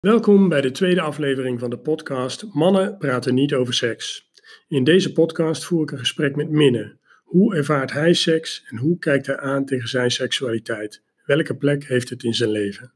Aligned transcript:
Welkom 0.00 0.48
bij 0.48 0.60
de 0.60 0.70
tweede 0.70 1.00
aflevering 1.00 1.60
van 1.60 1.70
de 1.70 1.78
podcast 1.78 2.46
Mannen 2.52 2.98
praten 2.98 3.34
niet 3.34 3.54
over 3.54 3.74
seks. 3.74 4.30
In 4.68 4.84
deze 4.84 5.12
podcast 5.12 5.64
voer 5.64 5.82
ik 5.82 5.90
een 5.90 5.98
gesprek 5.98 6.36
met 6.36 6.50
Minne. 6.50 6.96
Hoe 7.24 7.56
ervaart 7.56 7.92
hij 7.92 8.14
seks 8.14 8.64
en 8.68 8.76
hoe 8.76 8.98
kijkt 8.98 9.26
hij 9.26 9.38
aan 9.38 9.64
tegen 9.64 9.88
zijn 9.88 10.10
seksualiteit? 10.10 11.02
Welke 11.24 11.56
plek 11.56 11.84
heeft 11.84 12.08
het 12.08 12.22
in 12.22 12.34
zijn 12.34 12.50
leven? 12.50 12.92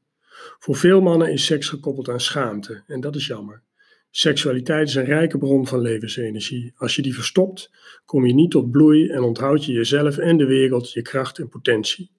Voor 0.58 0.76
veel 0.76 1.00
mannen 1.00 1.32
is 1.32 1.44
seks 1.44 1.68
gekoppeld 1.68 2.08
aan 2.08 2.20
schaamte 2.20 2.82
en 2.86 3.00
dat 3.00 3.16
is 3.16 3.26
jammer. 3.26 3.62
Seksualiteit 4.10 4.88
is 4.88 4.94
een 4.94 5.04
rijke 5.04 5.38
bron 5.38 5.66
van 5.66 5.80
levensenergie. 5.80 6.72
Als 6.76 6.96
je 6.96 7.02
die 7.02 7.14
verstopt, 7.14 7.70
kom 8.04 8.26
je 8.26 8.34
niet 8.34 8.50
tot 8.50 8.70
bloei 8.70 9.08
en 9.08 9.22
onthoud 9.22 9.64
je 9.64 9.72
jezelf 9.72 10.18
en 10.18 10.36
de 10.36 10.46
wereld 10.46 10.92
je 10.92 11.02
kracht 11.02 11.38
en 11.38 11.48
potentie. 11.48 12.10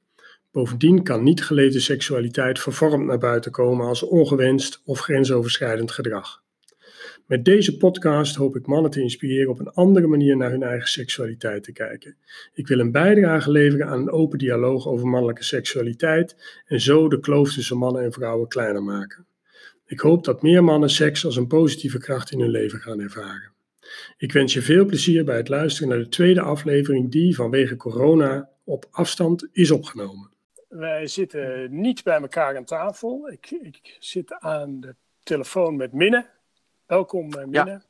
Bovendien 0.55 1.03
kan 1.03 1.23
niet 1.23 1.43
geleefde 1.43 1.79
seksualiteit 1.79 2.59
vervormd 2.59 3.05
naar 3.05 3.17
buiten 3.17 3.51
komen 3.51 3.87
als 3.87 4.03
ongewenst 4.03 4.81
of 4.85 4.99
grensoverschrijdend 4.99 5.91
gedrag. 5.91 6.43
Met 7.25 7.45
deze 7.45 7.77
podcast 7.77 8.35
hoop 8.35 8.55
ik 8.55 8.65
mannen 8.65 8.91
te 8.91 9.01
inspireren 9.01 9.51
op 9.51 9.59
een 9.59 9.71
andere 9.71 10.07
manier 10.07 10.37
naar 10.37 10.51
hun 10.51 10.63
eigen 10.63 10.87
seksualiteit 10.87 11.63
te 11.63 11.71
kijken. 11.71 12.15
Ik 12.53 12.67
wil 12.67 12.79
een 12.79 12.91
bijdrage 12.91 13.51
leveren 13.51 13.87
aan 13.87 13.99
een 13.99 14.11
open 14.11 14.37
dialoog 14.37 14.87
over 14.87 15.07
mannelijke 15.07 15.43
seksualiteit 15.43 16.35
en 16.65 16.81
zo 16.81 17.09
de 17.09 17.19
kloof 17.19 17.53
tussen 17.53 17.77
mannen 17.77 18.03
en 18.03 18.11
vrouwen 18.11 18.47
kleiner 18.47 18.83
maken. 18.83 19.25
Ik 19.85 19.99
hoop 19.99 20.23
dat 20.23 20.41
meer 20.41 20.63
mannen 20.63 20.89
seks 20.89 21.25
als 21.25 21.35
een 21.35 21.47
positieve 21.47 21.97
kracht 21.97 22.31
in 22.31 22.39
hun 22.39 22.49
leven 22.49 22.79
gaan 22.79 22.99
ervaren. 22.99 23.51
Ik 24.17 24.31
wens 24.31 24.53
je 24.53 24.61
veel 24.61 24.85
plezier 24.85 25.25
bij 25.25 25.37
het 25.37 25.49
luisteren 25.49 25.89
naar 25.89 25.99
de 25.99 26.09
tweede 26.09 26.41
aflevering 26.41 27.11
die 27.11 27.35
vanwege 27.35 27.75
corona 27.75 28.49
op 28.63 28.87
afstand 28.91 29.47
is 29.51 29.71
opgenomen. 29.71 30.33
Wij 30.77 31.07
zitten 31.07 31.67
niet 31.81 32.03
bij 32.03 32.21
elkaar 32.21 32.57
aan 32.57 32.63
tafel. 32.63 33.29
Ik, 33.29 33.51
ik 33.51 33.97
zit 33.99 34.33
aan 34.33 34.79
de 34.79 34.95
telefoon 35.23 35.75
met 35.75 35.93
Minne. 35.93 36.29
Welkom 36.85 37.25
uh, 37.25 37.43
Minne. 37.45 37.71
Ja. 37.71 37.81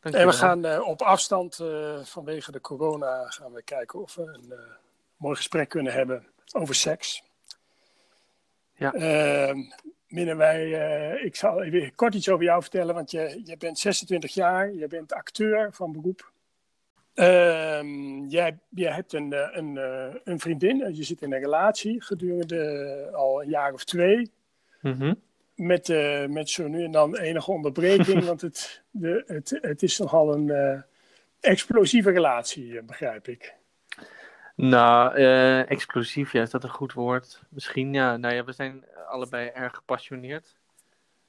En 0.00 0.26
we 0.26 0.32
gaan 0.32 0.66
uh, 0.66 0.88
op 0.88 1.02
afstand 1.02 1.58
uh, 1.58 2.04
vanwege 2.04 2.52
de 2.52 2.60
corona 2.60 3.26
gaan 3.28 3.52
we 3.52 3.62
kijken 3.62 4.00
of 4.00 4.14
we 4.14 4.22
een 4.22 4.54
mooi 5.16 5.36
gesprek 5.36 5.68
kunnen 5.68 5.92
hebben 5.92 6.26
over 6.52 6.74
seks. 6.74 7.22
Ja. 8.74 8.92
Ehm, 8.92 9.58
Minne, 10.06 10.34
wij, 10.34 10.70
ik 11.20 11.36
zal 11.36 11.62
even 11.62 11.94
kort 11.94 12.14
iets 12.14 12.28
over 12.28 12.44
jou 12.44 12.62
vertellen, 12.62 12.94
want 12.94 13.10
je, 13.10 13.40
je 13.44 13.56
bent 13.56 13.78
26 13.78 14.34
jaar, 14.34 14.72
je 14.72 14.86
bent 14.86 15.12
acteur 15.12 15.72
van 15.72 15.92
beroep. 15.92 16.32
Uh, 17.16 17.80
jij, 18.28 18.58
jij 18.68 18.92
hebt 18.92 19.12
een, 19.12 19.32
eh, 19.32 19.48
een, 19.52 19.76
eh, 19.78 20.14
een 20.24 20.40
vriendin, 20.40 20.94
je 20.94 21.02
zit 21.02 21.22
in 21.22 21.32
een 21.32 21.40
relatie 21.40 22.02
gedurende 22.02 23.10
al 23.12 23.42
een 23.42 23.48
jaar 23.48 23.72
of 23.72 23.84
twee. 23.84 24.30
Mm 24.80 25.24
Met, 25.54 25.88
uh, 25.88 26.26
met 26.26 26.50
zo 26.50 26.68
nu 26.68 26.84
en 26.84 26.90
dan 26.90 27.16
enige 27.16 27.50
onderbreking, 27.50 28.24
want 28.30 28.40
het, 28.40 28.82
de, 28.90 29.24
het, 29.26 29.58
het 29.60 29.82
is 29.82 29.98
nogal 29.98 30.34
een 30.34 30.46
uh, 30.46 30.80
explosieve 31.40 32.10
relatie, 32.10 32.82
begrijp 32.82 33.28
ik. 33.28 33.54
Nou, 34.54 35.14
explosief, 35.64 36.32
ja, 36.32 36.42
is 36.42 36.50
dat 36.50 36.64
een 36.64 36.70
goed 36.70 36.92
woord? 36.92 37.42
Misschien, 37.48 37.92
ja. 37.92 38.16
Nou 38.16 38.34
ja, 38.34 38.44
we 38.44 38.52
zijn 38.52 38.84
allebei 39.08 39.48
erg 39.48 39.74
gepassioneerd. 39.74 40.56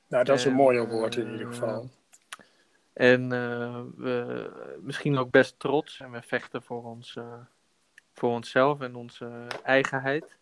Nou, 0.08 0.24
dat 0.24 0.38
is 0.38 0.46
een 0.46 0.54
mooier 0.54 0.88
woord 0.90 1.16
in 1.16 1.32
ieder 1.32 1.48
geval. 1.48 1.90
En 2.98 3.34
uh, 3.34 3.82
we 3.96 4.50
misschien 4.82 5.18
ook 5.18 5.32
best 5.32 5.60
trots 5.60 6.00
en 6.00 6.12
we 6.12 6.22
vechten 6.22 6.64
voor, 6.64 6.84
ons, 6.84 7.16
uh, 7.16 7.34
voor 8.14 8.30
onszelf 8.30 8.82
en 8.82 8.96
onze 8.96 9.48
eigenheid, 9.64 10.38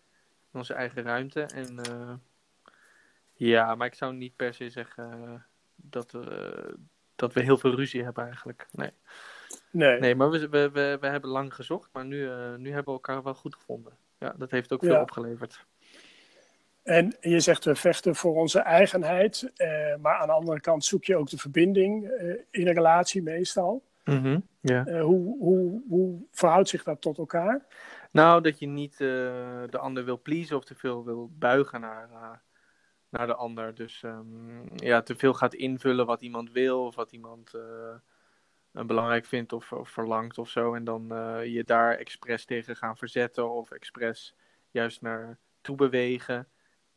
onze 0.52 0.74
eigen 0.74 1.04
ruimte. 1.04 1.42
En 1.42 1.82
uh, 1.90 2.14
ja, 3.34 3.76
maar 3.76 3.88
ik 3.88 3.94
zou 3.94 4.14
niet 4.14 4.36
per 4.36 4.54
se 4.54 4.70
zeggen 4.70 5.46
dat, 5.76 6.12
we, 6.12 6.76
dat 7.16 7.34
we 7.34 7.42
heel 7.42 7.58
veel 7.58 7.76
ruzie 7.76 8.04
hebben 8.04 8.24
eigenlijk. 8.26 8.68
Nee. 8.72 8.92
Nee, 9.72 10.00
nee 10.00 10.16
maar 10.16 10.30
we, 10.30 10.50
we, 10.50 10.70
we, 10.70 10.98
we 11.02 11.08
hebben 11.08 11.30
lang 11.30 11.56
gezocht, 11.56 11.90
maar 11.94 12.06
nu, 12.06 12.18
nu 12.58 12.68
hebben 12.68 12.86
we 12.86 12.92
elkaar 12.92 13.24
wel 13.24 13.36
goed 13.36 13.56
gevonden. 13.56 13.98
Ja, 14.18 14.34
dat 14.38 14.52
heeft 14.52 14.74
ook 14.74 14.84
veel 14.84 14.94
ja. 14.94 15.02
opgeleverd. 15.02 15.66
En 16.86 17.16
je 17.20 17.40
zegt 17.40 17.66
we 17.66 17.76
vechten 17.76 18.16
voor 18.16 18.36
onze 18.36 18.60
eigenheid, 18.60 19.52
eh, 19.56 19.96
maar 20.02 20.18
aan 20.18 20.28
de 20.28 20.34
andere 20.34 20.60
kant 20.60 20.86
zoek 20.86 21.04
je 21.04 21.18
ook 21.18 21.30
de 21.30 21.38
verbinding 21.38 22.08
eh, 22.08 22.28
in 22.52 22.68
een 22.68 22.74
relatie 22.74 23.22
meestal. 23.22 23.84
Mm 24.04 24.22
-hmm, 24.22 24.48
yeah. 24.62 25.02
hoe, 25.02 25.38
hoe, 25.40 25.82
hoe 25.90 26.26
verhoudt 26.32 26.70
zich 26.70 26.84
dat 26.84 27.02
tot 27.02 27.18
elkaar? 27.18 27.66
Nou, 28.12 28.42
dat 28.42 28.60
je 28.60 28.68
niet 28.68 28.94
uh, 28.94 28.98
de 29.70 29.78
ander 29.78 30.06
wil 30.06 30.22
pleasen 30.22 30.58
of 30.58 30.66
te 30.66 30.76
veel 30.76 31.06
wil 31.06 31.30
buigen 31.38 31.82
naar, 31.82 32.10
uh, 32.12 32.32
naar 33.10 33.28
de 33.28 33.36
ander. 33.36 33.76
Dus 33.76 34.04
um, 34.04 34.64
ja, 34.76 35.02
te 35.02 35.16
veel 35.16 35.34
gaat 35.34 35.54
invullen 35.54 36.06
wat 36.06 36.22
iemand 36.22 36.52
wil 36.52 36.86
of 36.86 36.96
wat 36.96 37.12
iemand 37.12 37.52
belangrijk 38.72 39.26
vindt 39.26 39.54
of, 39.54 39.72
of, 39.72 39.90
verlangt 39.90 40.38
of 40.38 40.50
zo. 40.50 40.74
En 40.74 40.84
dan 40.84 41.08
je 41.50 41.64
daar 41.64 41.98
expres 41.98 42.46
tegen 42.46 42.76
gaan 42.76 42.98
verzetten 42.98 43.52
of 43.52 43.72
expres 43.72 44.36
juist 44.72 45.02
naar 45.02 45.38
toe 45.62 45.76
bewegen 45.76 46.48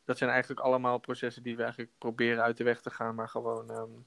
dat 0.08 0.18
zijn 0.18 0.30
eigenlijk 0.30 0.60
allemaal 0.60 0.98
processen 0.98 1.42
die 1.42 1.56
we 1.56 1.62
eigenlijk 1.62 1.92
proberen 1.98 2.42
uit 2.42 2.56
de 2.56 2.64
weg 2.64 2.80
te 2.80 2.90
gaan, 2.90 3.14
maar 3.14 3.28
gewoon 3.28 3.70
um, 3.70 4.06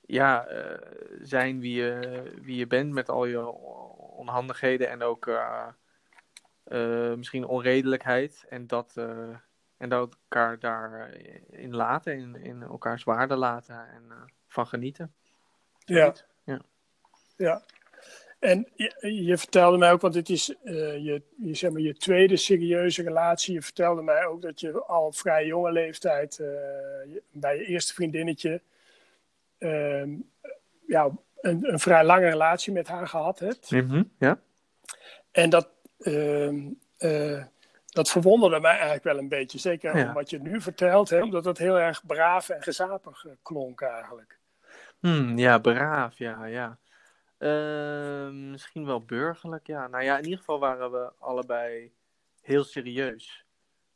ja, 0.00 0.50
uh, 0.50 0.76
zijn 1.20 1.60
wie 1.60 1.74
je, 1.74 2.22
wie 2.42 2.56
je 2.56 2.66
bent 2.66 2.92
met 2.92 3.08
al 3.08 3.24
je 3.24 3.46
onhandigheden 4.16 4.88
en 4.88 5.02
ook 5.02 5.26
uh, 5.26 5.68
uh, 6.66 7.14
misschien 7.14 7.44
onredelijkheid. 7.44 8.44
En 8.48 8.66
dat, 8.66 8.96
en 9.76 9.88
dat 9.88 10.16
elkaar 10.22 10.58
daarin 10.58 11.74
laten, 11.76 12.16
in, 12.16 12.36
in 12.36 12.62
elkaars 12.62 13.04
waarde 13.04 13.36
laten 13.36 13.88
en 13.88 14.32
van 14.46 14.66
genieten. 14.66 15.14
Ja. 15.78 16.14
ja. 16.44 16.60
ja. 17.36 17.62
En 18.42 18.68
je, 18.74 19.24
je, 19.24 19.38
vertelde 19.38 19.78
mij 19.78 19.92
ook, 19.92 20.00
want 20.00 20.14
dit 20.14 20.28
is 20.28 20.54
uh, 20.64 20.74
je, 20.96 21.22
je, 21.36 21.54
zeg 21.54 21.70
maar, 21.70 21.80
je 21.80 21.94
tweede 21.94 22.36
serieuze 22.36 23.02
relatie. 23.02 23.54
Je 23.54 23.62
vertelde 23.62 24.02
mij 24.02 24.26
ook 24.26 24.42
dat 24.42 24.60
je 24.60 24.84
al 24.84 25.12
vrij 25.12 25.46
jonge 25.46 25.72
leeftijd 25.72 26.38
uh, 26.38 26.48
bij 27.30 27.56
je 27.56 27.64
eerste 27.64 27.94
vriendinnetje 27.94 28.60
uh, 29.58 30.04
ja, 30.86 31.10
een, 31.40 31.72
een, 31.72 31.78
vrij 31.78 32.04
lange 32.04 32.28
relatie 32.28 32.72
met 32.72 32.88
haar 32.88 33.08
gehad 33.08 33.38
hebt. 33.38 33.70
Mm 33.70 33.90
-hmm, 33.90 34.10
ja. 34.18 34.38
En 35.30 35.50
dat, 35.50 35.68
ehm, 35.98 36.68
eh, 36.98 37.44
dat 37.86 38.10
verwonderde 38.10 38.60
mij 38.60 38.72
eigenlijk 38.72 39.04
wel 39.04 39.18
een 39.18 39.28
beetje. 39.28 39.58
Zeker 39.58 39.96
ja. 39.96 40.12
wat 40.12 40.30
je 40.30 40.40
nu 40.40 40.60
vertelt, 40.60 41.10
hè, 41.10 41.22
omdat 41.22 41.44
het 41.44 41.58
heel 41.58 41.78
erg 41.78 42.06
braaf 42.06 42.48
en 42.48 42.62
gezapig 42.62 43.26
klonk 43.42 43.80
eigenlijk. 43.80 44.38
Hmm, 45.00 45.38
ja, 45.38 45.58
braaf, 45.58 46.18
ja, 46.18 46.44
ja. 46.44 46.78
Uh, 47.42 48.28
misschien 48.30 48.86
wel 48.86 49.04
burgerlijk, 49.04 49.66
ja. 49.66 49.86
Nou 49.86 50.04
ja, 50.04 50.16
in 50.16 50.24
ieder 50.24 50.38
geval 50.38 50.58
waren 50.58 50.92
we 50.92 51.12
allebei 51.18 51.92
heel 52.40 52.64
serieus. 52.64 53.44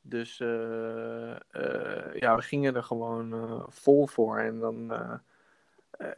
Dus 0.01 0.41
uh, 0.41 1.37
uh, 1.53 2.15
ja, 2.15 2.37
we 2.37 2.43
gingen 2.43 2.77
er 2.77 2.83
gewoon 2.83 3.35
uh, 3.35 3.65
vol 3.69 4.07
voor. 4.07 4.39
En 4.39 4.59
dan 4.59 4.93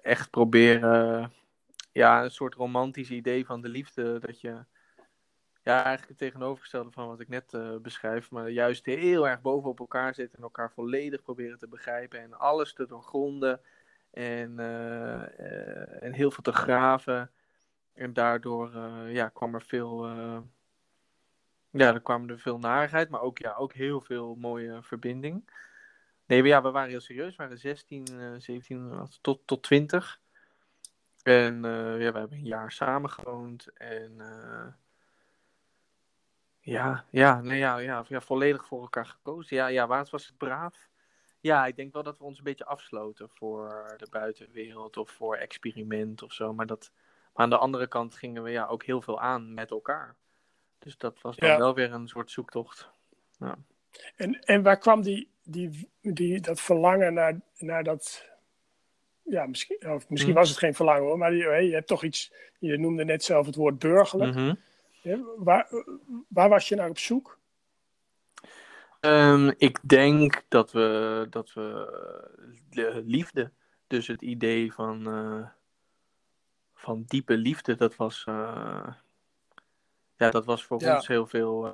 echt 0.02 0.30
proberen, 0.30 1.32
ja, 1.92 2.22
een 2.24 2.30
soort 2.30 2.54
romantisch 2.54 3.10
idee 3.10 3.46
van 3.46 3.60
de 3.60 3.68
liefde. 3.68 4.18
Dat 4.18 4.40
je, 4.40 4.64
ja, 5.62 5.74
eigenlijk 5.74 6.08
het 6.08 6.18
tegenovergestelde 6.18 6.90
van 6.90 7.08
wat 7.08 7.20
ik 7.20 7.28
net 7.28 7.58
beschrijf. 7.82 8.30
Maar 8.30 8.48
juist 8.50 8.86
heel 8.86 9.28
erg 9.28 9.40
bovenop 9.40 9.78
elkaar 9.78 10.14
zitten 10.14 10.38
en 10.38 10.44
elkaar 10.44 10.72
volledig 10.72 11.22
proberen 11.22 11.58
te 11.58 11.68
begrijpen. 11.68 12.20
En 12.20 12.38
alles 12.38 12.72
te 12.72 12.86
doorgronden 12.86 13.60
en, 14.10 14.50
uh, 14.58 16.02
en 16.02 16.12
heel 16.12 16.30
veel 16.30 16.42
te 16.42 16.52
graven. 16.52 17.30
En 17.94 18.12
daardoor 18.12 18.72
uh, 18.74 19.14
ja, 19.14 19.28
kwam 19.28 19.54
er 19.54 19.62
veel. 19.62 20.06
Ja, 21.70 21.94
er 21.94 22.00
kwam 22.00 22.28
er 22.28 22.38
veel 22.38 22.58
narigheid, 22.58 23.08
maar 23.08 23.20
ook, 23.20 23.38
ja, 23.38 23.54
ook 23.54 23.72
heel 23.72 24.00
veel 24.00 24.34
mooie 24.34 24.82
verbinding. 24.82 25.50
Nee, 26.26 26.42
ja, 26.42 26.62
we 26.62 26.70
waren 26.70 26.90
heel 26.90 27.00
serieus. 27.00 27.36
We 27.36 27.42
waren 27.42 27.58
16, 27.58 28.06
17 28.38 29.08
tot, 29.20 29.46
tot 29.46 29.62
20. 29.62 30.20
En 31.22 31.62
ja, 31.62 31.96
we 31.96 32.18
hebben 32.18 32.32
een 32.32 32.44
jaar 32.44 32.72
samen 32.72 33.10
gewoond. 33.10 33.66
En 33.74 34.20
ja, 36.68 37.04
ja, 37.10 37.40
nee, 37.40 37.58
ja, 37.58 37.78
ja, 37.78 38.04
ja, 38.08 38.20
volledig 38.20 38.66
voor 38.66 38.80
elkaar 38.80 39.06
gekozen. 39.06 39.56
Ja, 39.56 39.66
ja, 39.66 39.86
waar 39.86 40.06
was 40.10 40.26
het 40.26 40.36
braaf? 40.36 40.88
Ja, 41.40 41.66
ik 41.66 41.76
denk 41.76 41.92
wel 41.92 42.02
dat 42.02 42.18
we 42.18 42.24
ons 42.24 42.38
een 42.38 42.44
beetje 42.44 42.64
afsloten 42.64 43.28
voor 43.28 43.94
de 43.96 44.06
buitenwereld 44.10 44.96
of 44.96 45.10
voor 45.10 45.36
experiment 45.36 46.22
of 46.22 46.32
zo. 46.32 46.52
Maar, 46.52 46.66
dat, 46.66 46.90
maar 47.34 47.44
aan 47.44 47.50
de 47.50 47.58
andere 47.58 47.86
kant 47.86 48.14
gingen 48.14 48.42
we 48.42 48.50
ja, 48.50 48.66
ook 48.66 48.84
heel 48.84 49.02
veel 49.02 49.20
aan 49.20 49.54
met 49.54 49.70
elkaar. 49.70 50.16
Dus 50.78 50.96
dat 50.96 51.20
was 51.20 51.36
dan 51.36 51.58
wel 51.58 51.74
weer 51.74 51.92
een 51.92 52.08
soort 52.08 52.30
zoektocht. 52.30 52.90
Ja. 53.38 53.58
En, 54.16 54.40
en 54.40 54.62
waar 54.62 54.78
kwam 54.78 55.02
die, 55.02 55.30
die, 55.42 55.90
die, 56.00 56.40
dat 56.40 56.60
verlangen 56.60 57.14
naar, 57.14 57.40
naar 57.58 57.84
dat. 57.84 58.30
Ja, 59.22 59.46
misschien, 59.46 59.92
of 59.92 60.08
misschien 60.08 60.32
hm. 60.32 60.38
was 60.38 60.48
het 60.48 60.58
geen 60.58 60.74
verlangen 60.74 61.02
hoor, 61.02 61.18
maar 61.18 61.34
je, 61.34 61.66
je 61.66 61.74
hebt 61.74 61.86
toch 61.86 62.04
iets. 62.04 62.32
Je 62.58 62.78
noemde 62.78 63.04
net 63.04 63.24
zelf 63.24 63.46
het 63.46 63.54
woord 63.54 63.78
burgerlijk. 63.78 64.34
Mm 64.34 64.38
-hmm. 64.38 64.58
ja, 65.02 65.18
waar, 65.36 65.68
waar 66.28 66.48
was 66.48 66.68
je 66.68 66.74
naar 66.74 66.88
op 66.88 66.98
zoek? 66.98 67.38
Ehm, 69.12 69.52
ik 69.56 69.78
denk 69.88 70.44
dat 70.48 70.72
we, 70.72 71.26
dat 71.30 71.52
we 71.52 71.64
de 72.70 73.02
liefde, 73.04 73.50
dus 73.86 74.06
het 74.06 74.22
idee 74.22 74.72
van, 74.72 75.06
eh, 75.06 75.48
van 76.74 77.04
diepe 77.06 77.36
liefde, 77.36 77.74
dat 77.74 77.96
was, 77.96 78.24
eh, 78.26 78.88
ja, 80.16 80.30
dat 80.30 80.44
was 80.44 80.64
voor 80.64 80.80
Ja. 80.82 80.94
ons 80.94 81.06
heel 81.06 81.26
veel. 81.26 81.66
eh, 81.66 81.72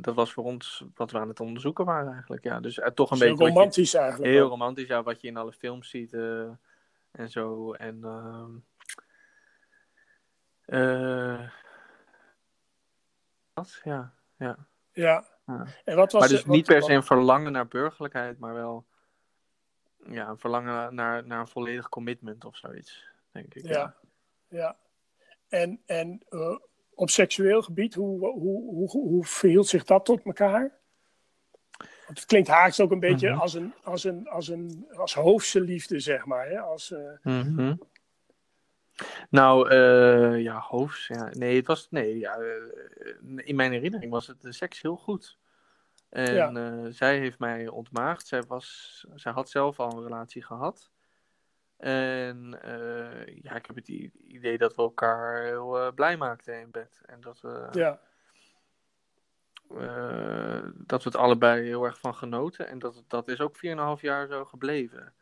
dat 0.00 0.14
was 0.14 0.32
voor 0.32 0.44
ons 0.44 0.84
wat 0.94 1.10
we 1.10 1.18
aan 1.18 1.28
het 1.28 1.40
onderzoeken 1.40 1.84
waren 1.84 2.12
eigenlijk. 2.12 2.44
Ja, 2.44 2.60
dus 2.60 2.78
eh, 2.78 2.90
toch 2.90 3.10
een 3.10 3.18
Heel 3.18 3.28
beetje 3.28 3.44
je- 3.44 3.50
romantisch 3.50 3.94
eigenlijk. 3.94 4.32
heel 4.32 4.48
romantisch, 4.48 4.86
ja, 4.86 5.02
wat 5.02 5.20
je 5.20 5.26
in 5.28 5.36
alle 5.36 5.52
films 5.52 5.90
ziet 5.90 6.12
eh, 6.12 6.48
en 7.10 7.30
zo. 7.30 7.72
En 7.72 8.04
ehm 8.04 8.50
eh, 10.64 11.50
dat, 13.54 13.80
ja, 13.84 14.12
ja. 14.36 14.56
Ja. 14.92 15.24
Ja. 15.46 15.66
En 15.84 15.96
wat 15.96 16.12
was 16.12 16.20
maar 16.20 16.30
dus 16.30 16.44
wat- 16.44 16.54
niet 16.56 16.66
per 16.66 16.82
se 16.82 16.92
een 16.92 17.02
verlangen 17.02 17.52
naar 17.52 17.68
burgerlijkheid, 17.68 18.38
maar 18.38 18.54
wel 18.54 18.84
ja, 20.08 20.28
een 20.28 20.38
verlangen 20.38 20.94
naar, 20.94 21.26
naar 21.26 21.40
een 21.40 21.48
volledig 21.48 21.88
commitment 21.88 22.44
of 22.44 22.56
zoiets, 22.56 23.04
denk 23.32 23.54
ik. 23.54 23.66
Ja, 23.66 23.94
ja. 24.48 24.76
En, 25.48 25.82
en 25.86 26.22
eh, 26.28 26.56
op 26.94 27.10
seksueel 27.10 27.62
gebied, 27.62 27.94
hoe, 27.94 28.18
hoe, 28.28 28.74
hoe, 28.74 28.90
hoe 28.90 29.24
verhield 29.24 29.66
zich 29.66 29.84
dat 29.84 30.04
tot 30.04 30.24
elkaar? 30.24 30.72
Want 32.06 32.18
het 32.18 32.24
klinkt 32.24 32.48
haaks 32.48 32.80
ook 32.80 32.90
een 32.90 33.00
beetje 33.00 33.30
Mhm. 33.30 33.40
als 33.40 33.54
een, 33.54 33.74
als 33.82 34.04
een, 34.04 34.28
als 34.28 34.48
een 34.48 34.86
als 34.92 35.14
hoofdse 35.14 35.60
liefde, 35.60 36.00
zeg 36.00 36.24
maar. 36.24 36.48
Hè? 36.48 36.60
Als, 36.60 36.92
eh, 36.92 36.98
Mhm. 37.22 37.74
Nou, 39.30 39.68
eh, 39.68 40.42
ja, 40.42 40.58
hoofd. 40.58 41.04
Ja. 41.04 41.28
Nee, 41.32 41.56
het 41.56 41.66
was. 41.66 41.90
Nee, 41.90 42.18
ja, 42.18 42.36
eh, 42.36 42.46
in 43.36 43.56
mijn 43.56 43.72
herinnering 43.72 44.10
was 44.10 44.26
het 44.26 44.40
de 44.40 44.52
seks 44.52 44.82
heel 44.82 44.96
goed. 44.96 45.38
En 46.08 46.34
Ja. 46.34 46.52
eh, 46.52 46.86
zij 46.90 47.18
heeft 47.18 47.38
mij 47.38 47.68
ontmaagd. 47.68 48.26
Zij, 48.26 48.42
was, 48.42 49.04
zij 49.14 49.32
had 49.32 49.50
zelf 49.50 49.80
al 49.80 49.92
een 49.92 50.02
relatie 50.02 50.44
gehad. 50.44 50.90
En 51.76 52.58
ja, 53.42 53.54
ik 53.54 53.66
heb 53.66 53.76
het 53.76 53.88
idee 53.88 54.58
dat 54.58 54.74
we 54.74 54.82
elkaar 54.82 55.42
heel 55.44 55.92
blij 55.94 56.16
maakten 56.16 56.60
in 56.60 56.70
bed. 56.70 57.00
En 57.06 57.20
dat 57.20 57.40
we, 57.40 57.68
ja, 57.72 58.00
dat 60.74 61.02
we 61.02 61.08
het 61.08 61.16
allebei 61.16 61.64
heel 61.66 61.84
erg 61.84 61.98
van 61.98 62.14
genoten. 62.14 62.68
En 62.68 62.78
dat, 62.78 63.04
dat 63.08 63.28
is 63.28 63.40
ook 63.40 63.56
4,5 63.56 64.00
jaar 64.00 64.26
zo 64.26 64.44
gebleven. 64.44 65.12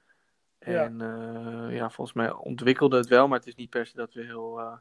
Ja. 0.64 0.84
En 0.84 1.00
eh, 1.00 1.76
ja, 1.76 1.90
volgens 1.90 2.16
mij 2.16 2.32
ontwikkelde 2.32 2.96
het 2.96 3.08
wel, 3.08 3.28
maar 3.28 3.38
het 3.38 3.46
is 3.46 3.54
niet 3.54 3.70
per 3.70 3.86
se 3.86 3.96
dat 3.96 4.12
we 4.12 4.22
heel, 4.22 4.60
eh, 4.60 4.76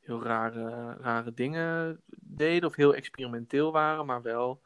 heel 0.00 0.22
rare, 0.22 0.96
rare 1.00 1.34
dingen 1.34 2.00
deden 2.16 2.68
of 2.68 2.76
heel 2.76 2.94
experimenteel 2.94 3.72
waren, 3.72 4.06
maar 4.06 4.22
wel, 4.22 4.60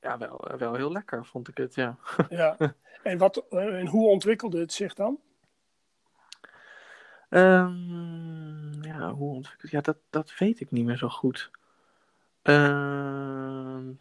ja, 0.00 0.18
wel, 0.18 0.50
wel 0.58 0.74
heel 0.74 0.92
lekker 0.92 1.26
vond 1.26 1.48
ik 1.48 1.56
het, 1.56 1.74
ja. 1.74 1.96
ja. 2.28 2.56
En, 3.02 3.18
wat, 3.18 3.44
eh, 3.48 3.78
en 3.78 3.86
hoe 3.86 4.08
ontwikkelde 4.08 4.60
het 4.60 4.72
zich 4.72 4.94
dan? 4.94 5.20
Ehm, 7.28 8.82
ja, 8.82 9.12
hoe 9.12 9.34
ontwikkeld? 9.34 9.70
Ja, 9.70 9.80
dat, 9.80 9.96
dat 10.10 10.38
weet 10.38 10.60
ik 10.60 10.70
niet 10.70 10.84
meer 10.84 10.96
zo 10.96 11.08
goed. 11.08 11.50
Ehm, 12.42 13.92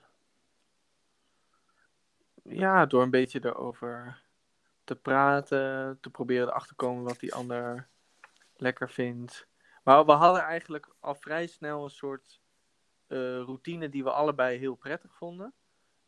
ja, 2.44 2.86
door 2.86 3.02
een 3.02 3.10
beetje 3.10 3.46
erover 3.46 4.24
te 4.86 4.96
praten, 4.96 5.98
te 6.02 6.10
proberen 6.10 6.48
erachter 6.48 6.70
te 6.70 6.76
komen 6.76 7.04
wat 7.04 7.20
die 7.20 7.34
ander 7.34 7.88
lekker 8.56 8.90
vindt. 8.90 9.48
Maar 9.84 10.06
we 10.06 10.12
hadden 10.12 10.42
eigenlijk 10.42 10.96
al 11.00 11.16
vrij 11.16 11.48
snel 11.48 11.84
een 11.84 11.90
soort 11.90 12.42
eh, 13.08 13.18
routine 13.18 13.90
die 13.90 14.04
we 14.04 14.12
allebei 14.12 14.58
heel 14.58 14.76
prettig 14.76 15.16
vonden. 15.16 15.54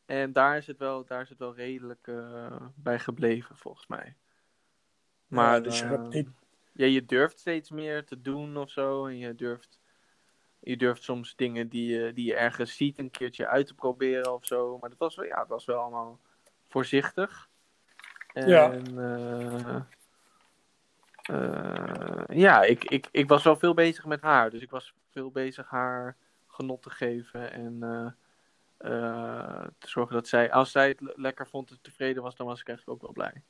En 0.05 0.33
daar 0.33 0.57
is 0.57 0.67
het 0.67 0.77
wel, 0.77 1.05
daar 1.05 1.21
is 1.21 1.29
het 1.29 1.37
wel 1.37 1.55
redelijk 1.55 2.07
eh, 2.07 2.61
bij 2.75 2.99
gebleven, 2.99 3.57
volgens 3.57 3.87
mij. 3.87 4.15
Maar 5.27 5.53
Ja, 5.55 5.59
dus 5.59 5.79
je 5.79 5.83
eh, 5.83 5.89
hebt 5.89 6.13
niet... 6.13 6.29
ja, 6.73 6.85
je 6.85 7.05
durft 7.05 7.39
steeds 7.39 7.69
meer 7.69 8.05
te 8.05 8.21
doen 8.21 8.57
of 8.57 8.69
zo. 8.69 9.05
En 9.05 9.17
je 9.17 9.35
durft, 9.35 9.79
je 10.59 10.77
durft 10.77 11.03
soms 11.03 11.35
dingen 11.35 11.69
die 11.69 11.95
je, 11.95 12.13
die 12.13 12.25
je 12.25 12.35
ergens 12.35 12.75
ziet 12.75 12.97
een 12.97 13.11
keertje 13.11 13.47
uit 13.47 13.67
te 13.67 13.75
proberen 13.75 14.33
of 14.33 14.45
zo. 14.45 14.77
Maar 14.77 14.89
dat 14.89 14.99
was 14.99 15.15
wel, 15.15 15.25
ja, 15.25 15.39
het 15.39 15.49
was 15.49 15.65
wel 15.65 15.79
allemaal 15.79 16.19
voorzichtig. 16.67 17.49
En, 18.33 18.47
Ja. 18.47 18.71
eh, 18.71 19.75
eh, 21.23 22.37
ja, 22.37 22.61
ik, 22.63 22.83
ik, 22.83 23.07
ik 23.11 23.27
was 23.27 23.43
wel 23.43 23.55
veel 23.55 23.73
bezig 23.73 24.05
met 24.05 24.21
haar. 24.21 24.49
Dus 24.49 24.61
ik 24.61 24.69
was 24.69 24.93
veel 25.11 25.31
bezig 25.31 25.69
haar 25.69 26.15
genot 26.47 26.81
te 26.81 26.89
geven. 26.89 27.51
En 27.51 27.83
eh, 28.77 29.65
te 29.77 29.89
zorgen 29.89 30.15
dat 30.15 30.27
zij, 30.27 30.51
als 30.51 30.71
zij 30.71 30.87
het 30.87 31.01
le- 31.01 31.13
lekker 31.15 31.47
vond 31.47 31.69
en 31.71 31.79
tevreden 31.81 32.23
was, 32.23 32.35
dan 32.35 32.47
was 32.47 32.59
ik 32.59 32.67
eigenlijk 32.67 32.97
ook 32.97 33.03
wel 33.15 33.25
blij. 33.25 33.41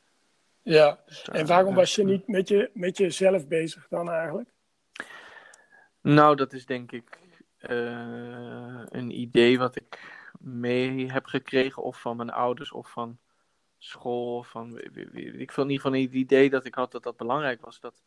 Ja. 0.61 0.99
Dus, 1.05 1.29
En 1.29 1.45
waarom 1.45 1.75
was 1.75 1.95
je 1.95 2.03
niet 2.03 2.27
met, 2.27 2.47
je, 2.47 2.69
met 2.73 2.97
jezelf 2.97 3.47
bezig 3.47 3.87
dan 3.89 4.09
eigenlijk? 4.11 4.49
Nou, 6.01 6.35
dat 6.35 6.53
is 6.53 6.65
denk 6.65 6.91
ik 6.91 7.19
een 8.89 9.19
idee 9.19 9.57
wat 9.57 9.75
ik 9.75 10.15
mee 10.39 11.11
heb 11.11 11.25
gekregen, 11.25 11.83
of 11.83 12.01
van 12.01 12.17
mijn 12.17 12.29
ouders, 12.29 12.71
of 12.71 12.91
van 12.91 13.17
school. 13.77 14.43
Van, 14.43 14.79
ik 14.79 15.51
vond 15.51 15.67
in 15.67 15.73
ieder 15.73 15.85
geval 15.85 15.91
het 15.91 16.13
idee 16.13 16.49
dat 16.49 16.65
ik 16.65 16.75
had 16.75 16.91
dat 16.91 17.03
dat 17.03 17.17
belangrijk 17.17 17.61
was. 17.61 17.79
Dat, 17.79 18.03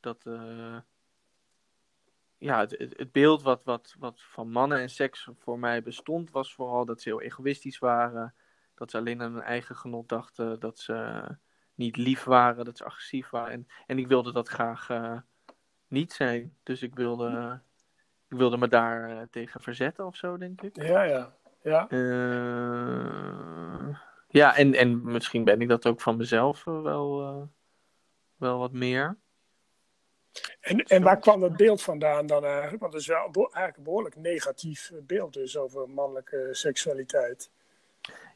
dat 0.00 0.26
eh, 0.26 0.76
ja, 2.38 2.58
het, 2.60 2.76
het 2.78 3.12
beeld 3.12 3.42
wat, 3.42 3.64
wat, 3.64 3.94
wat 3.98 4.22
van 4.22 4.50
mannen 4.50 4.78
en 4.78 4.90
seks 4.90 5.28
voor 5.38 5.58
mij 5.58 5.82
bestond, 5.82 6.30
was 6.30 6.54
vooral 6.54 6.84
dat 6.84 7.00
ze 7.00 7.08
heel 7.08 7.20
egoïstisch 7.20 7.78
waren. 7.78 8.34
Dat 8.74 8.90
ze 8.90 8.96
alleen 8.96 9.22
aan 9.22 9.32
hun 9.32 9.42
eigen 9.42 9.76
genot 9.76 10.08
dachten. 10.08 10.60
Dat 10.60 10.78
ze 10.78 11.24
niet 11.74 11.96
lief 11.96 12.24
waren, 12.24 12.64
dat 12.64 12.76
ze 12.76 12.84
agressief 12.84 13.30
waren. 13.30 13.52
En, 13.52 13.66
en 13.86 13.98
ik 13.98 14.06
wilde 14.06 14.32
dat 14.32 14.48
graag 14.48 14.90
eh, 14.90 15.18
niet 15.88 16.12
zijn. 16.12 16.56
Dus 16.62 16.82
ik 16.82 16.94
wilde, 16.94 17.60
ik 18.28 18.36
wilde 18.36 18.56
me 18.56 18.68
daar 18.68 19.10
eh, 19.10 19.22
tegen 19.30 19.60
verzetten 19.60 20.06
of 20.06 20.16
zo, 20.16 20.36
denk 20.36 20.62
ik. 20.62 20.82
Ja, 20.82 21.02
ja. 21.02 21.38
Ja, 21.62 21.86
ja, 24.30 24.56
en, 24.56 24.74
en 24.74 25.02
misschien 25.02 25.44
ben 25.44 25.60
ik 25.60 25.68
dat 25.68 25.86
ook 25.86 26.00
van 26.00 26.16
mezelf 26.16 26.66
eh, 26.66 26.82
wel, 26.82 27.20
eh, 27.22 27.42
wel 28.36 28.58
wat 28.58 28.72
meer. 28.72 29.16
en, 30.60 30.78
en 30.84 31.02
waar 31.02 31.18
kwam 31.18 31.40
dat 31.40 31.56
beeld 31.56 31.82
vandaan 31.82 32.26
dan 32.26 32.44
eigenlijk? 32.44 32.80
Want 32.80 32.92
het 32.92 33.02
is 33.02 33.08
wel 33.08 33.30
eigenlijk 33.34 33.76
een 33.76 33.82
behoorlijk 33.82 34.16
negatief 34.16 34.92
beeld 35.02 35.32
dus 35.32 35.56
over 35.56 35.88
mannelijke 35.90 36.48
seksualiteit. 36.52 37.50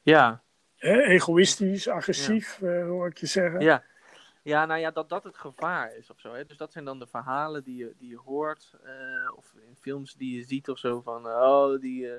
Ja, 0.02 0.42
egoïstisch, 0.78 1.88
agressief, 1.88 2.62
eh, 2.62 2.86
hoor 2.86 3.06
ik 3.06 3.18
je 3.18 3.26
zeggen. 3.26 3.60
ja. 3.60 3.84
Ja, 4.42 4.66
nou 4.66 4.80
ja, 4.80 4.90
dat 4.90 5.08
dat 5.08 5.24
het 5.24 5.36
gevaar 5.36 5.96
is 5.96 6.10
of 6.10 6.20
zo. 6.20 6.32
Hè? 6.32 6.44
Dus 6.44 6.56
dat 6.56 6.72
zijn 6.72 6.84
dan 6.84 6.98
de 6.98 7.06
verhalen 7.06 7.64
die 7.64 7.76
je, 7.76 7.94
die 7.98 8.08
je 8.08 8.16
hoort. 8.18 8.72
eh, 8.84 9.36
of 9.36 9.54
in 9.68 9.76
films 9.76 10.14
die 10.14 10.36
je 10.36 10.42
ziet 10.44 10.68
of 10.68 10.78
zo. 10.78 11.00
Van, 11.00 11.28
eh, 11.28 11.34
oh, 11.34 11.80
die... 11.80 12.10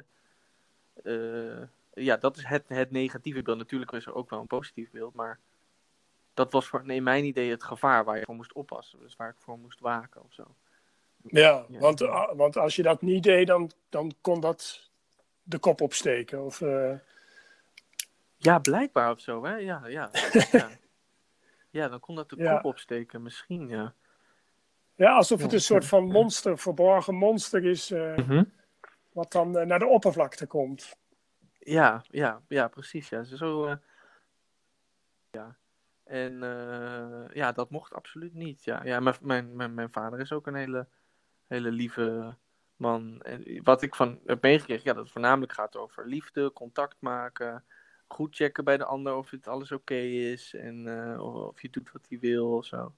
eh, 1.03 1.61
eh, 1.61 1.67
ja, 2.03 2.17
dat 2.17 2.37
is 2.37 2.45
het, 2.45 2.63
het 2.67 2.91
negatieve 2.91 3.41
beeld. 3.41 3.57
Natuurlijk 3.57 3.91
is 3.91 4.05
er 4.05 4.15
ook 4.15 4.29
wel 4.29 4.39
een 4.39 4.47
positief 4.47 4.91
beeld. 4.91 5.13
Maar 5.13 5.39
dat 6.33 6.51
was 6.51 6.67
voor, 6.67 6.91
in 6.91 7.03
mijn 7.03 7.25
idee 7.25 7.49
het 7.49 7.63
gevaar 7.63 8.03
waar 8.03 8.17
je 8.17 8.23
voor 8.25 8.35
moest 8.35 8.53
oppassen. 8.53 8.99
Dus 8.99 9.15
waar 9.15 9.29
ik 9.29 9.35
voor 9.37 9.57
moest 9.57 9.79
waken 9.79 10.23
of 10.23 10.33
zo. 10.33 10.55
Ja, 11.27 11.65
Ja. 11.69 11.79
Want, 11.79 12.01
ah, 12.01 12.35
want 12.37 12.57
als 12.57 12.75
je 12.75 12.83
dat 12.83 13.01
niet 13.01 13.23
deed, 13.23 13.47
dan, 13.47 13.71
dan 13.89 14.13
kon 14.21 14.39
dat 14.39 14.89
de 15.43 15.57
kop 15.59 15.81
opsteken. 15.81 16.45
Of, 16.45 16.61
eh, 16.61 16.93
Ja, 18.37 18.59
blijkbaar 18.59 19.11
of 19.11 19.19
zo, 19.19 19.45
hè? 19.45 19.55
Ja, 19.55 19.87
ja. 19.87 20.09
ja. 20.51 20.69
ja 21.69 21.87
dan 21.87 21.99
kon 21.99 22.15
dat 22.15 22.29
de 22.29 22.35
Ja. 22.37 22.55
kop 22.55 22.65
opsteken, 22.65 23.21
misschien, 23.21 23.67
ja. 23.67 23.93
ja, 24.95 25.15
alsof 25.15 25.41
het 25.41 25.49
Ja. 25.51 25.57
een 25.57 25.63
soort 25.63 25.85
van 25.85 26.03
monster, 26.07 26.57
verborgen 26.57 27.15
monster 27.15 27.65
is, 27.65 27.91
eh, 27.91 28.41
wat 29.11 29.31
dan 29.31 29.57
eh, 29.57 29.65
naar 29.65 29.79
de 29.79 29.87
oppervlakte 29.87 30.45
komt. 30.47 30.97
Ja, 31.65 32.03
ja, 32.09 32.41
ja, 32.47 32.67
precies. 32.67 33.09
Ja. 33.09 33.23
Zo, 33.23 33.65
eh, 33.65 33.75
ja. 35.31 35.57
En 36.03 36.43
eh, 36.43 37.35
ja, 37.35 37.51
dat 37.51 37.69
mocht 37.69 37.93
absoluut 37.93 38.33
niet. 38.33 38.63
Ja, 38.63 38.83
ja 38.83 38.99
mijn, 38.99 39.15
mijn, 39.21 39.55
mijn, 39.55 39.73
mijn 39.73 39.91
vader 39.91 40.19
is 40.19 40.31
ook 40.31 40.47
een 40.47 40.55
hele, 40.55 40.87
hele 41.47 41.71
lieve 41.71 42.35
man. 42.75 43.21
En 43.21 43.63
wat 43.63 43.81
ik 43.81 43.95
van 43.95 44.19
heb 44.25 44.41
meegekregen, 44.41 44.83
ja, 44.85 44.93
dat 44.93 45.03
het 45.03 45.11
voornamelijk 45.11 45.53
gaat 45.53 45.75
over 45.75 46.07
liefde, 46.07 46.53
contact 46.53 46.95
maken, 46.99 47.63
goed 48.07 48.35
checken 48.35 48.63
bij 48.63 48.77
de 48.77 48.85
ander 48.85 49.15
of 49.15 49.29
het 49.29 49.47
alles 49.47 49.71
oké 49.71 49.95
is 49.95 50.53
en 50.53 50.87
eh, 50.87 51.21
of, 51.21 51.33
of 51.33 51.61
je 51.61 51.69
doet 51.69 51.91
wat 51.91 52.05
hij 52.09 52.19
wil 52.19 52.51
of 52.51 52.65
zo. 52.65 52.95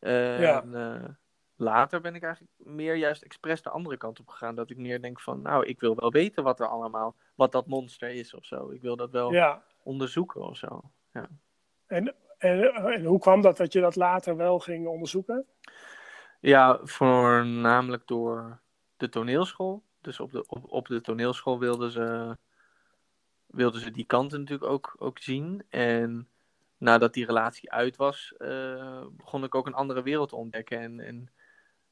Ja. 0.00 0.62
En 0.62 1.18
later 1.58 2.00
ben 2.00 2.14
ik 2.14 2.22
eigenlijk 2.22 2.52
meer 2.56 2.94
juist 2.94 3.22
expres 3.22 3.62
de 3.62 3.70
andere 3.70 3.96
kant 3.96 4.20
op 4.20 4.28
gegaan. 4.28 4.54
Dat 4.54 4.70
ik 4.70 4.76
meer 4.76 5.00
denk 5.02 5.20
van, 5.20 5.42
nou, 5.42 5.66
ik 5.66 5.80
wil 5.80 5.96
wel 5.96 6.10
weten 6.10 6.42
wat 6.44 6.60
er 6.60 6.66
allemaal, 6.68 7.14
wat 7.34 7.52
dat 7.52 7.66
monster 7.66 8.10
is 8.10 8.34
of 8.34 8.44
zo. 8.44 8.70
Ik 8.70 8.80
wil 8.80 8.96
dat 8.96 9.10
wel 9.10 9.32
Ja, 9.32 9.62
onderzoeken 9.82 10.40
of 10.42 10.56
zo. 10.56 10.82
en, 11.12 12.14
en, 12.38 12.74
en 12.74 13.04
hoe 13.04 13.18
kwam 13.18 13.40
dat 13.40 13.56
dat 13.56 13.72
je 13.72 13.80
dat 13.80 13.96
later 13.96 14.36
wel 14.36 14.58
ging 14.58 14.86
onderzoeken? 14.86 15.46
Ja, 16.40 16.78
voornamelijk 16.82 18.06
door 18.06 18.58
de 18.96 19.08
toneelschool. 19.08 19.82
Dus 20.00 20.20
op 20.20 20.32
de, 20.32 20.44
op, 20.46 20.64
op 20.72 20.86
de 20.86 21.00
toneelschool 21.00 21.58
wilden 21.58 21.90
ze 21.90 22.36
wilden 23.46 23.80
ze 23.80 23.90
die 23.90 24.04
kanten 24.04 24.38
natuurlijk 24.40 24.70
ook, 24.70 24.94
ook 24.98 25.18
zien. 25.18 25.62
En 25.68 26.28
nadat 26.78 27.12
die 27.14 27.26
relatie 27.26 27.72
uit 27.72 27.96
was, 27.96 28.34
eh, 28.38 29.04
begon 29.10 29.44
ik 29.44 29.54
ook 29.54 29.66
een 29.66 29.74
andere 29.74 30.02
wereld 30.02 30.28
te 30.28 30.36
ontdekken. 30.36 30.78
En, 30.80 31.00
en 31.00 31.30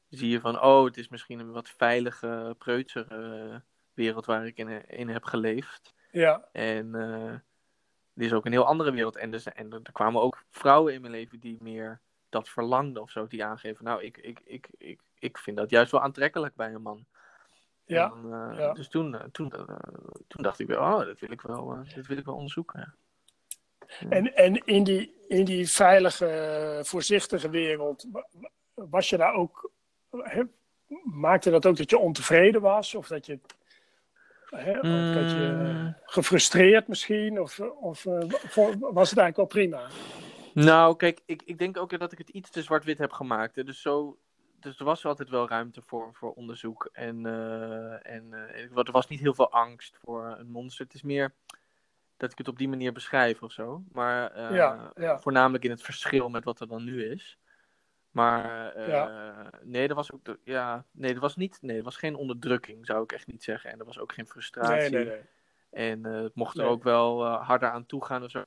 zie 0.09 0.29
je 0.29 0.39
van, 0.39 0.61
oh, 0.61 0.85
het 0.85 0.97
is 0.97 1.07
misschien 1.07 1.39
een 1.39 1.51
wat 1.51 1.69
veilige, 1.69 2.55
preutsere 2.57 3.61
wereld 3.93 4.25
waar 4.25 4.45
ik 4.45 4.57
in, 4.57 4.87
in 4.89 5.09
heb 5.09 5.23
geleefd. 5.23 5.93
Ja. 6.11 6.47
En 6.51 6.95
uh, 6.95 7.33
dit 8.13 8.25
is 8.25 8.33
ook 8.33 8.45
een 8.45 8.51
heel 8.51 8.65
andere 8.65 8.91
wereld. 8.91 9.15
En, 9.15 9.31
dus, 9.31 9.43
en 9.43 9.71
er 9.71 9.91
kwamen 9.91 10.21
ook 10.21 10.43
vrouwen 10.49 10.93
in 10.93 11.01
mijn 11.01 11.13
leven 11.13 11.39
die 11.39 11.57
meer 11.59 11.99
dat 12.29 12.49
verlangden 12.49 13.01
of 13.01 13.09
zo. 13.09 13.27
Die 13.27 13.43
aangeven, 13.43 13.85
nou, 13.85 14.03
ik, 14.03 14.17
ik, 14.17 14.39
ik, 14.43 14.69
ik, 14.77 15.01
ik 15.19 15.37
vind 15.37 15.57
dat 15.57 15.69
juist 15.69 15.91
wel 15.91 16.01
aantrekkelijk 16.01 16.55
bij 16.55 16.73
een 16.73 16.81
man. 16.81 17.05
Ja. 17.85 18.11
En, 18.11 18.25
uh, 18.25 18.57
ja. 18.57 18.73
Dus 18.73 18.87
toen, 18.87 19.17
toen, 19.31 19.49
toen 20.27 20.43
dacht 20.43 20.59
ik 20.59 20.67
weer, 20.67 20.79
oh, 20.79 21.05
dat 21.05 21.19
wil 21.19 21.31
ik 21.31 21.41
wel, 21.41 21.85
dat 21.95 22.05
wil 22.05 22.17
ik 22.17 22.25
wel 22.25 22.35
onderzoeken. 22.35 22.95
Ja. 23.99 24.09
En, 24.09 24.35
en 24.35 24.65
in, 24.65 24.83
die, 24.83 25.15
in 25.27 25.45
die 25.45 25.69
veilige, 25.69 26.79
voorzichtige 26.83 27.49
wereld, 27.49 28.05
was 28.73 29.09
je 29.09 29.17
daar 29.17 29.33
ook, 29.33 29.71
maakte 31.03 31.49
dat 31.49 31.65
ook 31.65 31.77
dat 31.77 31.89
je 31.89 31.97
ontevreden 31.97 32.61
was? 32.61 32.95
Of 32.95 33.07
dat 33.07 33.25
je, 33.25 33.39
of 34.51 35.13
dat 35.13 35.31
je 35.31 35.93
gefrustreerd 36.05 36.87
misschien? 36.87 37.41
Of, 37.41 37.59
of 37.59 38.03
was 38.79 39.09
het 39.09 39.19
eigenlijk 39.19 39.35
wel 39.35 39.45
prima? 39.45 39.87
Nou, 40.53 40.95
kijk, 40.95 41.21
ik, 41.25 41.41
ik 41.45 41.57
denk 41.57 41.77
ook 41.77 41.99
dat 41.99 42.11
ik 42.11 42.17
het 42.17 42.29
iets 42.29 42.49
te 42.49 42.61
zwart-wit 42.61 42.97
heb 42.97 43.11
gemaakt. 43.11 43.55
Hè. 43.55 43.63
Dus, 43.63 43.81
zo, 43.81 44.17
dus 44.59 44.79
er 44.79 44.85
was 44.85 45.05
altijd 45.05 45.29
wel 45.29 45.47
ruimte 45.47 45.81
voor, 45.81 46.09
voor 46.13 46.33
onderzoek. 46.33 46.89
En, 46.91 47.25
uh, 47.25 48.07
en 48.07 48.25
uh, 48.31 48.77
er 48.77 48.91
was 48.91 49.07
niet 49.07 49.19
heel 49.19 49.33
veel 49.33 49.51
angst 49.51 49.97
voor 50.03 50.35
een 50.39 50.49
monster. 50.49 50.85
Het 50.85 50.93
is 50.93 51.01
meer 51.01 51.33
dat 52.17 52.31
ik 52.31 52.37
het 52.37 52.47
op 52.47 52.57
die 52.57 52.69
manier 52.69 52.91
beschrijf 52.91 53.43
of 53.43 53.51
zo. 53.51 53.83
Maar 53.91 54.37
uh, 54.37 54.55
ja, 54.55 54.91
ja. 54.95 55.19
voornamelijk 55.19 55.63
in 55.63 55.69
het 55.69 55.81
verschil 55.81 56.29
met 56.29 56.43
wat 56.43 56.59
er 56.59 56.67
dan 56.67 56.83
nu 56.83 57.05
is. 57.05 57.37
Maar 58.23 58.79
ja. 58.89 59.49
nee, 59.63 59.87
er 59.87 59.95
was 59.95 60.11
ook. 60.11 60.25
De, 60.25 60.39
ja, 60.43 60.85
nee, 60.91 61.13
er 61.13 61.19
was 61.19 61.35
niet. 61.35 61.57
Nee, 61.61 61.83
was 61.83 61.97
geen 61.97 62.15
onderdrukking, 62.15 62.85
zou 62.85 63.03
ik 63.03 63.11
echt 63.11 63.27
niet 63.27 63.43
zeggen. 63.43 63.71
En 63.71 63.79
er 63.79 63.85
was 63.85 63.99
ook 63.99 64.13
geen 64.13 64.27
frustratie. 64.27 64.89
Nee, 64.89 64.89
nee, 64.89 65.05
nee. 65.05 65.21
En 65.69 66.03
het 66.03 66.35
mocht 66.35 66.57
er 66.57 66.65
ook 66.65 66.83
wel 66.83 67.25
harder 67.25 67.69
aan 67.69 67.85
toe 67.85 68.05
gaan 68.05 68.23
of 68.23 68.31
zo 68.31 68.43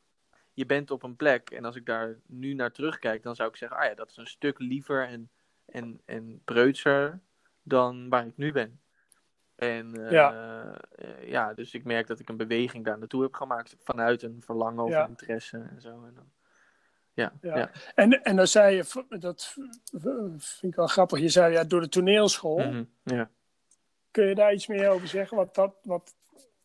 je 0.61 0.67
bent 0.67 0.91
op 0.91 1.03
een 1.03 1.17
plek. 1.17 1.51
En 1.51 1.65
als 1.65 1.77
ik 1.77 1.87
daar 1.87 2.19
nu 2.27 2.55
naar 2.55 2.73
terugkijk, 2.73 3.23
dan 3.23 3.35
zou 3.35 3.49
ik 3.49 3.57
zeggen, 3.57 3.79
ah 3.79 3.85
ja, 3.85 3.95
dat 3.95 4.11
is 4.11 4.17
een 4.17 4.27
stuk 4.27 4.59
liever 4.59 5.07
en, 5.07 5.31
en, 5.67 6.01
en 6.05 6.41
preutser 6.45 7.21
dan 7.63 8.09
waar 8.09 8.27
ik 8.27 8.37
nu 8.37 8.53
ben. 8.53 8.81
En 9.57 9.99
uh, 9.99 10.11
ja. 10.11 10.33
Uh, 10.99 11.29
ja, 11.29 11.55
dus 11.55 11.75
ik 11.75 11.85
merk 11.85 12.07
dat 12.07 12.19
ik 12.21 12.29
een 12.29 12.37
beweging 12.37 12.85
daar 12.85 12.99
naartoe 12.99 13.23
heb 13.23 13.35
gemaakt 13.35 13.77
vanuit 13.79 14.23
een 14.23 14.43
verlangen 14.45 14.85
of 14.85 14.91
Ja. 14.91 15.07
interesse 15.07 15.69
en 15.71 15.81
zo. 15.81 15.89
En 15.89 16.15
dan, 16.15 16.31
ja, 17.21 17.33
Ja. 17.41 17.57
ja. 17.57 17.71
En, 17.95 18.23
en 18.23 18.37
dan 18.37 18.47
zei 18.47 18.77
je, 18.77 19.05
dat 19.19 19.57
vind 20.39 20.73
ik 20.73 20.75
wel 20.75 20.87
grappig, 20.87 21.19
je 21.19 21.29
zei 21.29 21.53
ja, 21.53 21.65
door 21.65 21.81
de 21.81 21.89
toneelschool. 21.89 22.59
Mhm, 22.59 22.85
ja. 23.03 23.31
Kun 24.11 24.27
je 24.27 24.35
daar 24.35 24.53
iets 24.53 24.67
meer 24.67 24.89
over 24.89 25.09
zeggen? 25.09 25.37
Wat 25.37 25.55
dat, 25.55 25.75
wat, 25.83 26.15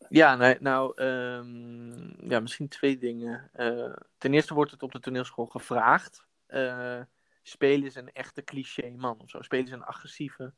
Ja, 0.10 0.36
nee, 0.36 0.58
nou, 0.60 0.92
ehm, 0.96 2.30
ja, 2.30 2.40
misschien 2.40 2.68
twee 2.68 2.98
dingen. 2.98 3.50
Eh, 3.54 3.94
ten 4.18 4.34
eerste 4.34 4.54
wordt 4.54 4.72
het 4.72 4.84
op 4.84 4.92
de 4.92 5.00
toneelschool 5.00 5.46
gevraagd. 5.46 6.26
eh 6.48 7.02
speel 7.48 7.84
eens 7.84 7.96
een 7.96 8.12
echte 8.14 8.44
cliché 8.44 8.90
man 8.98 9.20
of 9.20 9.30
zo. 9.30 9.42
Speel 9.42 9.60
eens 9.60 9.72
een 9.72 9.84
agressieve 9.84 10.54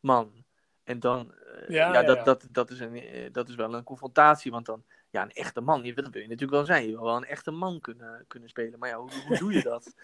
man. 0.00 0.44
En 0.84 1.00
dan, 1.00 1.34
eh, 1.34 1.68
Ja, 1.68 1.92
ja, 1.92 2.02
dat, 2.02 2.16
ja. 2.16 2.22
Dat, 2.24 2.46
dat, 2.50 2.70
is 2.70 2.80
een, 2.80 3.28
dat 3.32 3.48
is 3.48 3.54
wel 3.54 3.74
een 3.74 3.84
confrontatie. 3.84 4.50
Want 4.50 4.66
dan, 4.66 4.84
ja, 5.10 5.22
een 5.22 5.30
echte 5.32 5.60
man, 5.60 5.82
je, 5.84 5.94
dat 5.94 6.08
wil 6.08 6.22
je 6.22 6.28
natuurlijk 6.28 6.52
wel 6.52 6.64
zijn. 6.64 6.86
Je 6.86 6.92
wil 6.92 7.04
wel 7.04 7.16
een 7.16 7.24
echte 7.24 7.50
man 7.50 7.80
kunnen, 7.80 8.24
kunnen 8.28 8.48
spelen. 8.48 8.78
Maar 8.78 8.88
ja, 8.88 8.96
hoe, 8.98 9.10
hoe 9.28 9.38
doe 9.38 9.52
je 9.52 9.62
dat? 9.62 9.94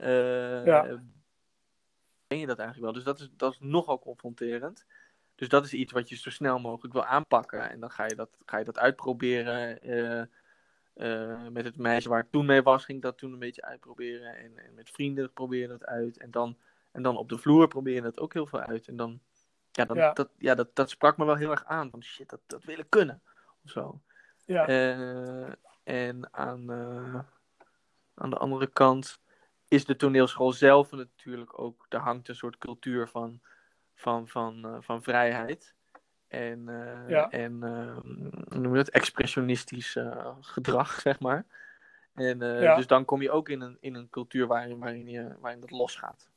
Eh, 0.00 0.64
Ja. 0.64 0.82
Ben 2.26 2.38
je 2.38 2.46
dat 2.46 2.58
eigenlijk 2.58 2.80
wel? 2.80 2.92
Dus 2.92 3.04
dat 3.04 3.20
is, 3.20 3.28
dat 3.36 3.52
is 3.52 3.58
nogal 3.60 3.98
confronterend. 3.98 4.84
Dus 5.34 5.48
dat 5.48 5.64
is 5.64 5.72
iets 5.72 5.92
wat 5.92 6.08
je 6.08 6.16
zo 6.16 6.30
snel 6.30 6.58
mogelijk 6.58 6.92
wil 6.94 7.04
aanpakken. 7.04 7.70
En 7.70 7.80
dan 7.80 7.90
ga 7.90 8.04
je 8.06 8.14
dat, 8.14 8.30
ga 8.46 8.58
je 8.58 8.64
dat 8.64 8.78
uitproberen. 8.78 9.80
eh, 9.82 10.20
eh, 10.94 11.46
met 11.50 11.64
het 11.64 11.76
meisje 11.76 12.08
waar 12.08 12.20
ik 12.20 12.30
toen 12.30 12.46
mee 12.46 12.62
was, 12.62 12.84
ging 12.84 12.98
ik 12.98 13.04
dat 13.04 13.18
toen 13.18 13.32
een 13.32 13.38
beetje 13.38 13.62
uitproberen. 13.62 14.36
En, 14.36 14.58
en 14.58 14.74
met 14.74 14.90
vrienden 14.90 15.32
probeer 15.32 15.60
je 15.60 15.68
dat 15.68 15.84
uit. 15.86 16.18
En 16.18 16.30
dan, 16.30 16.56
en 16.92 17.02
dan 17.02 17.16
op 17.16 17.28
de 17.28 17.38
vloer 17.38 17.68
probeer 17.68 17.94
je 17.94 18.00
dat 18.02 18.18
ook 18.20 18.32
heel 18.32 18.46
veel 18.46 18.60
uit. 18.60 18.88
En 18.88 18.96
dan, 18.96 19.20
ja, 19.72 19.84
dan, 19.84 19.96
Ja. 19.96 20.12
Dat, 20.12 20.28
ja 20.38 20.54
dat, 20.54 20.68
dat 20.74 20.90
sprak 20.90 21.16
me 21.16 21.24
wel 21.24 21.36
heel 21.36 21.50
erg 21.50 21.64
aan. 21.64 21.90
Van 21.90 22.02
shit, 22.02 22.28
dat, 22.28 22.40
dat 22.46 22.64
wil 22.64 22.78
ik 22.78 22.86
kunnen. 22.88 23.22
Of 23.64 23.70
zo. 23.70 24.00
Ja, 24.50 24.66
Eh, 24.66 25.52
en 25.82 26.28
aan, 26.30 26.70
eh, 26.70 27.20
aan 28.14 28.30
de 28.30 28.36
andere 28.36 28.66
kant 28.66 29.20
is 29.68 29.84
de 29.84 29.96
toneelschool 29.96 30.52
zelf 30.52 30.90
natuurlijk 30.92 31.58
ook, 31.58 31.86
daar 31.88 32.00
hangt 32.00 32.28
een 32.28 32.34
soort 32.34 32.58
cultuur 32.58 33.08
van, 33.08 33.40
van, 33.94 34.28
van, 34.28 34.64
eh, 34.64 34.76
van 34.80 35.02
vrijheid. 35.02 35.74
En, 36.28 36.64
Ja. 37.08 37.30
en 37.30 37.58
noem 38.48 38.70
je 38.70 38.76
dat? 38.76 38.88
Expressionistisch 38.88 39.96
gedrag, 40.40 41.00
zeg 41.00 41.20
maar. 41.20 41.44
En, 42.14 42.38
Ja. 42.38 42.76
Dus 42.76 42.86
dan 42.86 43.04
kom 43.04 43.22
je 43.22 43.30
ook 43.30 43.48
in 43.48 43.60
een, 43.60 43.76
in 43.80 43.94
een 43.94 44.10
cultuur 44.10 44.46
waarin, 44.46 44.78
waarin, 44.78 45.08
je, 45.08 45.36
waarin 45.40 45.60
dat 45.60 45.70
losgaat. 45.70 46.28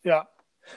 ja. 0.00 0.28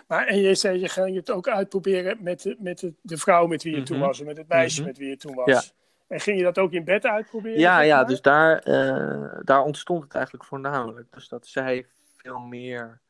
Maar 0.08 0.28
en 0.28 0.38
je 0.38 0.56
zei, 0.56 0.80
je 0.80 0.90
ging 0.90 1.16
het 1.16 1.32
ook 1.32 1.48
uitproberen 1.48 2.24
met 2.24 2.42
de, 2.42 2.56
met 2.60 2.80
de, 2.80 2.94
de 3.02 3.18
vrouw 3.18 3.48
met 3.48 3.64
wie 3.64 3.76
je 3.76 3.84
toen 3.84 3.98
Mhm. 3.98 4.06
was. 4.06 4.20
En 4.20 4.26
met 4.26 4.38
het 4.38 4.48
meisje 4.48 4.80
Mhm. 4.80 4.88
met 4.90 4.98
wie 4.98 5.10
je 5.10 5.18
toen 5.18 5.36
was. 5.36 5.74
En 6.14 6.20
ging 6.20 6.38
je 6.38 6.44
dat 6.44 6.60
ook 6.60 6.72
in 6.72 6.84
bed 6.84 7.06
uitproberen? 7.06 7.60
Ja, 7.60 7.80
ja 7.80 7.96
maar? 7.96 8.06
dus 8.06 8.22
daar, 8.22 8.60
eh, 8.60 9.40
daar 9.44 9.64
ontstond 9.64 10.04
het 10.04 10.14
eigenlijk 10.14 10.46
voornamelijk. 10.46 11.12
Dus 11.12 11.28
dat 11.28 11.48
zij 11.48 11.88
veel 12.18 12.40
meer 12.40 13.02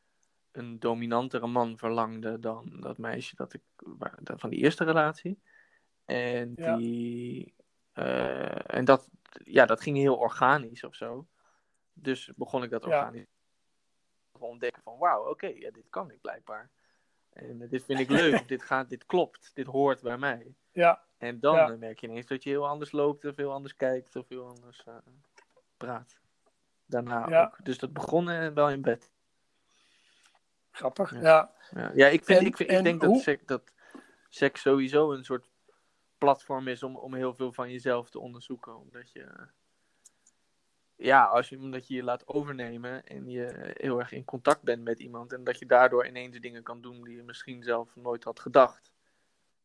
een 0.52 0.78
dominantere 0.78 1.46
man 1.46 1.78
verlangde 1.78 2.38
dan 2.38 2.76
dat 2.80 2.98
meisje 2.98 3.36
dat 3.36 3.54
ik, 3.54 3.62
van 4.22 4.50
die 4.50 4.58
eerste 4.58 4.84
relatie. 4.84 5.40
En, 6.04 6.52
Ja. 6.56 6.76
die, 6.76 7.54
eh, 7.92 8.74
en 8.74 8.84
dat, 8.84 9.08
ja, 9.44 9.66
dat 9.66 9.80
ging 9.80 9.96
heel 9.96 10.16
organisch 10.16 10.84
of 10.84 10.94
zo. 10.94 11.26
Dus 11.92 12.30
begon 12.36 12.62
ik 12.62 12.70
dat 12.70 12.84
organisch 12.84 13.26
te 14.32 14.44
ontdekken 14.44 14.82
van 14.82 14.98
wauw, 14.98 15.28
oké, 15.28 15.46
ja, 15.46 15.70
dit 15.70 15.86
kan 15.90 16.10
ik 16.10 16.20
blijkbaar. 16.20 16.70
En 17.32 17.68
dit 17.68 17.84
vind 17.84 17.98
ik 17.98 18.08
leuk, 18.08 18.48
dit, 18.48 18.62
gaat, 18.62 18.88
dit 18.88 19.06
klopt, 19.06 19.50
dit 19.54 19.66
hoort 19.66 20.02
bij 20.02 20.18
mij. 20.18 20.54
Ja, 20.72 21.02
En 21.24 21.40
dan 21.40 21.54
Ja. 21.54 21.70
eh, 21.70 21.78
merk 21.78 21.98
je 22.00 22.06
ineens 22.06 22.26
dat 22.26 22.42
je 22.42 22.50
heel 22.50 22.68
anders 22.68 22.92
loopt, 22.92 23.24
of 23.24 23.36
heel 23.36 23.52
anders 23.52 23.76
kijkt, 23.76 24.16
of 24.16 24.28
heel 24.28 24.46
anders 24.46 24.84
eh, 24.84 24.94
praat. 25.76 26.18
Daarna 26.86 27.28
Ja. 27.28 27.42
ook. 27.44 27.64
Dus 27.64 27.78
dat 27.78 27.92
begon 27.92 28.30
eh, 28.30 28.48
wel 28.48 28.70
in 28.70 28.82
bed. 28.82 29.12
grappig. 30.70 31.20
Ja. 31.20 31.54
Ja, 31.94 32.06
ik, 32.06 32.24
vind, 32.24 32.38
En- 32.40 32.46
ik, 32.46 32.56
vind, 32.56 32.70
ik 32.70 32.84
denk 32.84 33.00
dat, 33.00 33.18
seks, 33.20 33.42
dat 33.46 33.72
seks 34.28 34.60
sowieso 34.60 35.12
een 35.12 35.24
soort 35.24 35.48
platform 36.18 36.68
is 36.68 36.82
om, 36.82 36.96
om 36.96 37.14
heel 37.14 37.34
veel 37.34 37.52
van 37.52 37.70
jezelf 37.70 38.10
te 38.10 38.18
onderzoeken. 38.18 38.76
Omdat 38.78 39.12
je, 39.12 39.48
ja, 40.96 41.24
als 41.24 41.48
je, 41.48 41.58
omdat 41.58 41.86
je 41.88 41.94
je 41.94 42.02
laat 42.02 42.26
overnemen 42.28 43.04
en 43.06 43.28
je 43.30 43.72
heel 43.74 43.98
erg 43.98 44.12
in 44.12 44.24
contact 44.24 44.62
bent 44.62 44.82
met 44.82 45.00
iemand. 45.00 45.32
En 45.32 45.44
dat 45.44 45.58
je 45.58 45.66
daardoor 45.66 46.06
ineens 46.06 46.40
dingen 46.40 46.62
kan 46.62 46.80
doen 46.80 47.02
die 47.04 47.16
je 47.16 47.22
misschien 47.22 47.62
zelf 47.62 47.96
nooit 47.96 48.24
had 48.24 48.40
gedacht. 48.40 48.93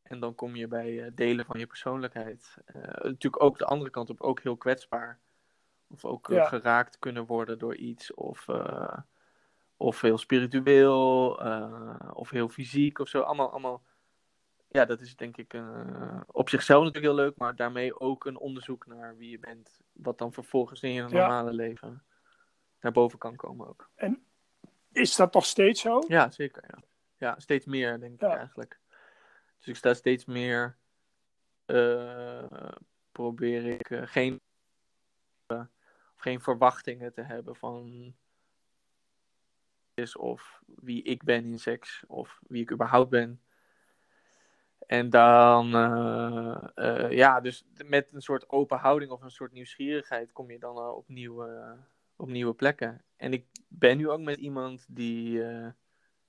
En 0.09 0.19
dan 0.19 0.35
kom 0.35 0.55
je 0.55 0.67
bij 0.67 1.03
eh, 1.05 1.11
delen 1.13 1.45
van 1.45 1.59
je 1.59 1.67
persoonlijkheid. 1.67 2.57
Eh, 2.65 2.75
natuurlijk 2.83 3.43
ook 3.43 3.57
de 3.57 3.65
andere 3.65 3.89
kant 3.91 4.09
op, 4.09 4.21
ook 4.21 4.39
heel 4.41 4.57
kwetsbaar. 4.57 5.19
Of 5.87 6.05
ook 6.05 6.29
eh, 6.29 6.35
Ja. 6.35 6.45
geraakt 6.45 6.99
kunnen 6.99 7.25
worden 7.25 7.59
door 7.59 7.75
iets. 7.75 8.13
Of, 8.13 8.47
of 9.77 10.01
heel 10.01 10.17
spiritueel. 10.17 11.31
of 12.13 12.29
heel 12.29 12.49
fysiek 12.49 12.99
of 12.99 13.07
zo. 13.07 13.21
Allemaal, 13.21 13.51
allemaal. 13.51 13.83
Ja, 14.67 14.85
dat 14.85 14.99
is 15.01 15.15
denk 15.15 15.37
ik 15.37 15.57
op 16.27 16.49
zichzelf 16.49 16.83
natuurlijk 16.83 17.13
heel 17.13 17.23
leuk. 17.25 17.37
Maar 17.37 17.55
daarmee 17.55 17.99
ook 17.99 18.25
een 18.25 18.37
onderzoek 18.37 18.85
naar 18.85 19.17
wie 19.17 19.29
je 19.29 19.39
bent. 19.39 19.81
Wat 19.91 20.17
dan 20.17 20.33
vervolgens 20.33 20.81
in 20.81 20.93
je 20.93 21.01
Ja. 21.01 21.07
normale 21.07 21.53
leven 21.53 22.03
naar 22.79 22.91
boven 22.91 23.19
kan 23.19 23.35
komen 23.35 23.67
ook. 23.67 23.89
is 24.91 25.15
dat 25.15 25.33
nog 25.33 25.45
steeds 25.45 25.81
zo? 25.81 26.03
Ja, 26.07 26.31
zeker. 26.31 26.63
Ja, 26.67 26.77
ja 27.17 27.39
steeds 27.39 27.65
meer, 27.65 27.99
denk 27.99 28.13
ik 28.13 28.21
eigenlijk. 28.29 28.79
Dus 29.59 29.67
ik 29.67 29.75
sta 29.75 29.93
steeds 29.93 30.25
meer. 30.25 30.77
eh, 31.65 32.71
probeer 33.11 33.65
ik 33.65 33.89
eh, 33.89 34.01
geen. 34.05 34.41
eh, 35.47 35.65
geen 36.15 36.41
verwachtingen 36.41 37.13
te 37.13 37.21
hebben 37.21 37.55
van. 37.55 38.15
is 39.93 40.15
of 40.17 40.61
wie 40.65 41.03
ik 41.03 41.23
ben 41.23 41.45
in 41.45 41.59
seks. 41.59 42.03
Of 42.07 42.39
wie 42.47 42.61
ik 42.61 42.71
überhaupt 42.71 43.09
ben. 43.09 43.41
En 44.87 45.09
dan. 45.09 45.67
ja, 47.11 47.41
dus 47.41 47.65
met 47.85 48.13
een 48.13 48.21
soort 48.21 48.49
open 48.49 48.77
houding 48.77 49.11
of 49.11 49.21
een 49.21 49.31
soort 49.31 49.51
nieuwsgierigheid. 49.51 50.31
kom 50.31 50.51
je 50.51 50.59
dan 50.59 50.77
op, 50.77 51.07
nieuwe, 51.07 51.77
op 52.15 52.27
nieuwe 52.27 52.53
plekken. 52.53 53.03
En 53.15 53.33
ik 53.33 53.47
ben 53.67 53.97
nu 53.97 54.09
ook 54.09 54.19
met 54.21 54.37
iemand 54.37 54.85
die. 54.89 55.43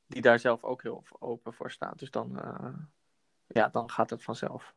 die 0.06 0.22
daar 0.22 0.38
zelf 0.38 0.64
ook 0.64 0.82
heel 0.82 1.04
open 1.18 1.52
voor 1.54 1.70
staat. 1.70 1.98
Dus 1.98 2.10
dan, 2.10 2.40
ja, 3.52 3.68
dan 3.68 3.90
gaat 3.90 4.10
het 4.10 4.22
vanzelf. 4.22 4.74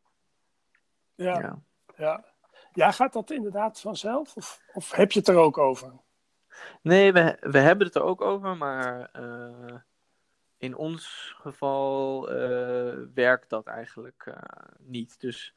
Ja, 1.15 1.39
Ja. 1.39 1.59
ja. 1.97 2.33
Ja, 2.73 2.91
gaat 2.91 3.13
dat 3.13 3.31
inderdaad 3.31 3.79
vanzelf? 3.79 4.35
Of, 4.35 4.61
of 4.73 4.91
heb 4.91 5.11
je 5.11 5.19
het 5.19 5.27
er 5.27 5.37
ook 5.37 5.57
over? 5.57 5.93
Nee, 6.81 7.13
we, 7.13 7.37
we 7.39 7.59
hebben 7.59 7.87
het 7.87 7.95
er 7.95 8.03
ook 8.03 8.21
over, 8.21 8.57
maar 8.57 9.09
uh, 9.19 9.77
in 10.57 10.75
ons 10.75 11.33
geval 11.37 12.29
uh, 12.31 12.95
werkt 13.13 13.49
dat 13.49 13.67
eigenlijk 13.67 14.25
uh, 14.25 14.35
niet. 14.79 15.19
Dus 15.19 15.55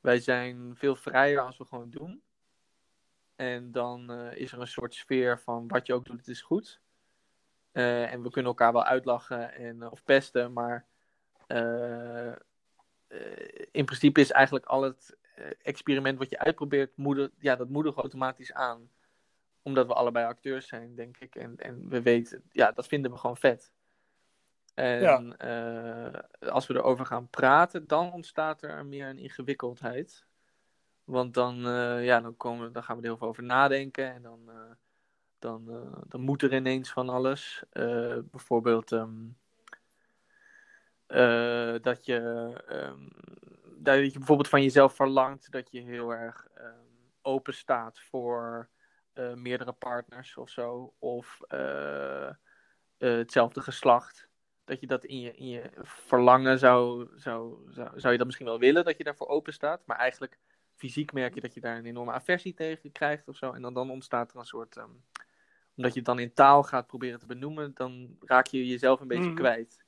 wij 0.00 0.20
zijn 0.20 0.76
veel 0.76 0.96
vrijer 0.96 1.40
als 1.40 1.58
we 1.58 1.64
gewoon 1.64 1.90
doen. 1.90 2.22
En 3.36 3.72
dan 3.72 4.10
is 4.12 4.52
er 4.52 4.60
een 4.60 4.66
soort 4.66 4.94
sfeer 4.94 5.40
van 5.40 5.68
wat 5.68 5.86
je 5.86 5.94
ook 5.94 6.04
doet, 6.04 6.18
het 6.18 6.28
is 6.28 6.42
goed. 6.42 6.80
en 7.72 8.22
we 8.22 8.30
kunnen 8.30 8.50
elkaar 8.50 8.72
wel 8.72 8.84
uitlachen 8.84 9.54
en, 9.54 9.90
of 9.90 10.04
pesten, 10.04 10.52
maar 10.52 10.86
in 13.70 13.84
principe 13.84 14.20
is 14.20 14.30
eigenlijk 14.30 14.66
al 14.66 14.82
het 14.82 15.16
experiment 15.62 16.18
wat 16.18 16.30
je 16.30 16.38
uitprobeert, 16.38 16.96
moedig, 16.96 17.30
ja, 17.38 17.56
dat 17.56 17.68
moedigt 17.68 17.96
automatisch 17.96 18.52
aan 18.52 18.88
omdat 19.68 19.86
we 19.86 19.94
allebei 19.94 20.26
acteurs 20.26 20.66
zijn, 20.66 20.94
denk 20.94 21.16
ik. 21.16 21.34
En, 21.34 21.54
en 21.56 21.88
we 21.88 22.02
weten, 22.02 22.42
ja, 22.52 22.72
dat 22.72 22.86
vinden 22.86 23.10
we 23.10 23.16
gewoon 23.16 23.36
vet. 23.36 23.72
En 24.74 25.00
ja. 25.00 26.12
uh, 26.12 26.50
als 26.50 26.66
we 26.66 26.74
erover 26.74 27.06
gaan 27.06 27.28
praten, 27.28 27.86
dan 27.86 28.12
ontstaat 28.12 28.62
er 28.62 28.86
meer 28.86 29.08
een 29.08 29.18
ingewikkeldheid. 29.18 30.26
Want 31.04 31.34
dan, 31.34 31.66
uh, 31.66 32.04
ja, 32.04 32.20
dan, 32.20 32.36
komen, 32.36 32.72
dan 32.72 32.82
gaan 32.82 32.96
we 32.96 33.02
er 33.02 33.08
heel 33.08 33.18
veel 33.18 33.28
over 33.28 33.42
nadenken. 33.42 34.14
En 34.14 34.22
dan, 34.22 34.40
uh, 34.46 34.54
dan, 35.38 35.64
dan 36.08 36.20
moet 36.20 36.42
er 36.42 36.54
ineens 36.54 36.90
van 36.90 37.08
alles. 37.08 37.62
bijvoorbeeld 38.30 38.90
um, 38.90 39.36
dat, 41.82 42.04
je, 42.04 42.50
um, 42.70 43.08
dat 43.76 44.12
je 44.12 44.18
bijvoorbeeld 44.18 44.48
van 44.48 44.62
jezelf 44.62 44.94
verlangt 44.94 45.50
dat 45.50 45.70
je 45.70 45.80
heel 45.80 46.14
erg 46.14 46.46
um, 46.58 47.10
open 47.22 47.54
staat 47.54 48.00
voor 48.00 48.68
uh, 49.14 49.34
meerdere 49.34 49.72
partners 49.72 50.36
of 50.36 50.50
zo, 50.50 50.94
of 50.98 51.40
uh, 51.48 52.30
hetzelfde 52.98 53.60
geslacht. 53.60 54.28
Dat 54.64 54.80
je 54.80 54.86
dat 54.86 55.04
in 55.04 55.20
je, 55.20 55.34
in 55.34 55.48
je 55.48 55.70
verlangen 55.82 56.58
zou, 56.58 57.08
zou, 57.14 57.70
zou, 57.70 58.00
zou 58.00 58.12
je 58.12 58.18
dat 58.18 58.26
misschien 58.26 58.46
wel 58.46 58.58
willen, 58.58 58.84
dat 58.84 58.98
je 58.98 59.04
daarvoor 59.04 59.28
open 59.28 59.52
staat. 59.52 59.82
Maar 59.86 59.96
eigenlijk 59.96 60.38
fysiek 60.74 61.12
merk 61.12 61.34
je 61.34 61.40
dat 61.40 61.54
je 61.54 61.60
daar 61.60 61.76
een 61.76 61.86
enorme 61.86 62.12
aversie 62.12 62.54
tegen 62.54 62.92
krijgt 62.92 63.28
of 63.28 63.36
zo. 63.36 63.52
En 63.52 63.62
dan, 63.62 63.74
dan 63.74 63.90
ontstaat 63.90 64.32
er 64.32 64.38
een 64.38 64.44
soort. 64.44 64.76
Um, 64.76 65.04
omdat 65.78 65.92
je 65.92 65.98
het 65.98 66.08
dan 66.08 66.18
in 66.18 66.34
taal 66.34 66.62
gaat 66.62 66.86
proberen 66.86 67.18
te 67.18 67.26
benoemen, 67.26 67.74
dan 67.74 68.16
raak 68.20 68.46
je 68.46 68.66
jezelf 68.66 69.00
een 69.00 69.08
beetje 69.08 69.28
mm. 69.28 69.34
kwijt. 69.34 69.84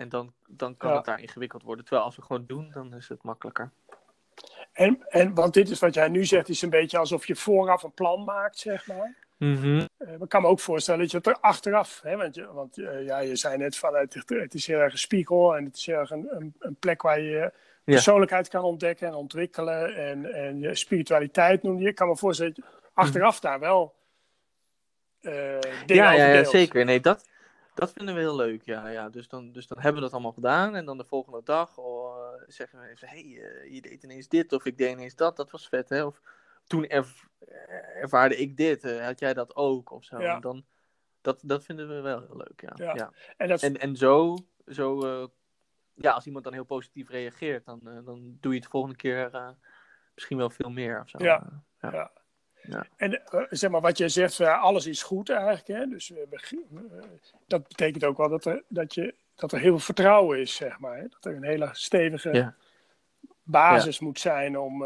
En 0.00 0.08
dan, 0.08 0.32
dan 0.46 0.76
kan 0.76 0.90
ja. 0.90 0.96
het 0.96 1.04
daar 1.04 1.20
ingewikkeld 1.20 1.62
worden. 1.62 1.84
Terwijl 1.84 2.06
als 2.06 2.16
we 2.16 2.22
gewoon 2.22 2.44
doen, 2.46 2.70
dan 2.72 2.94
is 2.94 3.08
het 3.08 3.22
makkelijker. 3.22 3.70
En, 4.72 5.04
en, 5.08 5.34
want 5.34 5.54
dit 5.54 5.70
is 5.70 5.78
wat 5.78 5.94
jij 5.94 6.08
nu 6.08 6.24
zegt, 6.24 6.48
is 6.48 6.62
een 6.62 6.70
beetje 6.70 6.98
alsof 6.98 7.26
je 7.26 7.36
vooraf 7.36 7.82
een 7.82 7.92
plan 7.92 8.24
maakt, 8.24 8.58
zeg 8.58 8.86
maar. 8.86 9.16
Mm 9.36 9.56
-hmm. 9.56 9.88
uh, 9.98 10.12
ik 10.20 10.28
kan 10.28 10.42
me 10.42 10.48
ook 10.48 10.60
voorstellen 10.60 11.00
dat 11.00 11.10
je 11.10 11.16
het 11.16 11.26
er 11.26 11.38
achteraf, 11.40 12.00
hè, 12.02 12.16
want, 12.16 12.34
je, 12.34 12.52
want 12.52 12.78
uh, 12.78 13.04
ja, 13.04 13.18
je 13.18 13.36
zei 13.36 13.56
net 13.56 13.76
van 13.76 13.94
het, 13.94 14.14
het, 14.26 14.54
is 14.54 14.66
heel 14.66 14.78
erg 14.78 14.92
een 14.92 14.98
spiegel 14.98 15.56
en 15.56 15.64
het 15.64 15.76
is 15.76 15.86
heel 15.86 15.96
erg 15.96 16.10
een, 16.10 16.26
een, 16.30 16.54
een 16.58 16.76
plek 16.76 17.02
waar 17.02 17.20
je 17.20 17.52
persoonlijkheid 17.84 18.48
kan 18.48 18.62
ontdekken 18.62 19.06
en 19.06 19.14
ontwikkelen 19.14 19.96
en, 19.96 20.34
en 20.34 20.60
je 20.60 20.74
spiritualiteit 20.74 21.62
noemde 21.62 21.82
je. 21.82 21.88
Ik 21.88 21.94
kan 21.94 22.08
me 22.08 22.16
voorstellen 22.16 22.54
dat 22.54 22.64
je 22.64 22.90
achteraf 22.94 23.40
daar 23.40 23.58
wel 23.58 23.94
uh, 25.20 25.32
dingen 25.86 26.04
ja, 26.04 26.12
ja, 26.12 26.26
ja, 26.26 26.44
zeker. 26.44 26.84
Nee, 26.84 27.00
dat, 27.00 27.29
dat 27.80 27.92
vinden 27.92 28.14
we 28.14 28.20
heel 28.20 28.36
leuk, 28.36 28.62
ja. 28.62 28.88
ja. 28.88 29.08
Dus, 29.08 29.28
dan, 29.28 29.52
dus 29.52 29.66
dan 29.66 29.78
hebben 29.78 29.94
we 29.94 30.00
dat 30.00 30.12
allemaal 30.12 30.32
gedaan. 30.32 30.74
En 30.74 30.84
dan 30.84 30.98
de 30.98 31.04
volgende 31.04 31.40
dag 31.44 31.78
oh, 31.78 32.34
zeggen 32.46 32.80
we 32.80 32.88
even... 32.88 33.08
Hé, 33.08 33.20
hey, 33.20 33.64
uh, 33.64 33.74
je 33.74 33.80
deed 33.80 34.02
ineens 34.02 34.28
dit 34.28 34.52
of 34.52 34.64
ik 34.64 34.78
deed 34.78 34.90
ineens 34.90 35.14
dat. 35.14 35.36
Dat 35.36 35.50
was 35.50 35.68
vet, 35.68 35.88
hè? 35.88 36.04
Of 36.04 36.20
toen 36.66 36.86
erv 36.86 37.24
ervaarde 37.94 38.36
ik 38.36 38.56
dit. 38.56 38.84
Uh, 38.84 39.04
had 39.04 39.20
jij 39.20 39.34
dat 39.34 39.56
ook? 39.56 39.90
Of 39.90 40.04
zo. 40.04 40.20
Ja. 40.20 40.34
En 40.34 40.40
dan, 40.40 40.64
dat, 41.20 41.40
dat 41.44 41.64
vinden 41.64 41.88
we 41.88 42.00
wel 42.00 42.20
heel 42.20 42.36
leuk, 42.36 42.60
ja. 42.60 42.72
Ja. 42.74 42.94
ja. 42.94 43.12
En, 43.36 43.48
dat... 43.48 43.62
en, 43.62 43.76
en 43.76 43.96
zo... 43.96 44.36
zo 44.66 45.06
uh, 45.06 45.26
ja, 45.94 46.12
als 46.12 46.26
iemand 46.26 46.44
dan 46.44 46.52
heel 46.52 46.64
positief 46.64 47.08
reageert... 47.08 47.64
dan, 47.64 47.80
dan 47.82 48.36
doe 48.40 48.52
je 48.52 48.58
het 48.58 48.62
de 48.62 48.70
volgende 48.70 48.96
keer 48.96 49.30
misschien 50.14 50.36
wel 50.36 50.50
veel 50.50 50.70
meer 50.70 51.00
of 51.00 51.08
zo. 51.08 51.18
Ja, 51.18 51.62
ja. 51.80 52.12
Ja. 52.70 52.86
En 52.96 53.22
uh, 53.34 53.42
zeg 53.50 53.70
maar 53.70 53.80
wat 53.80 53.98
je 53.98 54.08
zegt, 54.08 54.38
uh, 54.38 54.62
alles 54.62 54.86
is 54.86 55.02
goed 55.02 55.30
eigenlijk. 55.30 55.66
Hè? 55.66 55.86
Dus 55.86 56.10
uh, 56.10 56.18
dat 57.46 57.68
betekent 57.68 58.04
ook 58.04 58.16
wel 58.16 58.28
dat 58.28 58.44
er, 58.44 58.62
dat, 58.68 58.94
je, 58.94 59.14
dat 59.34 59.52
er 59.52 59.58
heel 59.58 59.70
veel 59.70 59.78
vertrouwen 59.78 60.40
is, 60.40 60.54
zeg 60.54 60.78
maar. 60.78 60.96
Hè? 60.96 61.08
Dat 61.08 61.24
er 61.24 61.36
een 61.36 61.44
hele 61.44 61.68
stevige 61.72 62.32
ja. 62.32 62.54
basis 63.42 63.98
ja. 63.98 64.06
moet 64.06 64.20
zijn 64.20 64.58
om, 64.58 64.84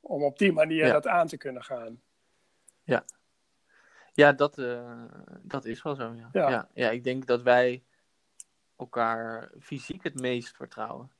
om 0.00 0.22
op 0.22 0.38
die 0.38 0.52
manier 0.52 0.92
dat 0.92 1.06
aan 1.06 1.26
te 1.26 1.36
kunnen 1.36 1.64
gaan. 1.64 2.00
Ja, 2.82 3.04
ja 4.12 4.32
dat, 4.32 4.62
dat 5.42 5.64
is 5.64 5.82
wel 5.82 5.94
zo. 5.94 6.14
Ja. 6.14 6.28
Ja. 6.32 6.68
Ja. 6.74 6.90
ik 6.90 7.04
denk 7.04 7.26
dat 7.26 7.42
wij 7.42 7.82
elkaar 8.76 9.50
fysiek 9.60 10.02
het 10.02 10.20
meest 10.20 10.56
vertrouwen. 10.56 11.10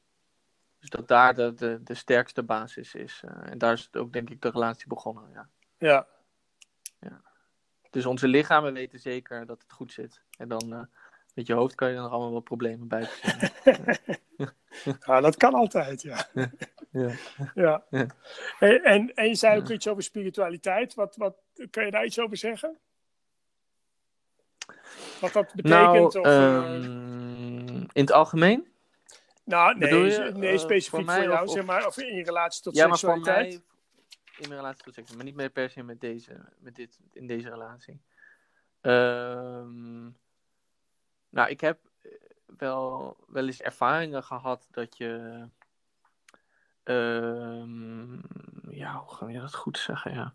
Dus 0.79 0.91
dat 0.91 1.09
daar 1.09 1.35
de, 1.35 1.55
de, 1.55 1.81
de 1.83 1.95
sterkste 1.95 2.43
basis 2.43 2.95
is. 2.95 3.23
en 3.43 3.59
daar 3.59 3.73
is 3.73 3.89
ook 3.93 4.13
denk 4.13 4.31
ik 4.31 4.43
de 4.43 4.51
relatie 4.51 4.89
begonnen, 4.89 5.31
ja. 5.33 5.49
Ja. 5.81 6.07
ja. 7.01 7.21
Dus 7.91 8.07
onze 8.07 8.29
lichamen 8.29 8.73
weten 8.73 8.99
zeker 8.99 9.47
dat 9.47 9.63
het 9.63 9.73
goed 9.73 9.93
zit. 9.93 10.23
En 10.39 10.49
dan 10.49 10.73
uh, 10.73 10.81
met 11.35 11.47
je 11.47 11.55
hoofd 11.55 11.75
kan 11.75 11.89
je 11.89 11.95
er 11.97 12.03
nog 12.03 12.11
allemaal 12.11 12.31
wel 12.31 12.41
problemen 12.41 12.89
bij 12.89 13.09
ja. 15.07 15.21
dat 15.21 15.37
kan 15.37 15.55
altijd, 15.55 16.03
ja. 16.03 16.29
ja. 16.91 17.11
ja. 17.55 17.85
ja. 17.91 18.07
En, 18.59 18.83
en, 18.83 19.15
en 19.15 19.29
je 19.29 19.35
zei 19.35 19.61
ook 19.61 19.69
iets 19.69 19.89
over 19.89 20.03
spiritualiteit. 20.03 20.95
Wat, 20.95 21.17
wat, 21.17 21.37
kan 21.71 21.85
je 21.85 21.91
daar 21.91 22.05
iets 22.05 22.21
over 22.21 22.37
zeggen? 22.37 22.79
Wat 25.21 25.33
dat 25.33 25.55
betekent? 25.55 25.81
Nou, 25.81 26.05
of, 26.05 26.15
um, 26.15 26.25
uh... 27.69 27.75
in 27.93 28.03
het 28.03 28.13
algemeen? 28.13 28.69
Nou, 29.45 29.79
nee, 29.79 30.33
nee 30.33 30.59
specifiek 30.59 31.01
uh, 31.01 31.15
voor, 31.15 31.23
jou, 31.23 31.47
of, 31.47 31.53
zeg 31.53 31.65
maar, 31.65 31.87
of 31.87 31.99
in 31.99 32.25
relatie 32.25 32.63
tot 32.63 32.77
seksualiteit. 32.77 33.27
Maar 33.27 33.43
voor 33.43 33.59
mij, 33.59 33.61
in 34.41 34.49
mijn 34.49 34.61
relatie 34.61 34.85
tot 34.85 34.95
seks, 34.95 35.13
maar 35.15 35.25
niet 35.25 35.35
meer 35.35 35.51
per 35.51 35.71
se 35.71 35.83
met 35.83 36.01
deze, 36.01 36.53
met 36.59 36.75
dit, 36.75 37.01
in 37.13 37.27
deze 37.27 37.49
relatie. 37.49 38.01
Um, 38.81 40.19
nou, 41.29 41.49
ik 41.49 41.61
heb 41.61 41.79
wel, 42.47 43.17
wel 43.27 43.47
eens 43.47 43.61
ervaringen 43.61 44.23
gehad 44.23 44.69
dat 44.71 44.97
je, 44.97 45.49
um, 46.85 48.23
ja, 48.69 48.99
hoe 48.99 49.15
ga 49.15 49.29
je 49.29 49.41
dat 49.41 49.55
goed 49.55 49.79
zeggen, 49.79 50.13
ja. 50.13 50.35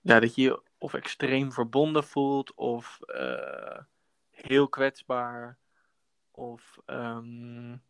Ja, 0.00 0.20
dat 0.20 0.34
je 0.34 0.42
je 0.42 0.62
of 0.78 0.94
extreem 0.94 1.52
verbonden 1.52 2.04
voelt, 2.04 2.54
of 2.54 3.00
uh, 3.06 3.78
heel 4.30 4.68
kwetsbaar, 4.68 5.58
of 6.30 6.78
um, 6.86 7.82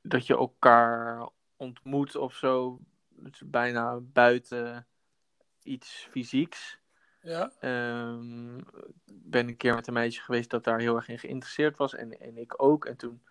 dat 0.00 0.26
je 0.26 0.36
elkaar 0.36 1.28
ontmoet 1.56 2.16
of 2.16 2.34
zo 2.34 2.80
bijna 3.44 4.00
buiten 4.00 4.86
iets 5.62 6.08
fysieks. 6.10 6.78
Ja. 7.20 7.52
Um, 7.60 8.64
ben 9.04 9.48
een 9.48 9.56
keer 9.56 9.74
met 9.74 9.86
een 9.86 9.92
meisje 9.92 10.22
geweest 10.22 10.50
dat 10.50 10.64
daar 10.64 10.78
heel 10.78 10.96
erg 10.96 11.08
in 11.08 11.18
geïnteresseerd 11.18 11.76
was. 11.76 11.94
En, 11.94 12.20
en 12.20 12.36
ik 12.36 12.62
ook. 12.62 12.84
En 12.84 12.96
toen. 12.96 13.22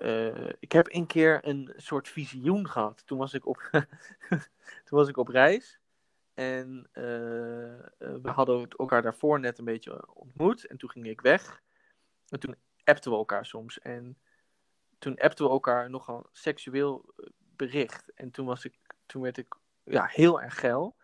Uh, 0.00 0.48
ik 0.58 0.72
heb 0.72 0.86
een 0.90 1.06
keer 1.06 1.40
een 1.42 1.72
soort 1.76 2.08
visioen 2.08 2.68
gehad. 2.68 3.06
Toen 3.06 3.18
was 3.18 3.34
ik 3.34 3.46
op, 3.46 3.68
toen 4.84 4.98
was 4.98 5.08
ik 5.08 5.16
op 5.16 5.28
reis. 5.28 5.78
En 6.34 6.88
uh, 6.92 7.04
we 7.98 8.30
hadden 8.30 8.68
elkaar 8.68 9.02
daarvoor 9.02 9.40
net 9.40 9.58
een 9.58 9.64
beetje 9.64 10.14
ontmoet. 10.14 10.66
En 10.66 10.76
toen 10.76 10.90
ging 10.90 11.06
ik 11.06 11.20
weg. 11.20 11.62
En 12.28 12.40
toen 12.40 12.56
appten 12.84 13.10
we 13.10 13.16
elkaar 13.16 13.46
soms. 13.46 13.78
En 13.78 14.18
toen 14.98 15.18
appten 15.18 15.44
we 15.44 15.50
elkaar 15.50 15.90
nogal 15.90 16.26
seksueel 16.32 17.14
bericht. 17.58 18.12
En 18.14 18.30
toen, 18.30 18.46
was 18.46 18.64
ik, 18.64 18.74
toen 19.06 19.22
werd 19.22 19.36
ik 19.36 19.54
ja, 19.84 20.06
heel 20.10 20.42
erg 20.42 20.58
geil. 20.58 20.96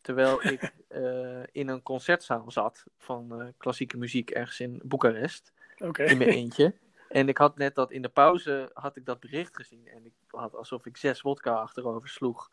Terwijl 0.00 0.42
ik 0.52 0.72
uh, 0.88 1.42
in 1.52 1.68
een 1.68 1.82
concertzaal 1.82 2.50
zat 2.50 2.84
van 2.98 3.42
uh, 3.42 3.48
klassieke 3.56 3.96
muziek 3.96 4.30
ergens 4.30 4.60
in 4.60 4.80
Boekarest. 4.84 5.52
Okay. 5.78 6.06
In 6.06 6.18
mijn 6.18 6.30
eentje. 6.30 6.74
En 7.08 7.28
ik 7.28 7.38
had 7.38 7.56
net 7.56 7.74
dat 7.74 7.90
in 7.90 8.02
de 8.02 8.08
pauze 8.08 8.70
had 8.72 8.96
ik 8.96 9.04
dat 9.04 9.20
bericht 9.20 9.56
gezien. 9.56 9.88
En 9.88 10.04
ik 10.04 10.12
had 10.26 10.54
alsof 10.54 10.86
ik 10.86 10.96
zes 10.96 11.20
wodka 11.20 11.52
achterover 11.52 12.08
sloeg. 12.08 12.50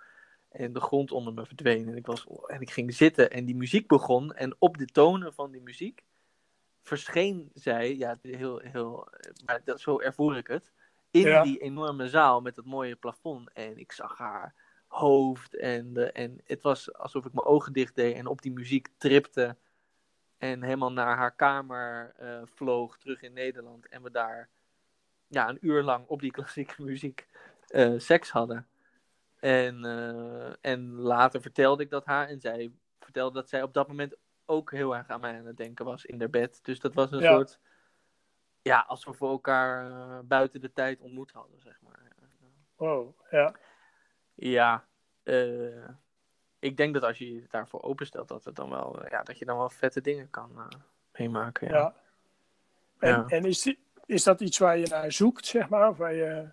En 0.50 0.74
de 0.74 0.80
grond 0.80 1.12
onder 1.12 1.34
me 1.34 1.46
verdween. 1.46 1.88
En 1.88 1.96
ik, 1.96 2.06
was, 2.06 2.28
en 2.46 2.62
ik 2.62 2.72
ging 2.72 2.94
zitten 2.94 3.32
en 3.32 3.46
die 3.46 3.56
muziek 3.56 3.88
begon. 3.88 4.34
En 4.34 4.56
op 4.60 4.78
de 4.78 4.86
tonen 4.86 5.34
van 5.34 5.52
die 5.52 5.62
muziek 5.62 6.04
verscheen 6.82 7.52
zij. 7.54 7.96
Ja, 7.96 8.18
heel, 8.22 8.58
heel, 8.60 9.08
maar 9.46 9.62
dat, 9.64 9.80
zo 9.80 10.00
ervoer 10.00 10.38
ik 10.38 10.48
het 10.48 10.72
in 11.16 11.28
Ja. 11.28 11.44
die 11.44 11.58
enorme 11.58 12.10
zaal 12.10 12.42
met 12.42 12.56
dat 12.56 12.66
mooie 12.66 12.96
plafond. 12.96 13.52
En 13.54 13.78
ik 13.78 13.92
zag 13.92 14.18
haar 14.18 14.54
hoofd. 14.88 15.56
En, 15.56 15.94
de, 15.94 16.12
en 16.12 16.42
het 16.46 16.62
was 16.62 16.94
alsof 16.94 17.26
ik 17.26 17.34
mijn 17.34 17.46
ogen 17.46 17.74
dicht 17.74 17.96
deed 17.96 18.16
en 18.16 18.28
op 18.28 18.42
die 18.42 18.52
muziek 18.52 18.88
tripte. 18.98 19.56
En 20.38 20.64
helemaal 20.64 20.92
naar 20.92 21.18
haar 21.18 21.36
kamer 21.36 22.14
eh, 22.18 22.42
vloog, 22.44 22.98
terug 22.98 23.22
in 23.22 23.34
Nederland. 23.34 23.88
En 23.88 24.04
we 24.04 24.12
daar 24.12 24.50
ja, 25.28 25.50
een 25.50 25.58
uur 25.62 25.84
lang 25.84 26.08
op 26.08 26.22
die 26.22 26.32
klassieke 26.38 26.84
muziek 26.84 27.28
eh, 27.68 27.94
seks 27.98 28.30
hadden. 28.30 28.68
En, 29.40 29.86
eh, 29.86 30.54
en 30.72 30.94
later 30.96 31.42
vertelde 31.42 31.84
ik 31.84 31.90
dat 31.90 32.06
haar 32.06 32.28
en 32.28 32.40
zij 32.40 32.72
vertelde 33.00 33.34
dat 33.40 33.50
zij 33.50 33.64
op 33.64 33.74
dat 33.74 33.88
moment 33.88 34.16
ook 34.46 34.72
heel 34.72 34.96
erg 34.96 35.08
aan 35.08 35.20
mij 35.22 35.38
aan 35.40 35.46
het 35.46 35.58
denken 35.58 35.86
was 35.86 36.06
in 36.06 36.20
haar 36.20 36.30
bed. 36.30 36.60
Dus 36.64 36.80
dat 36.80 36.94
was 36.94 37.12
een 37.12 37.20
Ja. 37.20 37.32
soort, 37.34 37.60
ja, 38.66 38.86
alsof 38.88 39.20
we 39.20 39.26
elkaar 39.26 39.90
eh, 39.92 40.20
buiten 40.24 40.62
de 40.62 40.74
tijd 40.74 41.00
ontmoet 41.02 41.32
hadden, 41.32 41.60
zeg 41.60 41.82
maar. 41.82 42.02
Wow, 42.76 43.16
ja. 43.30 43.56
Ja, 44.34 44.86
eh, 45.24 45.88
ik 46.60 46.78
denk 46.78 46.94
dat 46.94 47.04
als 47.04 47.18
je 47.18 47.34
je 47.34 47.46
daarvoor 47.50 47.82
openstelt, 47.82 48.28
dat, 48.28 48.44
het 48.46 48.56
dan 48.56 48.70
wel, 48.70 49.04
eh, 49.04 49.12
ja, 49.12 49.24
dat 49.24 49.38
je 49.38 49.46
dan 49.46 49.58
wel 49.58 49.70
vette 49.70 50.02
dingen 50.02 50.30
kan 50.30 50.68
meemaken. 51.12 51.68
Ja. 51.68 51.76
ja. 51.78 51.96
En, 53.00 53.10
Ja. 53.10 53.26
en 53.28 53.46
is, 53.46 53.62
die, 53.62 53.80
is 54.06 54.24
dat 54.24 54.42
iets 54.42 54.58
waar 54.58 54.78
je 54.78 54.88
naar 54.88 55.12
zoekt, 55.12 55.46
zeg 55.46 55.70
maar? 55.70 55.90
Of 55.90 55.98
waar 55.98 56.14
je... 56.14 56.50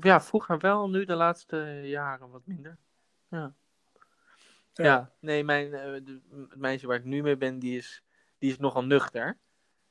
Ja, 0.00 0.20
vroeger 0.20 0.58
wel, 0.58 0.88
nu 0.90 1.04
de 1.04 1.14
laatste 1.14 1.80
jaren 1.84 2.30
wat 2.30 2.46
minder. 2.46 2.76
Ja. 3.28 3.52
Ja. 4.72 4.84
Ja, 4.84 5.10
nee, 5.18 5.44
mijn, 5.44 5.70
de- 5.70 6.20
het 6.48 6.56
meisje 6.56 6.86
waar 6.86 6.96
ik 6.96 7.04
nu 7.04 7.22
mee 7.22 7.36
ben, 7.36 7.58
die 7.58 7.76
is, 7.76 8.02
die 8.42 8.50
is 8.50 8.58
nogal 8.58 8.84
nuchter. 8.84 9.38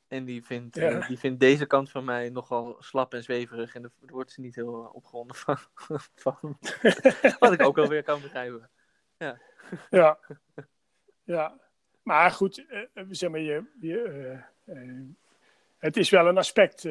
En 0.07 0.25
die 0.25 0.45
vindt, 0.45 0.77
eh, 0.77 0.91
Ja. 0.91 1.07
die 1.07 1.19
vindt 1.19 1.39
deze 1.39 1.65
kant 1.65 1.91
van 1.91 2.05
mij 2.05 2.29
nogal 2.29 2.75
slap 2.79 3.13
en 3.13 3.23
zweverig. 3.23 3.75
En 3.75 3.81
daar 3.81 3.91
wordt 3.99 4.31
ze 4.31 4.41
niet 4.41 4.55
heel 4.55 4.83
eh, 4.83 4.95
opgewonden 4.95 5.35
van. 5.35 5.57
van. 6.23 6.57
Wat 7.39 7.53
ik 7.53 7.61
ook 7.61 7.75
wel 7.75 7.87
weer 7.87 8.03
kan 8.03 8.21
begrijpen. 8.21 8.69
Ja. 9.89 10.19
ja. 11.23 11.59
Maar 12.03 12.31
goed, 12.31 12.65
eh, 12.67 13.03
zeg 13.09 13.29
maar, 13.29 13.39
je, 13.39 13.63
je, 13.79 14.39
het 15.77 15.97
is 15.97 16.09
wel 16.09 16.27
een 16.27 16.37
aspect. 16.37 16.85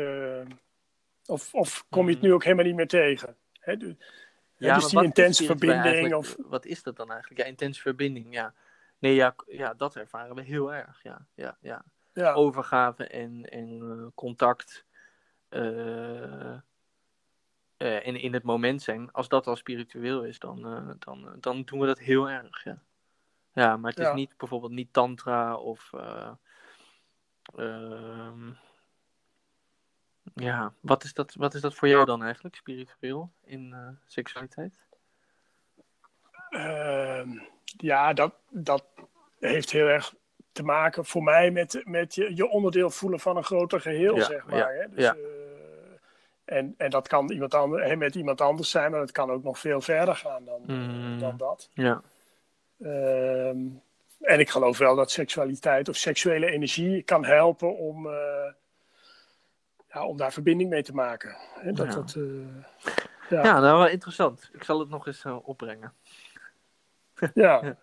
of, 1.27 1.55
of 1.55 1.87
kom 1.89 2.07
je 2.07 2.13
het 2.13 2.23
nu 2.23 2.33
ook 2.33 2.45
helemaal 2.45 2.65
niet 2.65 2.75
meer 2.77 2.89
tegen? 2.89 3.37
Hè? 3.59 3.77
Dus, 3.77 3.95
Ja, 4.57 4.75
dus 4.75 4.87
die 4.87 5.03
intense 5.03 5.45
verbinding. 5.45 6.15
Of, 6.15 6.37
Wat 6.39 6.65
is 6.65 6.83
dat 6.83 6.97
dan 6.97 7.11
eigenlijk? 7.11 7.41
Ja, 7.41 7.47
intense 7.47 7.81
verbinding, 7.81 8.35
ja. 8.35 8.55
Nee, 9.01 9.15
ja, 9.15 9.35
ja 9.47 9.75
dat 9.75 9.97
ervaren 9.97 10.35
we 10.35 10.43
heel 10.43 10.73
erg, 10.75 11.03
ja. 11.03 11.27
ja, 11.35 11.57
ja. 11.61 11.85
ja, 12.13 12.33
Overgave 12.33 13.07
en, 13.07 13.45
en 13.45 13.81
eh, 13.83 14.07
contact. 14.15 14.85
eh, 15.49 16.53
eh, 16.53 18.07
en 18.07 18.17
in 18.17 18.33
het 18.35 18.43
moment 18.43 18.83
zijn. 18.83 19.13
Als 19.13 19.29
dat 19.29 19.47
al 19.47 19.57
spiritueel 19.57 20.25
is, 20.25 20.39
dan, 20.39 20.67
eh, 20.67 20.91
dan, 20.99 21.27
eh, 21.29 21.35
dan 21.41 21.63
doen 21.63 21.81
we 21.81 21.87
dat 21.87 21.99
heel 21.99 22.29
erg, 22.31 22.65
ja. 22.65 22.83
Ja, 23.53 23.77
maar 23.77 23.91
het 23.91 24.01
Ja. 24.01 24.09
is 24.09 24.15
niet 24.15 24.37
bijvoorbeeld 24.37 24.73
niet 24.73 24.93
tantra 24.93 25.57
of... 25.57 25.93
eh, 25.93 26.31
ehm, 27.57 28.51
ja, 30.35 30.73
wat 30.81 31.05
is, 31.05 31.15
dat, 31.15 31.35
wat 31.35 31.55
is 31.55 31.61
dat 31.61 31.75
voor 31.75 31.89
jou 31.89 32.05
dan 32.05 32.23
eigenlijk, 32.23 32.55
spiritueel, 32.57 33.33
in 33.45 33.73
eh, 33.73 33.89
seksualiteit? 34.07 34.81
Ehm, 36.51 37.39
ja, 37.77 38.13
dat, 38.13 38.33
dat 38.49 38.85
heeft 39.41 39.71
heel 39.71 39.87
erg 39.87 40.15
te 40.53 40.63
maken 40.63 41.05
voor 41.05 41.23
mij 41.23 41.51
met, 41.51 41.81
met 41.85 42.15
je, 42.15 42.37
je 42.37 42.49
onderdeel 42.49 42.91
voelen 42.91 43.21
van 43.21 43.37
een 43.37 43.45
groter 43.45 43.81
geheel, 43.81 44.17
Ja, 44.17 44.25
zeg 44.25 44.47
maar. 44.47 44.57
ja, 44.59 44.69
hè? 44.69 44.89
Dus, 44.95 45.05
ja. 45.05 45.15
eh, 45.15 46.57
en, 46.57 46.75
en 46.77 46.91
dat 46.91 47.09
kan 47.09 47.31
iemand 47.31 47.55
ander, 47.55 47.99
met 47.99 48.15
iemand 48.15 48.41
anders 48.41 48.71
zijn, 48.71 48.91
maar 48.91 49.01
dat 49.01 49.13
kan 49.13 49.31
ook 49.31 49.43
nog 49.43 49.59
veel 49.59 49.81
verder 49.81 50.17
gaan 50.17 50.45
dan, 50.45 50.61
Mm. 50.67 51.19
dan 51.19 51.37
dat. 51.37 51.71
Ja, 51.73 52.03
Ehm, 52.83 53.59
en 54.21 54.39
ik 54.41 54.51
geloof 54.51 54.79
wel 54.79 54.97
dat 54.97 55.11
seksualiteit 55.11 55.89
of 55.89 55.97
seksuele 55.97 56.47
energie 56.51 57.03
kan 57.03 57.25
helpen 57.25 57.77
om, 57.77 58.07
eh, 58.07 58.53
ja, 59.93 60.07
om 60.07 60.17
daar 60.17 60.33
verbinding 60.33 60.71
mee 60.71 60.83
te 60.83 60.95
maken. 60.95 61.37
Hè? 61.55 61.73
Dat, 61.73 61.87
Ja. 61.87 61.95
dat, 61.95 62.15
eh, 62.17 62.23
ja. 63.31 63.43
ja. 63.43 63.61
nou 63.61 63.79
wel 63.79 63.89
interessant. 63.89 64.51
Ik 64.53 64.65
zal 64.65 64.79
het 64.81 64.89
nog 64.89 65.07
eens 65.07 65.25
eh, 65.25 65.49
opbrengen. 65.49 65.93
Ja. 67.35 67.77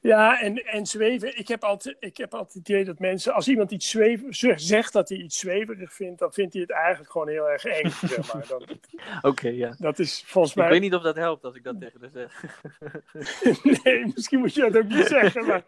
Ja. 0.00 0.40
En, 0.40 0.54
en 0.64 0.86
zweven. 0.86 1.38
Ik 1.38 1.48
heb, 1.48 1.62
altijd, 1.64 1.96
ik 2.00 2.16
heb 2.16 2.34
altijd 2.34 2.54
het 2.54 2.68
idee 2.68 2.84
dat 2.84 2.98
mensen, 2.98 3.34
als 3.34 3.48
iemand 3.48 3.70
iets 3.70 3.90
zweven, 3.90 4.34
zegt 4.60 4.92
dat 4.92 5.08
hij 5.08 5.18
iets 5.18 5.38
zweverig 5.38 5.92
vindt, 5.92 6.18
dan 6.18 6.32
vindt 6.32 6.52
hij 6.52 6.62
het 6.62 6.70
eigenlijk 6.70 7.10
gewoon 7.10 7.28
heel 7.28 7.50
erg 7.50 7.64
eng. 7.64 7.90
zeg 8.08 8.34
maar. 8.34 8.46
dat, 8.48 8.64
Oké, 9.22 9.48
ja. 9.48 9.74
dat 9.78 9.98
is 9.98 10.22
volgens 10.26 10.54
Ik 10.54 10.60
mij. 10.60 10.68
weet 10.70 10.80
niet 10.80 10.94
of 10.94 11.02
dat 11.02 11.16
helpt 11.16 11.44
als 11.44 11.54
ik 11.54 11.64
dat 11.64 11.80
tegen 11.80 12.00
haar 12.00 12.10
zeg. 12.12 12.62
nee, 13.84 14.06
misschien 14.14 14.38
moet 14.38 14.54
je 14.54 14.60
dat 14.60 14.76
ook 14.76 14.88
niet 14.88 15.06
zeggen, 15.06 15.46
maar 15.46 15.64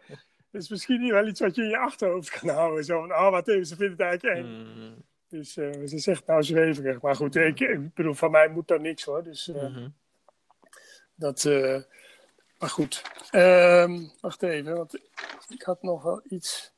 het 0.51 0.61
is 0.63 0.69
misschien 0.69 1.11
wel 1.11 1.27
iets 1.27 1.39
wat 1.39 1.55
je 1.55 1.61
in 1.63 1.69
je 1.69 1.77
achterhoofd 1.77 2.29
kan 2.39 2.49
houden. 2.49 2.83
Zo 2.83 2.99
van, 2.99 3.11
oh, 3.11 3.29
wat 3.29 3.47
even, 3.47 3.65
ze 3.65 3.75
vindt 3.75 3.91
het 3.91 4.01
eigenlijk 4.01 4.37
eng. 4.39 4.45
Mm, 4.45 4.95
Dus 5.27 5.57
eh, 5.57 5.71
ze 5.85 5.97
zegt 5.97 6.25
nou 6.25 6.43
zweverig. 6.43 7.01
Maar 7.01 7.15
goed, 7.15 7.35
ik, 7.35 7.59
ik 7.59 7.93
bedoel, 7.93 8.13
van 8.13 8.31
mij 8.31 8.47
moet 8.49 8.67
daar 8.67 8.81
niks 8.81 9.03
hoor. 9.03 9.23
Dus 9.23 9.47
eh, 9.47 9.61
mhm. 9.63 9.87
dat. 11.15 11.45
eh, 11.45 11.81
maar 12.59 12.69
goed. 12.69 13.01
Ehm, 13.31 14.01
wacht 14.21 14.43
even, 14.43 14.75
want 14.75 14.93
ik 15.49 15.61
had 15.61 15.83
nog 15.83 16.03
wel 16.03 16.21
iets. 16.29 16.73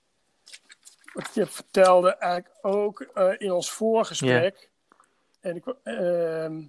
Wat 1.13 1.33
je 1.33 1.45
vertelde 1.45 2.15
eigenlijk 2.15 2.53
ook 2.61 3.01
eh, 3.01 3.33
in 3.37 3.51
ons 3.51 3.71
voorgesprek. 3.71 4.69
En 5.39 5.55
ik 5.55 5.65
ehm, 5.83 6.61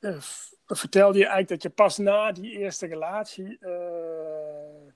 eh, 0.00 0.20
vertelde 0.66 1.18
je 1.18 1.24
eigenlijk 1.26 1.48
dat 1.48 1.62
je 1.62 1.70
pas 1.70 1.98
na 1.98 2.32
die 2.32 2.58
eerste 2.58 2.86
relatie. 2.86 3.58
eh, 3.60 4.92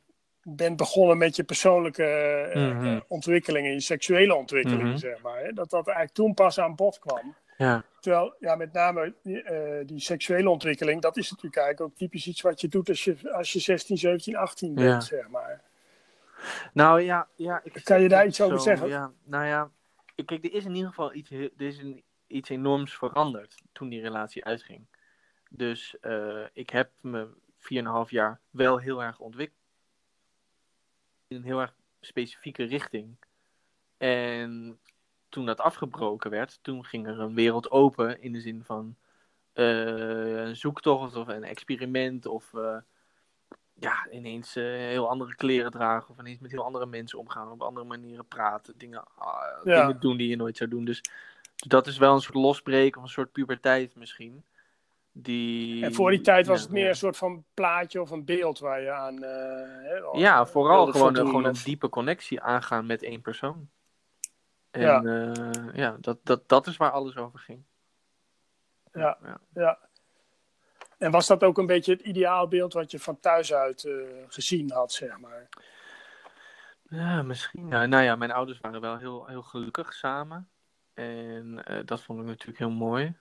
bent 0.46 0.76
begonnen 0.76 1.18
met 1.18 1.36
je 1.36 1.44
persoonlijke 1.44 2.04
eh, 2.04 2.62
Mhm. 2.70 2.86
eh, 2.86 3.00
ontwikkeling 3.08 3.66
en 3.66 3.72
je 3.72 3.80
seksuele 3.80 4.34
ontwikkeling, 4.34 4.88
Mhm. 4.88 4.96
zeg 4.96 5.22
maar. 5.22 5.38
Hè? 5.44 5.52
Dat 5.52 5.70
dat 5.70 5.86
eigenlijk 5.86 6.16
toen 6.16 6.34
pas 6.34 6.58
aan 6.58 6.74
bod 6.74 6.98
kwam. 6.98 7.34
Ja, 7.58 7.84
Terwijl, 8.00 8.34
ja, 8.40 8.54
met 8.56 8.72
name 8.72 9.14
die, 9.22 9.42
eh, 9.42 9.86
die 9.86 10.00
seksuele 10.00 10.48
ontwikkeling, 10.50 11.00
dat 11.02 11.16
is 11.16 11.30
natuurlijk 11.30 11.56
eigenlijk 11.56 11.90
ook 11.92 11.98
typisch 11.98 12.26
iets 12.26 12.40
wat 12.40 12.60
je 12.60 12.68
doet 12.68 12.88
als 12.88 13.04
je, 13.04 13.32
als 13.32 13.52
je 13.52 13.58
16, 13.58 13.98
17, 13.98 14.36
18 14.36 14.74
bent, 14.74 14.88
Ja. 14.88 15.00
zeg 15.00 15.28
maar. 15.28 15.62
nou 16.72 17.00
ja, 17.00 17.28
ja 17.36 17.60
ik 17.64 17.80
Kan 17.84 18.02
je 18.02 18.08
daar 18.08 18.26
iets 18.26 18.40
over 18.40 18.60
zeggen? 18.60 18.88
Ja, 18.88 19.12
nou 19.24 19.44
ja, 19.46 19.70
ik- 20.14 20.26
kijk, 20.26 20.44
er 20.44 20.52
is 20.52 20.64
in 20.64 20.74
ieder 20.74 20.88
geval 20.88 21.14
iets, 21.14 21.30
er 21.30 21.50
is 21.56 21.78
een, 21.78 22.02
iets 22.26 22.48
enorms 22.48 22.94
veranderd 22.96 23.62
toen 23.72 23.88
die 23.88 24.00
relatie 24.00 24.44
uitging. 24.44 24.86
Dus 25.50 25.96
eh, 26.00 26.44
ik 26.52 26.70
heb 26.70 26.90
me 27.00 27.28
4,5 27.58 28.10
jaar 28.10 28.40
wel 28.50 28.78
heel 28.78 29.02
erg 29.02 29.18
ontwikkeld. 29.18 29.58
In 31.28 31.36
een 31.36 31.42
heel 31.44 31.60
erg 31.60 31.74
specifieke 32.00 32.64
richting. 32.64 33.16
En 33.96 34.78
toen 35.34 35.46
dat 35.46 35.60
afgebroken 35.60 36.30
werd, 36.30 36.58
toen 36.62 36.84
ging 36.84 37.06
er 37.06 37.20
een 37.20 37.34
wereld 37.34 37.70
open 37.70 38.22
in 38.22 38.32
de 38.32 38.40
zin 38.40 38.62
van 38.64 38.96
eh, 39.52 40.44
een 40.44 40.56
zoektocht 40.56 41.16
of 41.16 41.28
een 41.28 41.44
experiment 41.44 42.26
of 42.26 42.54
eh, 42.54 42.76
ja, 43.74 44.06
ineens 44.10 44.56
eh, 44.56 44.64
heel 44.64 45.08
andere 45.08 45.34
kleren 45.34 45.70
dragen 45.70 46.10
of 46.10 46.18
ineens 46.18 46.38
met 46.38 46.50
heel 46.50 46.64
andere 46.64 46.86
mensen 46.86 47.18
omgaan, 47.18 47.50
op 47.50 47.62
andere 47.62 47.86
manieren 47.86 48.26
praten, 48.26 48.74
dingen, 48.76 49.04
ah, 49.14 49.64
Ja. 49.64 49.80
dingen 49.80 50.00
doen 50.00 50.16
die 50.16 50.28
je 50.28 50.36
nooit 50.36 50.56
zou 50.56 50.70
doen. 50.70 50.84
Dus 50.84 51.02
dat 51.56 51.86
is 51.86 51.98
wel 51.98 52.14
een 52.14 52.20
soort 52.20 52.34
losbreken 52.34 53.00
of 53.00 53.06
een 53.06 53.12
soort 53.12 53.32
puberteit 53.32 53.96
misschien. 53.96 54.44
Die... 55.12 55.84
En 55.84 55.94
voor 55.94 56.10
die 56.10 56.20
tijd 56.20 56.46
was 56.46 56.58
ja, 56.58 56.64
het 56.64 56.72
meer 56.72 56.88
een 56.88 56.96
soort 56.96 57.16
van 57.16 57.44
plaatje 57.54 58.00
of 58.00 58.10
een 58.10 58.24
beeld 58.24 58.58
waar 58.58 58.80
je 58.80 58.90
aan. 58.90 59.18
Ja, 60.18 60.46
vooral 60.46 60.86
gewoon, 60.86 61.16
gewoon 61.16 61.44
een 61.44 61.60
diepe 61.64 61.88
connectie 61.88 62.40
aangaan 62.40 62.86
met 62.86 63.02
één 63.02 63.20
persoon. 63.20 63.68
En 64.74 64.80
Ja. 64.80 65.00
ja, 65.02 65.42
ja 65.74 65.96
dat, 66.00 66.18
dat, 66.22 66.48
dat 66.48 66.66
is 66.66 66.76
waar 66.76 66.90
alles 66.90 67.16
over 67.16 67.38
ging. 67.38 67.64
Ja. 68.92 69.18
ja. 69.22 69.40
Ja. 69.54 69.78
En 70.98 71.10
was 71.10 71.26
dat 71.26 71.42
ook 71.42 71.58
een 71.58 71.66
beetje 71.66 71.92
het 71.92 72.02
ideaalbeeld 72.02 72.72
wat 72.72 72.90
je 72.90 72.98
van 72.98 73.20
thuis 73.20 73.52
uit 73.52 73.84
eh, 73.84 73.94
gezien 74.28 74.70
had, 74.70 74.92
zeg 74.92 75.18
maar? 75.18 75.48
Ja, 76.88 77.22
misschien. 77.22 77.68
Nou 77.68 77.96
ja, 77.96 78.16
mijn 78.16 78.30
ouders 78.30 78.60
waren 78.60 78.80
wel 78.80 78.98
heel, 78.98 79.26
heel 79.26 79.42
gelukkig 79.42 79.94
samen. 79.94 80.48
En 80.94 81.64
eh, 81.64 81.84
dat 81.84 82.02
vond 82.02 82.20
ik 82.20 82.26
natuurlijk 82.26 82.58
heel 82.58 82.70
mooi. 82.70 83.16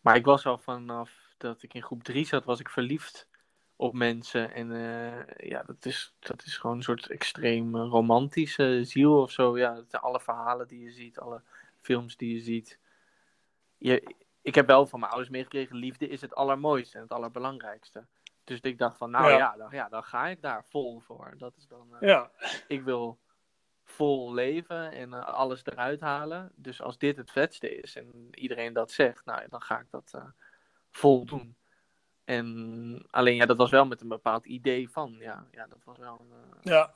Maar 0.00 0.16
ik 0.16 0.24
was 0.24 0.46
al 0.46 0.58
vanaf 0.58 1.34
dat 1.36 1.62
ik 1.62 1.74
in 1.74 1.82
groep 1.82 2.02
3 2.02 2.26
zat, 2.26 2.44
was 2.44 2.60
ik 2.60 2.68
verliefd 2.68 3.28
op 3.82 3.94
mensen. 3.94 4.54
En 4.54 4.72
eh, 4.72 5.48
ja, 5.48 5.62
dat 5.62 5.84
is, 5.84 6.14
dat 6.18 6.42
is 6.44 6.56
gewoon 6.56 6.76
een 6.76 6.82
soort 6.82 7.06
extreem 7.06 7.76
eh, 7.76 7.86
romantische 7.88 8.84
ziel 8.84 9.20
of 9.22 9.30
zo. 9.30 9.58
Ja, 9.58 9.82
alle 9.90 10.20
verhalen 10.20 10.68
die 10.68 10.84
je 10.84 10.90
ziet, 10.90 11.18
alle 11.18 11.42
films 11.80 12.16
die 12.16 12.34
je 12.34 12.40
ziet. 12.40 12.78
Je, 13.78 14.14
ik 14.42 14.54
heb 14.54 14.66
wel 14.66 14.86
van 14.86 14.98
mijn 15.00 15.12
ouders 15.12 15.32
meegekregen, 15.32 15.76
liefde 15.76 16.08
is 16.08 16.20
het 16.20 16.34
allermooiste 16.34 16.96
en 16.96 17.02
het 17.02 17.12
allerbelangrijkste. 17.12 18.06
Dus 18.44 18.60
ik 18.60 18.78
dacht 18.78 18.96
van, 18.96 19.10
nou 19.10 19.30
Ja. 19.30 19.36
ja, 19.36 19.56
dan, 19.56 19.68
ja, 19.70 19.88
dan 19.88 20.04
ga 20.04 20.26
ik 20.26 20.42
daar 20.42 20.64
vol 20.64 21.00
voor. 21.00 21.34
Dat 21.38 21.56
is 21.56 21.66
dan, 21.66 21.96
eh, 22.00 22.08
Ja, 22.08 22.30
ik 22.68 22.82
wil 22.82 23.18
vol 23.84 24.32
leven 24.32 24.92
en 24.92 25.12
alles 25.24 25.64
eruit 25.64 26.00
halen. 26.00 26.52
Dus 26.54 26.82
als 26.82 26.98
dit 26.98 27.16
het 27.16 27.30
vetste 27.30 27.76
is 27.76 27.96
en 27.96 28.28
iedereen 28.30 28.72
dat 28.72 28.90
zegt, 28.90 29.24
nou, 29.24 29.48
dan 29.48 29.62
ga 29.62 29.78
ik 29.80 29.90
dat 29.90 30.18
vol 30.90 31.24
doen. 31.24 31.56
En 32.32 33.06
alleen, 33.10 33.34
ja, 33.34 33.46
dat 33.46 33.56
was 33.56 33.70
wel 33.70 33.86
met 33.86 34.00
een 34.00 34.08
bepaald 34.08 34.46
idee 34.46 34.90
van, 34.90 35.16
ja, 35.18 35.46
ja 35.50 35.66
dat 35.66 35.78
was 35.84 35.98
wel 35.98 36.20
eh, 36.30 36.62
ja. 36.62 36.94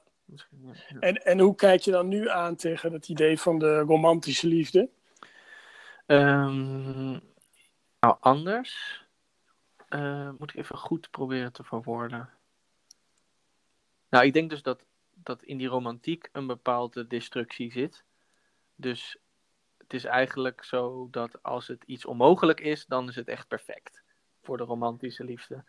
En, 1.00 1.24
en 1.24 1.38
hoe 1.38 1.54
kijk 1.54 1.80
je 1.80 1.90
dan 1.90 2.08
nu 2.08 2.28
aan 2.28 2.56
tegen 2.56 2.92
het 2.92 3.08
idee 3.08 3.40
van 3.40 3.58
de 3.58 3.78
romantische 3.78 4.46
liefde? 4.46 4.88
Ehm, 6.06 7.10
Nou, 8.00 8.16
anders 8.20 9.04
uh, 9.88 10.30
moet 10.38 10.50
ik 10.50 10.56
even 10.56 10.76
goed 10.76 11.10
proberen 11.10 11.52
te 11.52 11.64
verwoorden. 11.64 12.30
Nou, 14.08 14.24
ik 14.24 14.32
denk 14.32 14.50
dus 14.50 14.62
dat, 14.62 14.84
dat 15.14 15.42
in 15.42 15.56
die 15.56 15.68
romantiek 15.68 16.28
een 16.32 16.46
bepaalde 16.46 17.06
destructie 17.06 17.72
zit. 17.72 18.04
Dus 18.74 19.16
het 19.78 19.92
is 19.92 20.04
eigenlijk 20.04 20.64
zo 20.64 21.08
dat 21.10 21.42
als 21.42 21.68
het 21.68 21.82
iets 21.86 22.04
onmogelijk 22.04 22.60
is, 22.60 22.86
dan 22.86 23.08
is 23.08 23.16
het 23.16 23.28
echt 23.28 23.48
perfect 23.48 24.04
voor 24.46 24.56
de 24.56 24.64
romantische 24.64 25.24
liefde. 25.24 25.64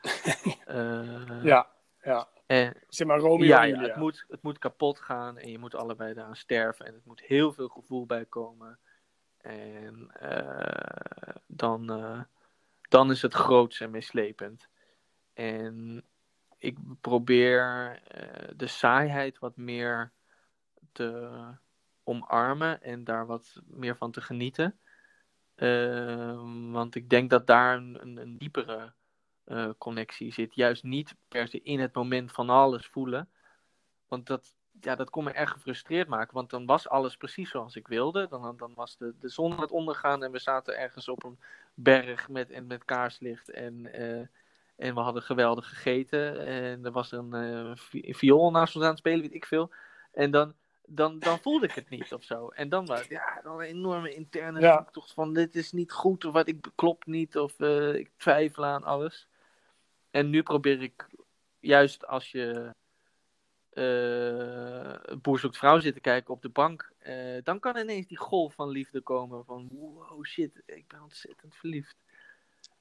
uh, 0.68 1.44
ja, 1.52 1.68
ja. 2.02 2.28
En, 2.46 2.74
zeg 2.88 3.08
maar 3.08 3.20
Romeo 3.20 3.48
ja, 3.48 3.64
en 3.64 3.70
ja, 3.70 3.82
het, 3.82 3.96
moet, 3.96 4.26
het 4.28 4.42
moet 4.42 4.58
kapot 4.58 5.00
gaan 5.00 5.38
en 5.38 5.52
je 5.52 5.58
moet 5.58 5.76
allebei 5.76 6.14
daaraan 6.14 6.36
sterven. 6.36 6.86
En 6.86 6.94
het 6.94 7.06
moet 7.06 7.22
heel 7.22 7.54
veel 7.54 7.68
gevoel 7.68 8.06
bij 8.06 8.26
komen. 8.26 8.80
En 9.38 10.12
uh, 10.24 11.36
dan, 11.48 11.92
uh, 11.92 12.22
dan 12.90 13.12
is 13.12 13.22
het 13.22 13.34
groots 13.34 13.80
en 13.80 13.92
mislepend. 13.92 14.68
En 15.34 16.04
ik 16.58 16.78
probeer 17.02 18.00
de 18.56 18.68
saaiheid 18.68 19.40
wat 19.40 19.58
meer 19.58 20.12
te 20.92 21.30
omarmen 22.04 22.82
en 22.82 23.04
daar 23.04 23.26
wat 23.26 23.62
meer 23.66 23.96
van 23.96 24.12
te 24.12 24.22
genieten. 24.22 24.80
Uh, 25.58 26.72
want 26.72 26.96
ik 26.96 27.10
denk 27.10 27.30
dat 27.30 27.48
daar 27.48 27.76
een, 27.76 28.18
een, 28.18 28.38
diepere 28.38 28.94
uh, 29.46 29.70
connectie 29.78 30.34
zit. 30.34 30.56
Juist 30.56 30.84
niet 30.84 31.16
per 31.28 31.48
se 31.48 31.62
in 31.62 31.80
het 31.80 31.94
moment 31.94 32.32
van 32.32 32.50
alles 32.50 32.86
voelen. 32.86 33.30
Want 34.08 34.28
dat, 34.28 34.56
ja, 34.82 34.96
dat 34.96 35.10
kon 35.10 35.24
me 35.24 35.32
erg 35.32 35.52
gefrustreerd 35.52 36.08
maken. 36.08 36.34
Want 36.34 36.50
dan 36.50 36.66
was 36.66 36.90
alles 36.90 37.18
precies 37.18 37.50
zoals 37.50 37.76
ik 37.76 37.88
wilde. 37.88 38.28
Dan, 38.28 38.58
dan 38.58 38.74
was 38.76 38.98
de, 38.98 39.14
de 39.20 39.30
zon 39.30 39.52
aan 39.52 39.62
het 39.62 39.72
ondergaan 39.72 40.24
en 40.24 40.32
we 40.32 40.40
zaten 40.40 40.78
ergens 40.78 41.10
op 41.10 41.24
een 41.24 41.40
berg 41.74 42.30
met, 42.30 42.68
met 42.68 42.86
kaarslicht. 42.86 43.50
En, 43.50 43.74
uh, 43.74 44.28
en 44.76 44.94
we 44.94 45.00
hadden 45.00 45.22
geweldig 45.22 45.70
gegeten. 45.70 46.46
En 46.46 46.86
er 46.86 46.92
was 46.92 47.12
een 47.12 47.36
uh, 47.36 47.72
viool 48.14 48.52
naast 48.52 48.76
ons 48.76 48.84
aan 48.84 48.90
het 48.90 49.00
spelen, 49.00 49.22
weet 49.22 49.34
ik 49.34 49.46
veel. 49.46 49.72
En 50.12 50.32
dan, 50.32 50.54
dan, 50.90 51.20
dan 51.20 51.40
voelde 51.40 51.66
ik 51.68 51.76
het 51.76 51.90
niet 51.90 52.14
of 52.14 52.24
zo. 52.24 52.48
En 52.48 52.70
dan 52.70 52.86
was 52.86 53.08
ja, 53.08 53.40
dan 53.44 53.60
een 53.60 53.66
enorme 53.66 54.14
interne 54.14 54.60
Ja. 54.60 54.78
zoektocht 54.78 55.14
van 55.14 55.34
dit 55.34 55.56
is 55.56 55.72
niet 55.72 55.92
goed 55.92 56.26
of 56.26 56.34
wat 56.34 56.48
ik 56.48 56.68
klopt 56.76 57.06
niet 57.06 57.38
of 57.38 57.60
uh, 57.60 57.94
ik 57.96 58.12
twijfel 58.18 58.66
aan 58.66 58.84
alles. 58.84 59.28
En 60.12 60.30
nu 60.30 60.44
probeer 60.44 60.82
ik 60.82 61.08
juist 61.60 62.08
als 62.08 62.32
je 62.32 62.76
uh, 63.74 65.18
Boer 65.22 65.40
zoekt 65.40 65.58
vrouw 65.58 65.80
zit 65.80 65.94
te 65.94 66.00
kijken 66.00 66.34
op 66.34 66.42
de 66.42 66.50
bank, 66.50 66.92
uh, 67.08 67.38
dan 67.44 67.60
kan 67.60 67.78
ineens 67.78 68.08
die 68.08 68.18
golf 68.18 68.54
van 68.54 68.70
liefde 68.70 69.02
komen 69.02 69.46
van 69.46 69.68
wow 69.72 70.26
shit, 70.26 70.62
ik 70.66 70.88
ben 70.88 71.02
ontzettend 71.02 71.56
verliefd. 71.56 71.96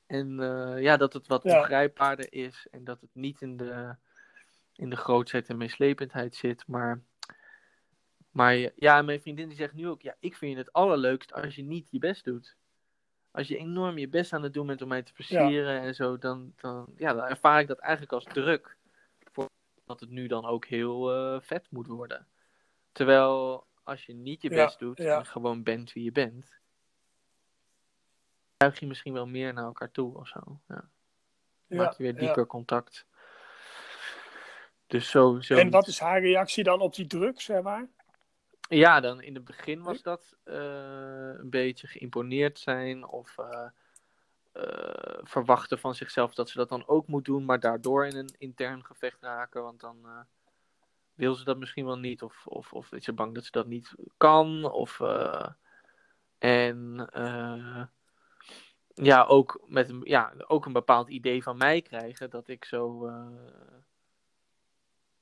En 0.06 0.36
ja, 0.80 0.96
dat 0.96 1.12
het 1.12 1.26
wat 1.26 1.42
Ja. 1.42 1.88
is 2.30 2.66
en 2.70 2.84
dat 2.84 3.00
het 3.00 3.10
niet 3.12 3.40
in 3.40 3.56
de, 3.56 3.96
in 4.74 4.90
de 4.90 4.96
grootsheid 4.96 5.48
en 5.48 5.56
meeslependheid 5.56 6.34
zit, 6.34 6.66
maar 6.66 7.02
maar 8.36 8.70
ja, 8.76 9.02
mijn 9.02 9.20
vriendin 9.20 9.48
die 9.48 9.56
zegt 9.56 9.72
nu 9.72 9.88
ook, 9.88 10.02
ja, 10.02 10.16
ik 10.18 10.36
vind 10.36 10.56
het 10.56 10.72
allerleukst 10.72 11.32
als 11.32 11.54
je 11.54 11.62
niet 11.62 11.88
je 11.90 11.98
best 11.98 12.24
doet. 12.24 12.56
Als 13.30 13.48
je 13.48 13.56
enorm 13.56 13.98
je 13.98 14.08
best 14.08 14.32
aan 14.32 14.42
het 14.42 14.54
doen 14.54 14.66
bent 14.66 14.82
om 14.82 14.88
mij 14.88 15.02
te 15.02 15.14
versieren 15.14 15.80
en 15.80 15.94
zo, 15.94 16.18
dan, 16.18 16.52
dan, 16.56 16.86
ja, 16.96 17.12
dan 17.12 17.24
ervaar 17.24 17.60
ik 17.60 17.66
dat 17.66 17.78
eigenlijk 17.78 18.12
als 18.12 18.24
druk. 18.24 18.76
Voor 19.32 19.48
dat 19.84 20.00
het 20.00 20.10
nu 20.10 20.26
dan 20.26 20.44
ook 20.46 20.64
heel 20.64 21.14
uh, 21.34 21.40
vet 21.40 21.66
moet 21.70 21.86
worden. 21.86 22.26
Terwijl 22.92 23.66
als 23.82 24.06
je 24.06 24.14
niet 24.14 24.42
je 24.42 24.50
Ja, 24.50 24.64
best 24.64 24.78
doet 24.78 24.98
ja. 24.98 25.18
en 25.18 25.26
gewoon 25.26 25.62
bent 25.62 25.92
wie 25.92 26.04
je 26.04 26.12
bent, 26.12 26.58
buig 28.56 28.80
je 28.80 28.86
misschien 28.86 29.12
wel 29.12 29.26
meer 29.26 29.52
naar 29.52 29.64
elkaar 29.64 29.90
toe 29.90 30.16
of 30.16 30.28
zo. 30.28 30.60
Ja. 30.68 30.88
Maak 31.66 31.96
je 31.96 32.02
weer 32.02 32.16
dieper 32.16 32.46
contact. 32.46 33.06
Dus 34.86 35.10
zo, 35.10 35.40
zo 35.40 35.54
En 35.54 35.70
wat 35.70 35.86
is 35.86 35.98
haar 35.98 36.20
reactie 36.20 36.64
dan 36.64 36.80
op 36.80 36.94
die 36.94 37.06
druk, 37.06 37.40
zeg 37.40 37.62
maar? 37.62 37.88
Ja, 38.68 39.00
dan 39.00 39.22
in 39.22 39.34
het 39.34 39.44
begin 39.44 39.82
was 39.82 40.02
dat 40.02 40.36
uh, 40.44 40.54
een 41.38 41.50
beetje 41.50 41.86
geïmponeerd 41.86 42.58
zijn 42.58 43.06
of 43.06 43.36
uh, 43.38 43.68
uh, 44.54 45.18
verwachten 45.22 45.78
van 45.78 45.94
zichzelf 45.94 46.34
dat 46.34 46.48
ze 46.48 46.58
dat 46.58 46.68
dan 46.68 46.88
ook 46.88 47.06
moet 47.06 47.24
doen, 47.24 47.44
maar 47.44 47.60
daardoor 47.60 48.06
in 48.06 48.16
een 48.16 48.34
intern 48.38 48.84
gevecht 48.84 49.22
raken, 49.22 49.62
want 49.62 49.80
dan 49.80 50.06
wil 51.14 51.34
ze 51.34 51.44
dat 51.44 51.58
misschien 51.58 51.84
wel 51.84 51.98
niet 51.98 52.22
of, 52.22 52.46
of, 52.46 52.72
of 52.72 52.92
is 52.92 53.04
ze 53.04 53.12
bang 53.12 53.34
dat 53.34 53.44
ze 53.44 53.50
dat 53.50 53.66
niet 53.66 53.94
kan. 54.16 54.70
Of, 54.70 55.00
en 56.38 57.08
ja, 58.94 59.24
ook 59.24 59.64
met 59.66 59.88
een, 59.88 60.00
ja, 60.04 60.32
ook 60.46 60.66
een 60.66 60.72
bepaald 60.72 61.08
idee 61.08 61.42
van 61.42 61.56
mij 61.56 61.82
krijgen 61.82 62.30
dat 62.30 62.48
ik 62.48 62.64
zo 62.64 63.10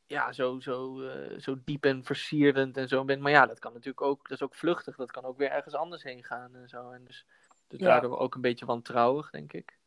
ja, 0.06 0.32
zo, 0.32 0.60
zo, 0.60 1.00
uh, 1.00 1.38
zo 1.38 1.56
diep 1.64 1.84
en 1.84 2.04
versierend 2.04 2.76
en 2.76 2.88
zo 2.88 3.04
ben. 3.04 3.20
Maar 3.20 3.32
ja, 3.32 3.46
dat 3.46 3.58
kan 3.58 3.72
natuurlijk 3.72 4.02
ook, 4.02 4.22
dat 4.28 4.38
is 4.38 4.42
ook 4.42 4.54
vluchtig. 4.54 4.96
Dat 4.96 5.10
kan 5.10 5.24
ook 5.24 5.38
weer 5.38 5.50
ergens 5.50 5.74
anders 5.74 6.02
heen 6.02 6.24
gaan 6.24 6.54
en 6.54 6.68
zo. 6.68 6.90
En 6.90 7.04
dus, 7.04 7.26
dus 7.68 7.80
Ja. 7.80 7.86
daardoor 7.86 8.18
ook 8.18 8.34
een 8.34 8.40
beetje 8.40 8.66
wantrouwig, 8.66 9.30
denk 9.30 9.52
ik. 9.52 9.78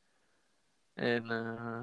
En 0.93 1.31
uh, 1.31 1.79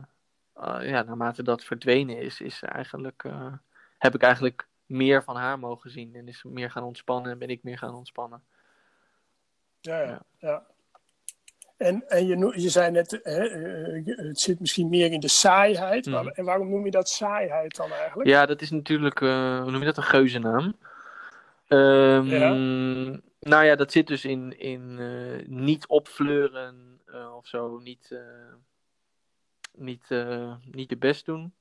uh, 0.57 0.89
ja, 0.89 1.03
naarmate 1.03 1.43
dat 1.43 1.65
verdwenen 1.65 2.19
is, 2.19 2.41
is 2.41 2.63
eigenlijk, 2.63 3.25
eh, 3.25 3.53
heb 3.99 4.15
ik 4.15 4.23
eigenlijk 4.23 4.69
meer 4.87 5.23
van 5.23 5.37
haar 5.37 5.59
mogen 5.59 5.91
zien. 5.91 6.15
En 6.15 6.29
is 6.29 6.43
meer 6.43 6.71
gaan 6.71 6.83
ontspannen 6.83 7.33
en 7.33 7.39
ben 7.39 7.49
ik 7.49 7.63
meer 7.63 7.79
gaan 7.79 7.95
ontspannen. 7.95 8.45
Ja, 9.81 10.01
ja. 10.01 10.23
Ja. 10.39 10.67
En, 11.85 12.09
en 12.09 12.27
je, 12.27 12.61
je 12.61 12.69
zei 12.69 12.91
net, 12.91 13.21
hè, 13.23 13.49
eh, 13.49 14.17
het 14.17 14.41
zit 14.41 14.61
misschien 14.61 14.89
meer 14.89 15.13
in 15.13 15.21
de 15.21 15.29
saaiheid. 15.29 16.07
Mhm. 16.07 16.29
En 16.29 16.45
waarom 16.45 16.71
noem 16.71 16.85
je 16.85 16.91
dat 16.91 17.09
saaiheid 17.09 17.77
dan 17.77 17.91
eigenlijk? 17.93 18.29
Ja, 18.29 18.47
dat 18.47 18.63
is 18.63 18.71
natuurlijk, 18.71 19.21
eh, 19.21 19.61
hoe 19.61 19.71
noem 19.71 19.81
je 19.81 19.87
dat, 19.87 19.97
een 19.97 20.03
geuzennaam. 20.03 20.77
Ehm, 21.69 22.27
Ja. 22.27 23.23
Nou 23.41 23.65
ja, 23.65 23.75
dat 23.75 23.93
zit 23.93 24.07
dus 24.07 24.25
in, 24.25 24.59
in 24.59 24.97
eh, 24.99 25.47
niet 25.47 25.87
opfleuren 25.87 27.01
of 27.37 27.47
zo, 27.47 27.79
niet, 27.79 28.19
niet, 29.75 30.09
niet 30.71 30.91
je 30.91 30.97
best 30.97 31.27
doen. 31.27 31.55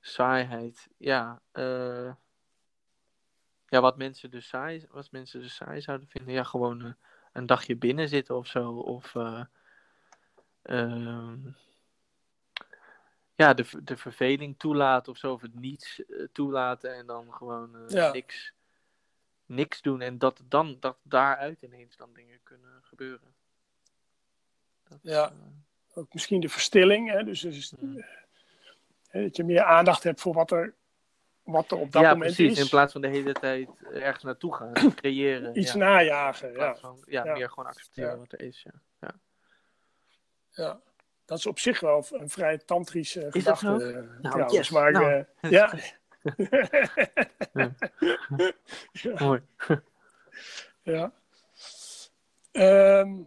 Saaiheid, 0.00 0.88
ja. 0.96 1.40
ja, 3.66 3.80
wat 3.80 3.96
mensen 3.96 4.30
dus 4.30 4.48
saai, 4.48 4.86
wat 4.90 5.08
mensen 5.10 5.40
dus 5.40 5.54
saai 5.54 5.80
zouden 5.80 6.08
vinden, 6.08 6.34
ja, 6.34 6.42
gewoon 6.42 6.96
een 7.32 7.46
dagje 7.46 7.76
binnen 7.76 8.08
zitten 8.08 8.36
of 8.36 8.46
zo. 8.46 8.72
Of 8.72 9.14
eh, 9.14 9.44
ehm, 10.62 11.38
ja, 13.34 13.54
de, 13.54 13.82
de 13.82 13.96
verveling 13.96 14.58
toelaten 14.58 15.12
of 15.12 15.18
zo, 15.18 15.32
of 15.32 15.40
het 15.40 15.54
niets 15.54 16.04
eh, 16.04 16.26
toelaten 16.32 16.94
en 16.94 17.06
dan 17.06 17.32
gewoon 17.32 17.76
eh, 17.76 17.88
Ja. 17.88 18.12
niks, 18.12 18.52
niks 19.46 19.82
doen. 19.82 20.00
En 20.00 20.18
dat, 20.18 20.42
dan, 20.48 20.76
dat 20.80 20.96
daaruit 21.02 21.62
ineens 21.62 21.96
dan 21.96 22.12
dingen 22.12 22.40
kunnen 22.42 22.80
gebeuren. 22.82 23.34
Dat, 24.88 24.98
Ja. 25.02 25.32
Ook 25.94 26.12
misschien 26.12 26.40
de 26.40 26.48
verstilling. 26.48 27.10
Hè? 27.10 27.24
Dus, 27.24 27.40
dus, 27.40 27.72
Mhm. 27.80 28.00
hè, 29.08 29.22
dat 29.22 29.36
je 29.36 29.44
meer 29.44 29.62
aandacht 29.62 30.02
hebt 30.02 30.20
voor 30.20 30.34
wat 30.34 30.50
er, 30.50 30.74
wat 31.42 31.70
er 31.70 31.76
op 31.78 31.92
dat 31.92 32.02
ja, 32.02 32.12
moment 32.12 32.34
precies. 32.34 32.56
is. 32.58 32.62
In 32.64 32.68
plaats 32.70 32.92
van 32.92 33.00
de 33.00 33.08
hele 33.08 33.32
tijd 33.32 33.68
ergens 33.92 34.24
naartoe 34.24 34.54
gaan, 34.54 34.72
creëren. 34.94 35.58
Iets 35.58 35.72
ja. 35.72 35.78
najagen. 35.78 36.52
Ja. 36.52 36.74
van- 36.76 37.02
ja, 37.06 37.24
Ja. 37.24 37.32
meer 37.32 37.48
gewoon 37.48 37.66
accepteren 37.66 38.10
Ja. 38.10 38.16
wat 38.16 38.32
er 38.32 38.40
is. 38.40 38.66
Ja. 39.00 39.10
ja. 40.50 40.80
Dat 41.24 41.38
is 41.38 41.46
op 41.46 41.58
zich 41.58 41.80
wel 41.80 42.04
een 42.10 42.28
vrij 42.28 42.58
tantrische 42.58 43.28
Is 43.30 43.44
dat 43.44 43.58
gedachte. 43.58 43.84
zo? 43.84 43.88
eh, 43.90 43.94
Nou, 43.94 44.20
trouwens. 44.20 44.52
yes. 44.52 44.70
Maar 44.70 44.92
Nou. 44.92 45.24
eh, 45.40 45.50
ja. 45.50 45.72
Ja. 47.52 47.70
ja. 48.92 49.14
Mooi. 49.24 49.40
Ja. 50.82 51.12
Ehm, 52.52 53.18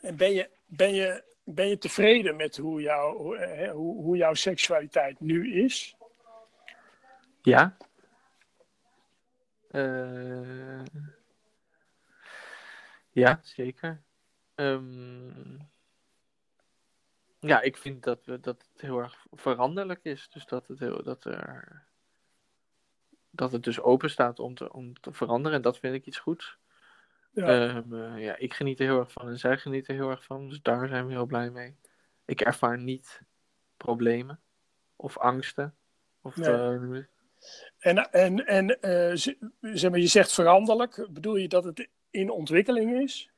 en 0.00 0.16
ben 0.16 0.32
je, 0.32 0.48
ben, 0.66 0.94
je, 0.94 1.22
ben 1.44 1.68
je 1.68 1.78
tevreden 1.78 2.36
met 2.36 2.56
hoe, 2.56 2.80
jou, 2.80 3.16
hoe, 3.16 3.68
hoe, 3.72 4.02
hoe 4.02 4.16
jouw 4.16 4.34
seksualiteit 4.34 5.20
nu 5.20 5.62
is? 5.64 5.96
Ja. 7.46 7.76
Eh, 9.70 10.84
ja, 13.10 13.40
zeker. 13.42 14.02
Ehm, 14.54 15.58
ja, 17.38 17.60
ik 17.60 17.76
vind 17.76 18.02
dat, 18.02 18.24
we, 18.24 18.40
dat 18.40 18.66
het 18.72 18.80
heel 18.80 18.98
erg 18.98 19.26
veranderlijk 19.32 20.04
is. 20.04 20.28
Dus 20.28 20.46
dat 20.46 20.66
het, 20.66 20.78
heel, 20.78 21.02
dat 21.02 21.24
er, 21.24 21.82
dat 23.30 23.52
het 23.52 23.62
dus 23.64 23.80
open 23.80 24.10
staat 24.10 24.38
om 24.38 24.54
te, 24.54 24.72
om 24.72 25.00
te 25.00 25.12
veranderen. 25.12 25.56
En 25.56 25.62
dat 25.62 25.78
vind 25.78 25.94
ik 25.94 26.06
iets 26.06 26.18
goeds. 26.18 26.58
Ja. 27.30 27.46
Ehm, 27.46 27.94
eh, 27.94 28.22
ja, 28.24 28.36
ik 28.36 28.54
geniet 28.54 28.80
er 28.80 28.86
heel 28.86 28.98
erg 28.98 29.12
van 29.12 29.28
en 29.28 29.38
zij 29.38 29.58
genieten 29.58 29.94
er 29.94 30.00
heel 30.00 30.10
erg 30.10 30.24
van. 30.24 30.48
Dus 30.48 30.62
daar 30.62 30.88
zijn 30.88 31.06
we 31.06 31.12
heel 31.12 31.26
blij 31.26 31.50
mee. 31.50 31.76
Ik 32.24 32.40
ervaar 32.40 32.78
niet 32.78 33.20
problemen 33.76 34.40
of 34.96 35.18
angsten. 35.18 35.76
Of, 36.20 36.36
Nee. 36.36 36.54
eh, 36.54 37.04
En, 37.78 38.10
en, 38.10 38.46
en 38.46 38.80
eh, 38.80 39.34
zeg 39.60 39.90
maar, 39.90 39.98
je 39.98 40.06
zegt 40.06 40.32
veranderlijk. 40.32 41.08
Bedoel 41.10 41.36
je 41.36 41.48
dat 41.48 41.64
het 41.64 41.88
in 42.10 42.30
ontwikkeling 42.30 43.02
is? 43.02 43.30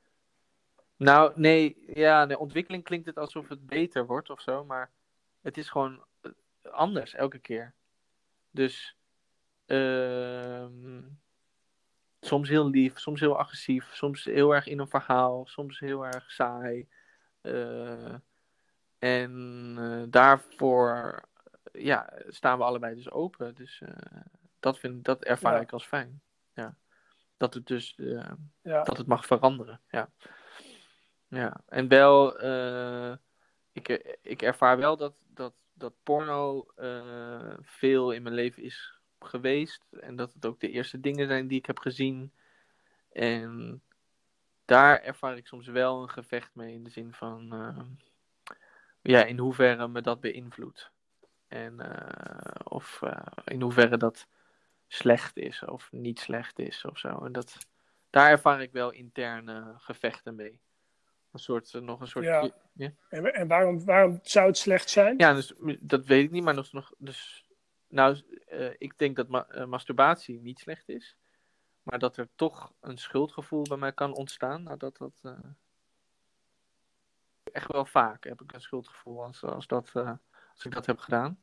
Nou, 0.96 1.32
nee, 1.34 1.76
ja, 1.94 2.26
de 2.26 2.38
ontwikkeling 2.38 2.84
klinkt 2.84 3.06
het 3.06 3.18
alsof 3.18 3.48
het 3.48 3.66
beter 3.66 4.06
wordt 4.06 4.30
of 4.30 4.40
zo, 4.40 4.64
maar 4.64 4.90
het 5.40 5.56
is 5.56 5.68
gewoon 5.68 6.04
eh, 6.20 6.30
anders 6.70 7.14
elke 7.14 7.38
keer. 7.38 7.74
Dus 8.50 8.96
ehm, 9.66 11.00
soms 12.20 12.48
heel 12.48 12.68
lief, 12.68 12.98
soms 12.98 13.20
heel 13.20 13.38
agressief, 13.38 13.94
soms 13.94 14.24
heel 14.24 14.54
erg 14.54 14.66
in 14.66 14.78
een 14.78 14.88
verhaal, 14.88 15.46
soms 15.46 15.78
heel 15.78 16.06
erg 16.06 16.30
saai. 16.30 16.88
Uh, 17.42 18.14
en 18.98 20.06
daarvoor 20.10 21.27
ja, 21.78 22.12
staan 22.28 22.58
we 22.58 22.64
allebei 22.64 22.94
dus 22.94 23.10
open. 23.10 23.54
Dus 23.54 23.80
uh, 23.80 23.88
dat, 24.60 24.78
vind, 24.78 25.04
dat 25.04 25.24
ervaar 25.24 25.54
ja. 25.54 25.60
ik 25.60 25.72
als 25.72 25.86
fijn. 25.86 26.20
Ja. 26.54 26.76
Dat 27.36 27.54
het 27.54 27.66
dus 27.66 27.94
ja. 28.62 28.82
dat 28.82 28.96
het 28.96 29.06
mag 29.06 29.26
veranderen. 29.26 29.80
Ja. 29.90 30.10
Ja, 31.28 31.60
en 31.68 31.88
wel, 31.88 32.44
uh, 32.44 33.16
ik, 33.72 33.88
ik 34.22 34.42
ervaar 34.42 34.78
wel 34.78 34.96
dat, 34.96 35.22
dat, 35.26 35.54
dat 35.72 35.94
porno 36.02 36.66
uh, 36.76 37.54
veel 37.60 38.12
in 38.12 38.22
mijn 38.22 38.34
leven 38.34 38.62
is 38.62 38.98
geweest. 39.20 39.84
En 40.00 40.16
dat 40.16 40.32
het 40.32 40.46
ook 40.46 40.60
de 40.60 40.70
eerste 40.70 41.00
dingen 41.00 41.26
zijn 41.26 41.48
die 41.48 41.58
ik 41.58 41.66
heb 41.66 41.78
gezien. 41.78 42.32
En 43.12 43.82
daar 44.64 45.02
ervaar 45.02 45.36
ik 45.36 45.46
soms 45.46 45.66
wel 45.66 46.02
een 46.02 46.10
gevecht 46.10 46.54
mee 46.54 46.74
in 46.74 46.84
de 46.84 46.90
zin 46.90 47.12
van, 47.12 47.54
uh, 47.54 47.78
ja, 49.02 49.24
in 49.24 49.38
hoeverre 49.38 49.88
me 49.88 50.00
dat 50.00 50.20
beïnvloedt. 50.20 50.90
En 51.48 51.80
of 52.64 53.02
in 53.44 53.60
hoeverre 53.60 53.96
dat 53.96 54.26
slecht 54.88 55.36
is 55.36 55.64
of 55.64 55.92
niet 55.92 56.20
slecht 56.20 56.58
is 56.58 56.84
of 56.84 56.98
zo. 56.98 57.24
En 57.24 57.32
dat, 57.32 57.66
daar 58.10 58.30
ervaar 58.30 58.62
ik 58.62 58.72
wel 58.72 58.90
interne 58.90 59.74
gevechten 59.76 60.34
mee. 60.34 60.60
Een 61.32 61.38
soort, 61.38 61.74
eh, 61.74 61.80
nog 61.80 62.00
een 62.00 62.06
soort... 62.06 62.24
Ja. 62.24 62.50
ja. 62.72 62.92
En, 63.08 63.34
en 63.34 63.48
waarom, 63.48 63.84
waarom 63.84 64.18
zou 64.22 64.46
het 64.46 64.56
slecht 64.56 64.90
zijn? 64.90 65.18
Ja, 65.18 65.34
dus, 65.34 65.52
dat 65.80 66.06
weet 66.06 66.24
ik 66.24 66.30
niet, 66.30 66.44
maar 66.44 66.54
nog... 66.54 66.72
nog 66.72 66.92
dus, 66.98 67.46
nou, 67.88 68.22
uh, 68.52 68.70
ik 68.78 68.98
denk 68.98 69.16
dat 69.16 69.28
ma 69.28 69.66
masturbatie 69.66 70.40
niet 70.40 70.58
slecht 70.58 70.88
is. 70.88 71.16
Maar 71.82 71.98
dat 71.98 72.16
er 72.16 72.28
toch 72.34 72.72
een 72.80 72.98
schuldgevoel 72.98 73.62
bij 73.62 73.76
mij 73.76 73.92
kan 73.92 74.14
ontstaan. 74.14 74.62
Nou, 74.62 74.76
dat 74.76 74.96
dat... 74.96 75.36
Echt 77.52 77.72
wel 77.72 77.84
vaak 77.84 78.24
heb 78.24 78.40
ik 78.40 78.52
een 78.52 78.60
schuldgevoel 78.60 79.24
als, 79.24 79.42
als, 79.42 79.66
dat, 79.66 79.92
als 80.58 80.66
ik 80.66 80.72
dat 80.72 80.86
heb 80.86 80.98
gedaan. 80.98 81.40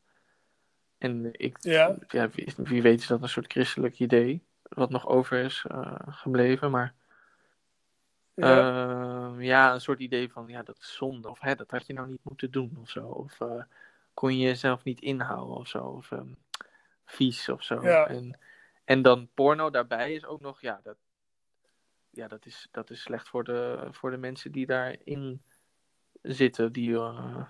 En 0.97 1.30
ik, 1.32 1.58
ja. 1.62 1.97
ja 2.08 2.30
wie, 2.30 2.54
wie, 2.58 2.82
weet 2.82 2.99
is 2.99 3.08
dat 3.08 3.21
een 3.21 3.30
soort 3.30 3.51
christelijk 3.51 3.99
idee. 3.99 4.43
Wat 4.62 4.89
nog 4.89 5.08
over 5.08 5.43
is 5.43 5.65
gebleven, 6.06 6.71
maar... 6.71 6.93
Ja. 8.34 9.34
Uh, 9.38 9.45
ja, 9.45 9.73
een 9.73 9.82
soort 9.82 9.99
idee 9.99 10.32
van, 10.32 10.47
ja, 10.47 10.63
dat 10.63 10.78
is 10.78 10.95
zonde. 10.95 11.30
Of 11.30 11.39
hè, 11.39 11.56
dat 11.56 11.71
had 11.71 11.88
je 11.88 11.93
nou 11.93 12.08
niet 12.08 12.23
moeten 12.23 12.51
doen 12.51 12.78
of 12.82 12.89
zo. 12.89 13.08
Of 13.08 13.39
uh, 13.39 13.63
kon 14.13 14.38
je 14.38 14.45
jezelf 14.45 14.84
niet 14.84 15.01
inhouden 15.01 15.56
of 15.56 15.67
zo. 15.67 15.84
Of 15.84 16.12
um, 16.12 16.38
vies 17.06 17.49
of 17.49 17.63
zo. 17.63 17.82
Ja. 17.82 18.08
En, 18.08 18.39
en 18.86 19.01
dan 19.01 19.30
porno 19.34 19.69
daarbij 19.69 20.13
is 20.13 20.25
ook 20.25 20.41
nog, 20.41 20.62
ja, 20.62 20.80
dat, 20.84 20.97
ja, 22.10 22.28
dat, 22.28 22.45
is, 22.45 22.67
dat 22.71 22.89
is 22.89 23.01
slecht 23.01 23.30
voor 23.30 23.43
de, 23.43 23.88
voor 23.91 24.12
de 24.12 24.17
mensen 24.17 24.51
die 24.51 24.65
daarin 24.65 25.41
zitten. 26.21 26.71
Die, 26.71 26.89
uh, 26.89 27.43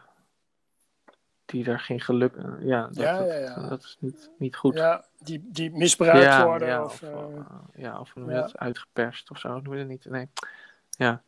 die 1.45 1.63
daar 1.63 1.79
geen 1.79 2.01
geluk... 2.01 2.33
ja, 2.59 2.81
dat, 2.81 2.95
ja, 2.95 3.23
ja, 3.23 3.33
ja. 3.33 3.67
Dat, 3.67 3.83
is 3.83 3.97
niet, 3.99 4.31
niet 4.37 4.55
goed. 4.55 4.73
Ja, 4.73 5.05
die, 5.19 5.45
die 5.51 5.71
misbruikt 5.71 6.43
worden. 6.43 6.67
Ja, 6.67 6.83
of, 6.83 7.01
ja, 7.75 7.99
of 7.99 8.15
noem 8.15 8.29
je 8.29 8.35
dat, 8.35 8.57
uitgeperst 8.57 9.31
of 9.31 9.39
zo. 9.39 9.59
Noem 9.59 9.73
je 9.73 9.79
dat 9.79 9.87
niet? 9.87 10.05
Nee. 10.05 10.29
Ja. 10.89 11.21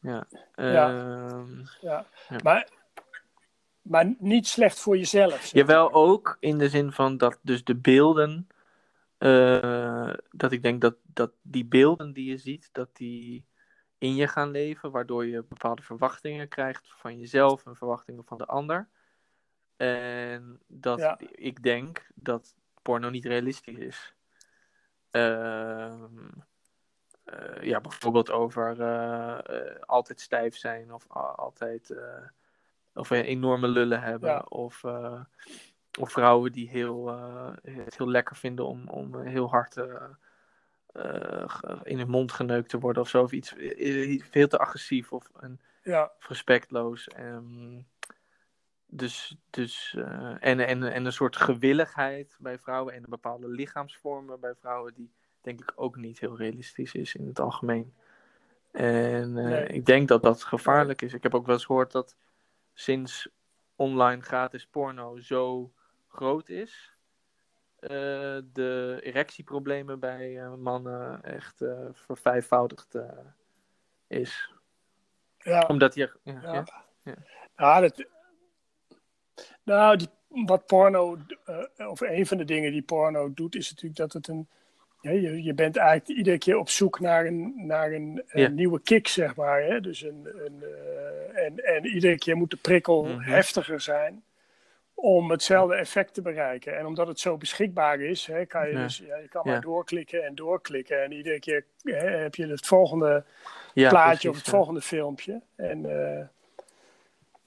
Ja. 0.00 0.26
Ja. 0.54 0.88
Ehm, 0.90 1.64
ja. 1.80 2.06
Maar, 2.42 2.68
maar 3.82 4.14
niet 4.18 4.46
slecht 4.46 4.80
voor 4.80 4.96
jezelf. 4.96 5.40
zeg 5.40 5.52
Jawel, 5.52 5.92
ook 5.92 6.36
in 6.40 6.58
de 6.58 6.68
zin 6.68 6.92
van 6.92 7.16
dat 7.16 7.38
dus 7.42 7.64
de 7.64 7.76
beelden. 7.76 8.48
eh, 9.18 10.12
dat 10.30 10.52
ik 10.52 10.62
denk 10.62 10.80
dat, 10.80 10.94
dat 11.02 11.32
die 11.42 11.64
beelden 11.64 12.12
die 12.12 12.30
je 12.30 12.36
ziet, 12.36 12.68
dat 12.72 12.88
die 12.92 13.44
in 13.98 14.14
je 14.14 14.28
gaan 14.28 14.50
leven, 14.50 14.90
waardoor 14.90 15.26
je 15.26 15.44
bepaalde 15.48 15.82
verwachtingen 15.82 16.48
krijgt 16.48 16.94
van 16.96 17.18
jezelf 17.18 17.66
en 17.66 17.76
verwachtingen 17.76 18.24
van 18.24 18.38
de 18.38 18.46
ander. 18.46 18.88
En 19.76 20.60
dat 20.66 20.98
Ja. 20.98 21.18
ik 21.30 21.62
denk 21.62 22.06
dat 22.14 22.54
porno 22.82 23.10
niet 23.10 23.24
realistisch 23.24 23.78
is. 23.78 24.14
Ehm, 25.10 26.28
eh, 27.24 27.62
ja, 27.62 27.80
bijvoorbeeld 27.80 28.30
over 28.30 28.80
eh, 28.80 29.38
eh, 29.38 29.80
altijd 29.80 30.20
stijf 30.20 30.56
zijn 30.56 30.92
of 30.92 31.06
altijd 31.36 31.94
of 32.94 33.10
enorme 33.10 33.68
lullen 33.68 34.00
hebben. 34.02 34.30
Ja. 34.30 34.44
Of, 34.48 34.84
of 35.98 36.10
vrouwen 36.10 36.52
die 36.52 36.68
heel, 36.68 37.06
het 37.62 37.96
heel 37.96 38.08
lekker 38.08 38.36
vinden 38.36 38.66
om, 38.66 38.88
om 38.88 39.20
heel 39.20 39.50
hard 39.50 39.76
in 41.82 41.98
hun 41.98 42.10
mond 42.10 42.32
geneukt 42.32 42.68
te 42.68 42.78
worden 42.78 43.02
of 43.02 43.08
zo. 43.08 43.22
Of 43.22 43.32
iets 43.32 43.54
veel 44.30 44.48
te 44.48 44.58
agressief 44.58 45.12
of, 45.12 45.30
een, 45.34 45.60
Ja, 45.82 46.12
respectloos. 46.18 47.08
Ehm, 47.08 47.80
dus, 48.96 49.36
dus, 49.50 49.94
eh, 49.98 50.36
en, 50.40 50.60
en, 50.66 50.82
en 50.92 51.04
een 51.04 51.12
soort 51.12 51.36
gewilligheid 51.36 52.36
bij 52.40 52.58
vrouwen 52.58 52.94
en 52.94 53.04
bepaalde 53.08 53.48
lichaamsvormen 53.48 54.40
bij 54.40 54.54
vrouwen 54.54 54.94
die 54.94 55.12
denk 55.40 55.60
ik 55.60 55.72
ook 55.74 55.96
niet 55.96 56.20
heel 56.20 56.36
realistisch 56.36 56.94
is 56.94 57.14
in 57.14 57.26
het 57.26 57.40
algemeen. 57.40 57.94
En 58.72 59.38
eh, 59.38 59.44
Nee. 59.44 59.66
ik 59.66 59.86
denk 59.86 60.08
dat 60.08 60.22
dat 60.22 60.42
gevaarlijk 60.42 61.02
is. 61.02 61.14
Ik 61.14 61.22
heb 61.22 61.34
ook 61.34 61.46
wel 61.46 61.54
eens 61.54 61.64
gehoord 61.64 61.92
dat 61.92 62.16
sinds 62.74 63.28
online 63.76 64.22
gratis 64.22 64.66
porno 64.66 65.18
zo 65.18 65.72
groot 66.08 66.48
is, 66.48 66.96
eh, 67.78 67.88
de 68.52 68.98
erectieproblemen 69.02 70.00
bij 70.00 70.48
mannen 70.56 71.22
echt 71.22 71.64
vervijfvoudigd 71.92 72.98
is. 74.06 74.52
ja. 75.38 75.64
Omdat 75.68 75.94
je. 75.94 76.12
Ja, 76.22 76.40
Ja. 76.42 76.64
ja. 77.02 77.14
Ja, 77.56 77.80
dat, 77.80 78.06
nou, 79.62 79.96
die, 79.96 80.08
wat 80.28 80.66
porno, 80.66 81.16
eh, 81.44 81.88
of 81.90 82.00
een 82.00 82.26
van 82.26 82.36
de 82.38 82.44
dingen 82.44 82.72
die 82.72 82.82
porno 82.82 83.32
doet, 83.34 83.54
is 83.54 83.68
natuurlijk 83.70 83.96
dat 83.96 84.12
het 84.12 84.28
een. 84.28 84.48
Ja, 85.00 85.10
je, 85.10 85.42
je 85.42 85.54
bent 85.54 85.76
eigenlijk 85.76 86.18
iedere 86.18 86.38
keer 86.38 86.56
op 86.58 86.68
zoek 86.68 87.00
naar 87.00 87.26
een, 87.26 87.52
naar 87.66 87.92
een, 87.92 88.22
een 88.26 88.40
Ja. 88.42 88.48
nieuwe 88.48 88.80
kick, 88.80 89.08
zeg 89.08 89.36
maar. 89.36 89.62
Hè? 89.62 89.80
Dus 89.80 90.02
een, 90.02 90.28
een, 90.44 90.62
eh, 90.62 91.44
en, 91.44 91.64
en 91.64 91.86
iedere 91.86 92.18
keer 92.18 92.36
moet 92.36 92.50
de 92.50 92.56
prikkel 92.56 93.04
Mhm. 93.04 93.20
heftiger 93.20 93.80
zijn 93.80 94.24
om 94.94 95.30
hetzelfde 95.30 95.74
effect 95.74 96.14
te 96.14 96.22
bereiken. 96.22 96.78
En 96.78 96.86
omdat 96.86 97.06
het 97.06 97.20
zo 97.20 97.36
beschikbaar 97.36 98.00
is, 98.00 98.26
hè, 98.26 98.44
kan 98.46 98.66
je, 98.68 98.72
Ja. 98.74 98.82
dus, 98.82 98.98
ja, 99.06 99.16
je 99.16 99.28
kan 99.28 99.42
Ja. 99.44 99.50
maar 99.50 99.60
doorklikken 99.60 100.24
en 100.24 100.34
doorklikken. 100.34 101.02
En 101.02 101.12
iedere 101.12 101.38
keer 101.38 101.64
hè, 101.82 102.08
heb 102.10 102.34
je 102.34 102.46
het 102.46 102.66
volgende 102.66 103.24
plaatje 103.74 104.00
precies, 104.10 104.28
of 104.28 104.36
het 104.36 104.48
volgende 104.48 104.80
filmpje. 104.80 105.40
En, 105.56 105.84
eh, 106.18 106.26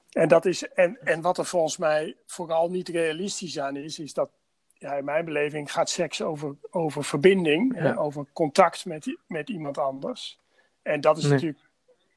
en, 0.09 0.27
dat 0.27 0.45
is, 0.45 0.67
en, 0.67 0.97
en 1.03 1.21
wat 1.21 1.37
er 1.37 1.45
volgens 1.45 1.77
mij 1.77 2.17
vooral 2.25 2.69
niet 2.69 2.87
realistisch 2.89 3.59
aan 3.59 3.75
is, 3.75 3.99
is 3.99 4.13
dat 4.13 4.29
ja, 4.73 4.93
in 4.93 5.05
mijn 5.05 5.25
beleving 5.25 5.71
gaat 5.71 5.89
seks 5.89 6.21
over, 6.21 6.55
over 6.69 7.03
verbinding, 7.03 7.75
Ja. 7.75 7.81
hè, 7.81 7.99
over 7.99 8.25
contact 8.33 8.85
met, 8.85 9.17
met 9.27 9.49
iemand 9.49 9.77
anders. 9.77 10.39
En 10.81 11.01
dat 11.01 11.17
is 11.17 11.23
Nee. 11.23 11.31
natuurlijk 11.31 11.61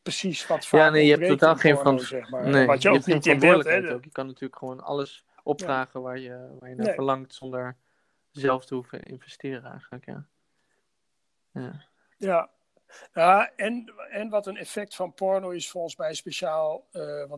precies 0.02 0.46
wat 0.46 0.66
vaak 0.66 0.80
Ja, 0.80 0.90
nee, 0.90 1.04
je 1.06 1.12
hebt 1.16 1.26
totaal 1.28 1.56
geen 1.56 1.76
verant- 1.76 2.02
zeg 2.02 2.30
maar. 2.30 2.48
Nee, 2.48 2.66
wat 2.66 2.82
je 2.82 2.88
ook 2.90 3.06
niet 3.06 3.06
in 3.06 3.12
beeld, 3.12 3.24
hè. 3.24 3.38
verantwoordelijkheid 3.38 3.94
ook. 3.94 4.04
Je 4.04 4.10
kan 4.10 4.26
natuurlijk 4.26 4.56
gewoon 4.56 4.80
alles 4.80 5.24
opdragen 5.42 6.02
waar, 6.02 6.18
je, 6.18 6.56
waar 6.60 6.68
je 6.68 6.74
naar 6.76 6.86
Nee. 6.86 6.94
verlangt 6.94 7.34
zonder 7.34 7.76
zelf 8.30 8.64
te 8.64 8.74
hoeven 8.74 9.02
investeren 9.02 9.64
eigenlijk. 9.70 10.04
Ja. 10.06 10.24
Ja. 11.52 11.84
Ja, 12.16 12.50
ja 13.12 13.50
en, 13.56 13.92
en 14.10 14.28
wat 14.28 14.46
een 14.46 14.56
effect 14.56 14.94
van 14.94 15.14
porno 15.14 15.50
is 15.50 15.70
volgens 15.70 15.96
mij 15.96 16.14
speciaal 16.14 16.84
wat, 16.92 17.02
eh, 17.02 17.28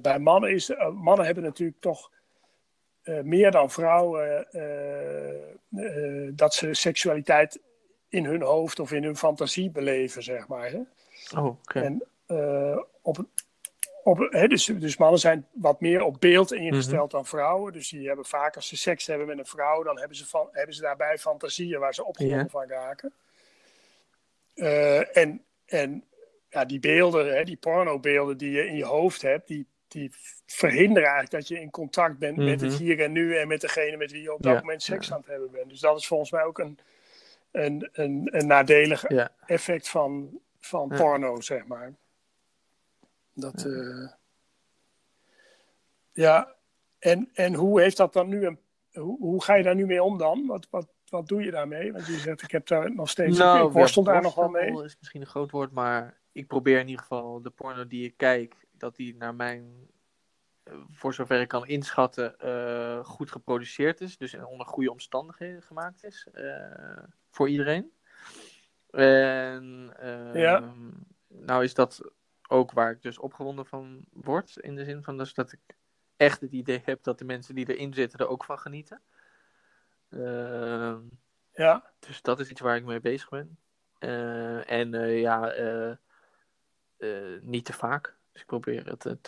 bij 0.00 0.18
mannen 0.18 0.50
is. 0.50 0.70
eh, 0.70 0.88
mannen 0.90 1.24
hebben 1.26 1.44
natuurlijk 1.44 1.80
toch 1.80 2.10
eh, 3.02 3.20
meer 3.20 3.50
dan 3.50 3.70
vrouwen 3.70 4.50
eh, 4.52 5.50
eh, 5.50 6.32
dat 6.34 6.54
ze 6.54 6.74
seksualiteit 6.74 7.60
in 8.08 8.24
hun 8.24 8.42
hoofd 8.42 8.80
of 8.80 8.92
in 8.92 9.04
hun 9.04 9.16
fantasie 9.16 9.70
beleven, 9.70 10.22
zeg 10.22 10.48
maar. 10.48 10.70
Hè? 10.70 10.80
Oh, 11.38 11.46
oké. 11.46 11.80
En 11.80 12.04
eh, 12.26 12.78
op, 13.02 13.24
op, 14.02 14.18
hè, 14.30 14.46
dus, 14.48 14.64
dus 14.64 14.96
mannen 14.96 15.20
zijn 15.20 15.46
wat 15.52 15.80
meer 15.80 16.02
op 16.02 16.16
beeld 16.20 16.52
ingesteld 16.52 17.06
Mhm. 17.06 17.16
dan 17.16 17.26
vrouwen. 17.26 17.72
Dus 17.72 17.88
die 17.88 18.06
hebben 18.06 18.24
vaak 18.24 18.56
als 18.56 18.68
ze 18.68 18.76
seks 18.76 19.06
hebben 19.06 19.26
met 19.26 19.38
een 19.38 19.46
vrouw, 19.46 19.82
dan 19.82 19.98
hebben 19.98 20.16
ze, 20.16 20.26
van, 20.26 20.48
hebben 20.52 20.74
ze 20.74 20.80
daarbij 20.82 21.18
fantasieën 21.18 21.78
waar 21.80 21.94
ze 21.94 22.04
opgewonden 22.04 22.50
van 22.50 22.68
raken. 22.68 23.12
Eh, 24.54 25.16
en 25.16 25.44
en 25.66 26.04
ja, 26.50 26.64
die 26.64 26.80
beelden, 26.80 27.36
hè, 27.36 27.44
die 27.44 27.56
pornobeelden 27.56 28.36
die 28.36 28.50
je 28.50 28.66
in 28.66 28.76
je 28.76 28.84
hoofd 28.84 29.22
hebt, 29.22 29.48
die, 29.48 29.66
die 29.88 30.10
verhinderen 30.46 31.08
eigenlijk 31.08 31.30
dat 31.30 31.48
je 31.48 31.60
in 31.60 31.70
contact 31.70 32.18
bent 32.18 32.36
met 32.36 32.60
het 32.60 32.70
Mhm. 32.72 32.82
hier 32.82 33.00
en 33.00 33.12
nu 33.12 33.36
en 33.36 33.48
met 33.48 33.60
degene 33.60 33.96
met 33.96 34.10
wie 34.12 34.22
je 34.22 34.32
op 34.34 34.42
dat 34.42 34.52
Ja, 34.52 34.58
moment 34.60 34.82
seks 34.82 35.06
ja. 35.08 35.14
aan 35.14 35.20
het 35.20 35.28
hebben 35.30 35.50
bent. 35.50 35.68
Dus 35.70 35.80
dat 35.80 35.98
is 35.98 36.06
volgens 36.06 36.30
mij 36.30 36.44
ook 36.44 36.58
een, 36.58 36.78
een, 37.50 37.88
een, 37.92 38.28
een 38.32 38.46
nadelig 38.46 39.08
Ja. 39.08 39.30
effect 39.46 39.88
van, 39.88 40.40
van 40.58 40.88
porno, 40.88 41.40
zeg 41.40 41.66
maar. 41.66 41.94
Dat, 43.34 43.62
ja. 43.68 44.18
ja, 46.12 46.54
en, 46.98 47.30
en 47.34 47.54
hoe 47.54 47.80
heeft 47.80 47.96
dat 47.96 48.12
dan 48.12 48.28
nu 48.28 48.46
een. 48.46 48.58
Hoe, 48.92 49.18
hoe 49.18 49.42
ga 49.44 49.54
je 49.54 49.62
daar 49.62 49.74
nu 49.74 49.86
mee 49.86 50.02
om 50.02 50.18
dan? 50.18 50.46
Wat, 50.46 50.66
wat, 50.70 50.88
wat 51.08 51.28
doe 51.28 51.42
je 51.42 51.50
daarmee? 51.50 51.92
Want 51.92 52.06
je 52.06 52.18
zegt, 52.18 52.42
ik 52.42 52.50
heb 52.50 52.66
daar 52.66 52.94
nog 52.94 53.10
steeds. 53.10 53.38
Nou, 53.38 53.66
ik 53.66 53.72
worstel 53.72 54.02
daar 54.02 54.22
nog 54.22 54.34
wel 54.34 54.48
mee. 54.48 54.84
is 54.84 54.96
misschien 54.98 55.20
een 55.20 55.26
groot 55.26 55.50
woord, 55.50 55.72
maar 55.72 56.19
ik 56.32 56.46
probeer 56.46 56.78
in 56.78 56.88
ieder 56.88 57.02
geval 57.02 57.42
de 57.42 57.50
porno 57.50 57.86
die 57.86 58.04
ik 58.04 58.16
kijk, 58.16 58.54
dat 58.72 58.96
die 58.96 59.16
naar 59.16 59.34
mijn. 59.34 59.88
Voor 60.90 61.14
zover 61.14 61.40
ik 61.40 61.48
kan 61.48 61.66
inschatten, 61.66 62.34
uh, 62.44 63.04
goed 63.04 63.30
geproduceerd 63.30 64.00
is. 64.00 64.16
Dus 64.16 64.34
onder 64.34 64.66
goede 64.66 64.90
omstandigheden 64.90 65.62
gemaakt 65.62 66.04
is. 66.04 66.28
Uh, 66.34 67.02
voor 67.30 67.48
iedereen. 67.48 67.92
En. 68.90 69.94
Uh, 70.02 70.34
ja. 70.34 70.74
Nou, 71.28 71.64
is 71.64 71.74
dat 71.74 72.10
ook 72.48 72.72
waar 72.72 72.90
ik 72.90 73.02
dus 73.02 73.18
opgewonden 73.18 73.66
van 73.66 74.04
word. 74.12 74.56
In 74.56 74.74
de 74.74 74.84
zin 74.84 75.02
van 75.02 75.18
dus 75.18 75.34
dat 75.34 75.52
ik 75.52 75.60
echt 76.16 76.40
het 76.40 76.52
idee 76.52 76.82
heb 76.84 77.02
dat 77.02 77.18
de 77.18 77.24
mensen 77.24 77.54
die 77.54 77.74
erin 77.74 77.94
zitten 77.94 78.18
er 78.18 78.28
ook 78.28 78.44
van 78.44 78.58
genieten. 78.58 79.00
Uh, 80.08 80.96
ja. 81.52 81.92
Dus 81.98 82.22
dat 82.22 82.40
is 82.40 82.50
iets 82.50 82.60
waar 82.60 82.76
ik 82.76 82.84
mee 82.84 83.00
bezig 83.00 83.28
ben. 83.28 83.58
En 84.66 84.90
uh, 87.00 87.34
ja, 87.34 87.38
niet 87.42 87.64
te 87.64 87.72
vaak. 87.72 88.14
Dus 88.32 88.40
ik 88.40 88.46
probeer 88.46 88.86
het, 88.86 89.04
het 89.04 89.22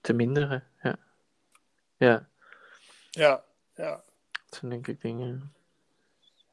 te 0.00 0.12
minderen. 0.12 0.64
Ja. 0.82 0.96
Ja. 1.96 2.28
Ja, 3.10 3.44
ja. 3.74 4.02
Dat 4.30 4.58
zijn 4.58 4.70
denk 4.70 4.86
ik 4.86 5.00
dingen. 5.00 5.54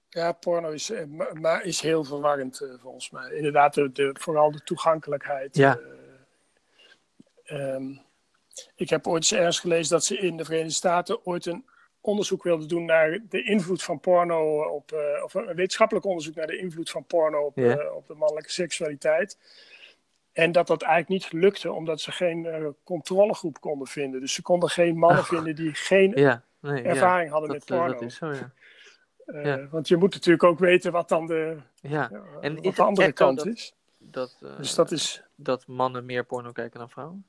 Ja, 0.10 0.32
porno 0.32 0.70
is, 0.70 0.92
maar 1.34 1.64
is 1.64 1.82
heel 1.82 2.04
verwarrend 2.04 2.66
volgens 2.80 3.10
mij. 3.10 3.32
Inderdaad, 3.32 3.74
de, 3.74 3.92
de, 3.92 4.16
vooral 4.20 4.52
de 4.52 4.64
toegankelijkheid. 4.64 5.56
Ja. 5.56 5.80
Um, 7.46 8.02
ik 8.76 8.90
heb 8.90 9.08
ooit 9.08 9.22
eens 9.22 9.32
ergens 9.32 9.60
gelezen 9.60 9.92
dat 9.92 10.06
ze 10.06 10.18
in 10.18 10.38
de 10.38 10.46
Verenigde 10.46 10.74
Staten 10.74 11.26
ooit 11.26 11.46
een 11.46 11.66
onderzoek 12.02 12.44
wilden 12.44 12.68
doen 12.68 12.86
naar 12.86 13.20
de 13.30 13.44
invloed 13.44 13.84
van 13.84 14.00
porno 14.00 14.64
op, 14.64 14.92
uh, 14.92 15.24
of 15.24 15.34
een 15.34 15.46
wetenschappelijk 15.46 16.06
onderzoek 16.06 16.36
naar 16.36 16.48
de 16.48 16.58
invloed 16.58 16.90
van 16.90 17.06
porno 17.06 17.46
op, 17.46 17.58
uh, 17.58 17.96
op 17.96 18.08
de 18.08 18.14
mannelijke 18.14 18.52
seksualiteit. 18.52 19.38
En 20.32 20.52
dat 20.52 20.68
dat 20.68 20.82
eigenlijk 20.82 21.24
niet 21.24 21.42
lukte, 21.42 21.72
omdat 21.72 22.02
ze 22.02 22.12
geen 22.12 22.46
uh, 22.46 22.68
controlegroep 22.84 23.60
konden 23.60 23.88
vinden. 23.88 24.20
Dus 24.20 24.34
ze 24.34 24.42
konden 24.42 24.70
geen 24.70 24.98
mannen 24.98 25.24
vinden 25.24 25.56
die 25.56 25.74
geen 25.74 26.12
ja, 26.16 26.44
nee, 26.60 26.84
ervaring 26.84 27.32
hadden 27.32 27.50
dat, 27.50 27.58
met 27.58 27.78
porno. 27.78 27.94
Dat 27.94 28.02
is 28.02 28.16
zo, 28.16 28.34
ja. 29.26 29.68
Want 29.70 29.88
je 29.88 29.98
moet 29.98 30.14
natuurlijk 30.14 30.44
ook 30.44 30.60
weten 30.60 30.92
wat 30.92 31.10
dan 31.10 31.26
de, 31.26 31.58
ja. 31.82 32.12
en 32.42 32.62
wat 32.62 32.76
de 32.76 32.84
andere 32.84 33.12
kant 33.12 33.38
dat, 33.38 33.48
is. 33.48 33.74
Dat, 33.98 34.38
dus 34.58 34.76
dat 34.76 34.92
is. 34.92 35.24
Dat 35.36 35.68
mannen 35.68 36.06
meer 36.06 36.26
porno 36.26 36.52
kijken 36.52 36.80
dan 36.80 36.90
vrouwen? 36.90 37.26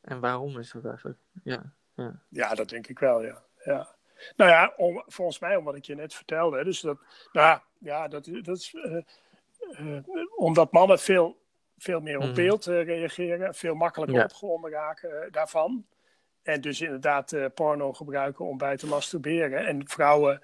En 0.00 0.20
waarom 0.20 0.58
is 0.58 0.70
dat 0.70 0.84
eigenlijk? 0.84 1.18
Ja, 1.42 1.72
ja. 1.94 2.20
ja 2.28 2.54
dat 2.54 2.68
denk 2.68 2.86
ik 2.86 2.98
wel, 2.98 3.22
ja. 3.24 3.42
ja. 3.64 3.88
Nou 4.36 4.50
ja, 4.50 4.72
om, 4.76 5.02
volgens 5.06 5.38
mij, 5.38 5.56
om 5.56 5.64
wat 5.64 5.74
ik 5.76 5.84
je 5.84 5.94
net 5.94 6.14
vertelde. 6.14 6.64
Dus 6.64 6.80
dat, 6.80 6.98
nou 7.32 7.60
ja, 7.78 8.08
dat, 8.08 8.28
dat 8.42 8.56
is 8.56 8.72
uh, 8.74 8.96
uh, 9.80 9.98
omdat 10.36 10.72
mannen 10.72 10.98
veel, 10.98 11.36
veel 11.78 12.00
meer 12.00 12.18
op 12.18 12.24
Mhm. 12.24 12.34
beeld 12.34 12.66
uh, 12.66 12.84
reageren, 12.84 13.54
veel 13.54 13.74
makkelijker 13.74 14.16
Ja. 14.18 14.24
opgewonden 14.24 14.70
raken 14.70 15.28
daarvan. 15.32 15.86
En 16.42 16.60
dus 16.60 16.80
inderdaad 16.80 17.32
eh, 17.32 17.44
porno 17.54 17.92
gebruiken 17.92 18.44
om 18.44 18.58
bij 18.58 18.76
te 18.76 18.86
masturberen. 18.86 19.66
En 19.66 19.88
vrouwen, 19.88 20.42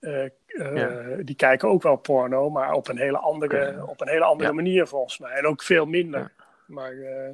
eh, 0.00 0.24
eh, 0.24 0.30
Ja. 0.76 1.22
die 1.22 1.34
kijken 1.34 1.68
ook 1.68 1.82
wel 1.82 1.96
porno, 1.96 2.50
maar 2.50 2.72
op 2.72 2.88
een 2.88 2.98
hele 2.98 3.18
andere, 3.18 3.86
op 3.86 4.00
een 4.00 4.08
hele 4.08 4.24
andere 4.24 4.48
Ja. 4.48 4.54
manier 4.54 4.86
volgens 4.86 5.18
mij. 5.18 5.30
En 5.32 5.46
ook 5.46 5.62
veel 5.62 5.86
minder. 5.86 6.32
Maar 6.66 6.92
eh, 6.92 7.30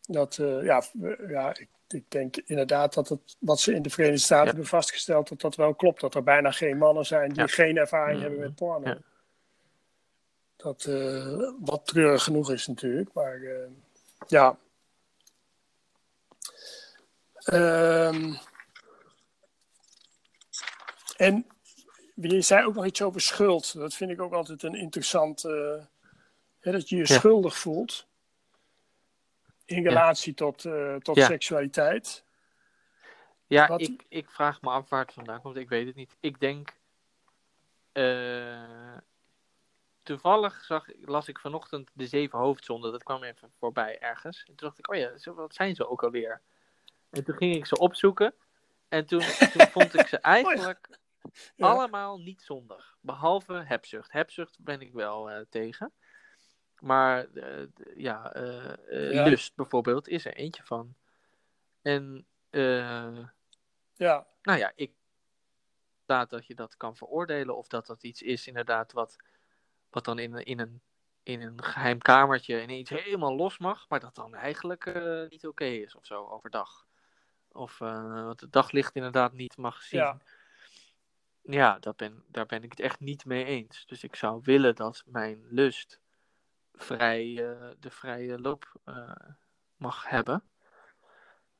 dat, 0.00 0.38
eh, 0.38 0.64
ja, 0.64 0.82
ja 1.28 1.48
ik, 1.58 1.68
ik 1.92 2.10
denk 2.10 2.36
inderdaad 2.36 2.94
dat 2.94 3.08
het, 3.08 3.36
wat 3.38 3.60
ze 3.60 3.74
in 3.74 3.82
de 3.82 3.90
Verenigde 3.90 4.20
Staten 4.24 4.46
hebben 4.46 4.66
vastgesteld, 4.66 5.28
dat 5.28 5.40
dat 5.40 5.54
wel 5.56 5.74
klopt. 5.74 6.00
Dat 6.00 6.14
er 6.14 6.22
bijna 6.22 6.50
geen 6.50 6.78
mannen 6.78 7.06
zijn 7.06 7.32
die 7.32 7.48
geen 7.48 7.76
ervaring 7.76 8.12
Mhm. 8.18 8.22
hebben 8.22 8.40
met 8.40 8.54
porno. 8.54 8.94
Dat 10.56 10.84
eh, 10.84 11.50
wat 11.60 11.86
treurig 11.86 12.22
genoeg 12.24 12.50
is 12.50 12.66
natuurlijk, 12.66 13.12
maar 13.12 13.42
eh, 13.42 13.68
ja. 14.26 14.58
Ehm, 17.34 18.34
en 21.16 21.46
je 22.14 22.40
zei 22.40 22.64
ook 22.66 22.74
nog 22.74 22.86
iets 22.86 23.02
over 23.02 23.20
schuld. 23.20 23.74
Dat 23.74 23.94
vind 23.94 24.10
ik 24.10 24.20
ook 24.20 24.32
altijd 24.32 24.62
een 24.62 24.74
interessant. 24.74 25.44
eh, 25.44 25.84
hè, 26.60 26.72
dat 26.72 26.88
je 26.88 26.96
je 26.96 27.06
Ja. 27.06 27.18
schuldig 27.18 27.58
voelt. 27.58 28.06
In 29.64 29.82
relatie 29.86 30.34
tot, 30.34 30.64
eh, 30.64 30.96
tot 30.96 31.16
seksualiteit. 31.18 32.24
Ja, 33.46 33.66
Wat- 33.68 33.80
ik, 33.80 34.04
ik 34.08 34.30
vraag 34.30 34.60
me 34.62 34.70
af 34.70 34.88
waar 34.88 35.00
het 35.04 35.12
vandaan 35.12 35.40
komt. 35.42 35.56
Ik 35.56 35.68
weet 35.68 35.86
het 35.86 35.94
niet. 35.96 36.16
Ik 36.20 36.40
denk. 36.40 36.80
eh, 37.92 38.96
toevallig 40.02 40.64
zag, 40.64 40.86
las 41.00 41.28
ik 41.28 41.38
vanochtend 41.38 41.90
de 41.92 42.06
zeven 42.06 42.38
hoofdzonden. 42.38 42.92
Dat 42.92 43.02
kwam 43.02 43.22
even 43.22 43.52
voorbij 43.58 43.98
ergens. 44.00 44.38
En 44.38 44.44
toen 44.46 44.56
dacht 44.56 44.78
ik, 44.78 44.90
oh 44.90 44.96
ja, 44.96 45.18
zo- 45.18 45.34
wat 45.34 45.54
zijn 45.54 45.74
ze 45.74 45.88
ook 45.88 46.02
alweer? 46.02 46.40
En 47.10 47.24
toen 47.24 47.36
ging 47.36 47.54
ik 47.56 47.66
ze 47.66 47.78
opzoeken. 47.78 48.34
En 48.88 49.06
toen, 49.06 49.20
toen 49.52 49.66
vond 49.66 49.94
ik 49.98 50.06
ze 50.06 50.18
eigenlijk 50.38 50.98
Ja. 51.54 51.66
allemaal 51.66 52.18
niet 52.18 52.42
zondig. 52.42 52.96
Behalve 53.00 53.52
hebzucht. 53.66 54.12
Hebzucht 54.12 54.56
ben 54.60 54.80
ik 54.80 54.92
wel 54.92 55.30
eh, 55.30 55.40
tegen. 55.50 55.92
Maar 56.82 57.24
eh, 57.34 57.66
ja, 57.96 58.32
eh, 58.32 58.72
eh, 58.88 59.12
Ja. 59.12 59.24
lust 59.24 59.54
bijvoorbeeld 59.54 60.08
is 60.08 60.24
er 60.24 60.34
eentje 60.34 60.62
van. 60.62 60.94
En 61.82 62.26
eh, 62.50 63.18
Ja, 63.94 64.26
nou 64.42 64.58
ja, 64.58 64.72
ik 64.74 64.92
inderdaad 66.00 66.30
dat 66.30 66.46
je 66.46 66.54
dat 66.54 66.76
kan 66.76 66.96
veroordelen 66.96 67.56
of 67.56 67.66
dat 67.66 67.86
dat 67.86 68.02
iets 68.02 68.22
is 68.22 68.46
inderdaad 68.46 68.92
wat, 68.92 69.16
wat 69.90 70.04
dan 70.04 70.18
in, 70.18 70.32
een- 70.34 70.44
in, 70.44 70.58
een, 70.60 70.80
in 71.22 71.40
een 71.42 71.62
geheim 71.62 71.98
kamertje 71.98 72.62
ineens 72.62 72.88
helemaal 72.88 73.36
los 73.36 73.58
mag, 73.58 73.88
maar 73.88 74.00
dat 74.00 74.14
dan 74.14 74.34
eigenlijk 74.34 75.00
niet 75.28 75.46
oké 75.46 75.64
is 75.64 75.94
of 75.94 76.06
zo 76.06 76.26
overdag. 76.26 76.86
Of 77.52 77.78
wat 77.78 78.40
het 78.40 78.52
daglicht 78.52 78.94
inderdaad 78.94 79.32
niet 79.32 79.56
mag 79.56 79.82
zien. 79.82 80.00
Ja. 80.00 80.18
Ja, 81.42 81.78
dat 81.78 81.96
ben, 81.96 82.24
daar 82.26 82.46
ben 82.46 82.62
ik 82.62 82.70
het 82.70 82.80
echt 82.80 83.00
niet 83.00 83.24
mee 83.24 83.44
eens. 83.44 83.86
Dus 83.86 84.02
ik 84.04 84.16
zou 84.16 84.40
willen 84.44 84.74
dat 84.74 85.02
mijn 85.06 85.46
lust 85.50 86.00
vrij, 86.74 87.50
eh, 87.50 87.68
de 87.80 87.90
vrije 87.90 88.40
loop 88.40 88.72
eh, 88.84 89.12
mag 89.76 90.08
hebben. 90.08 90.42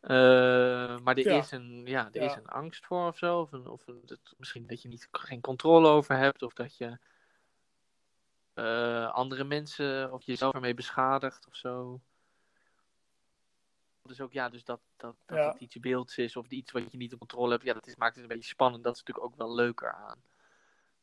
Eh, 0.00 0.98
maar 0.98 1.16
er, 1.16 1.30
Ja. 1.32 1.38
is, 1.38 1.50
een, 1.50 1.82
ja, 1.86 2.08
er 2.12 2.22
is 2.22 2.34
een 2.34 2.46
angst 2.46 2.86
voor 2.86 3.06
of 3.06 3.18
zo. 3.18 3.40
Of, 3.40 3.52
een, 3.52 3.66
of 3.66 3.86
een- 3.86 4.02
dat, 4.04 4.34
misschien 4.38 4.66
dat 4.66 4.82
je 4.82 4.88
niet, 4.88 5.08
geen 5.12 5.40
controle 5.40 5.88
over 5.88 6.16
hebt. 6.16 6.42
Of 6.42 6.52
dat 6.52 6.76
je 6.76 6.98
andere 9.12 9.44
mensen 9.44 10.12
of 10.12 10.22
jezelf 10.22 10.54
ermee 10.54 10.74
beschadigt 10.74 11.46
of 11.46 11.54
zo. 11.56 12.00
Dus 14.02 14.20
ook 14.20 14.32
ja, 14.32 14.48
dus 14.48 14.64
dat, 14.64 14.80
dat, 14.96 15.16
dat 15.26 15.38
Ja. 15.38 15.48
het 15.52 15.60
iets 15.60 15.76
beelds 15.80 16.18
is 16.18 16.36
of 16.36 16.48
iets 16.48 16.72
wat 16.72 16.92
je 16.92 16.98
niet 16.98 17.12
in 17.12 17.18
controle 17.18 17.50
hebt. 17.50 17.64
Ja, 17.64 17.72
dat 17.74 17.86
is, 17.86 17.96
maakt 17.96 18.14
het 18.14 18.22
een 18.22 18.28
beetje 18.28 18.48
spannend. 18.48 18.84
Dat 18.84 18.94
is 18.94 18.98
natuurlijk 19.02 19.26
ook 19.26 19.36
wel 19.38 19.54
leuker 19.54 19.92
aan. 19.92 20.22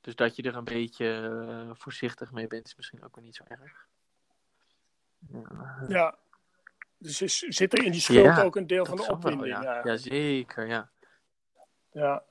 Dus 0.01 0.15
dat 0.15 0.35
je 0.35 0.43
er 0.43 0.55
een 0.55 0.63
beetje 0.63 1.71
voorzichtig 1.73 2.31
mee 2.31 2.47
bent, 2.47 2.65
is 2.65 2.75
misschien 2.75 3.03
ook 3.03 3.15
weer 3.15 3.23
niet 3.23 3.35
zo 3.35 3.43
erg. 3.47 3.87
Ja. 5.87 6.15
Dus 6.97 7.21
is, 7.21 7.37
zit 7.37 7.73
er 7.73 7.83
in 7.85 7.91
die 7.91 8.01
schuld 8.01 8.25
Ja, 8.25 8.43
ook 8.43 8.55
een 8.55 8.67
deel 8.67 8.85
van 8.85 8.97
de 8.97 9.03
wel, 9.03 9.11
opwinding? 9.15 9.47
ja. 9.47 9.61
Ja. 9.61 9.81
ja, 9.83 9.95
zeker, 9.97 10.67
ja. 10.67 10.89
Ja. 11.91 12.23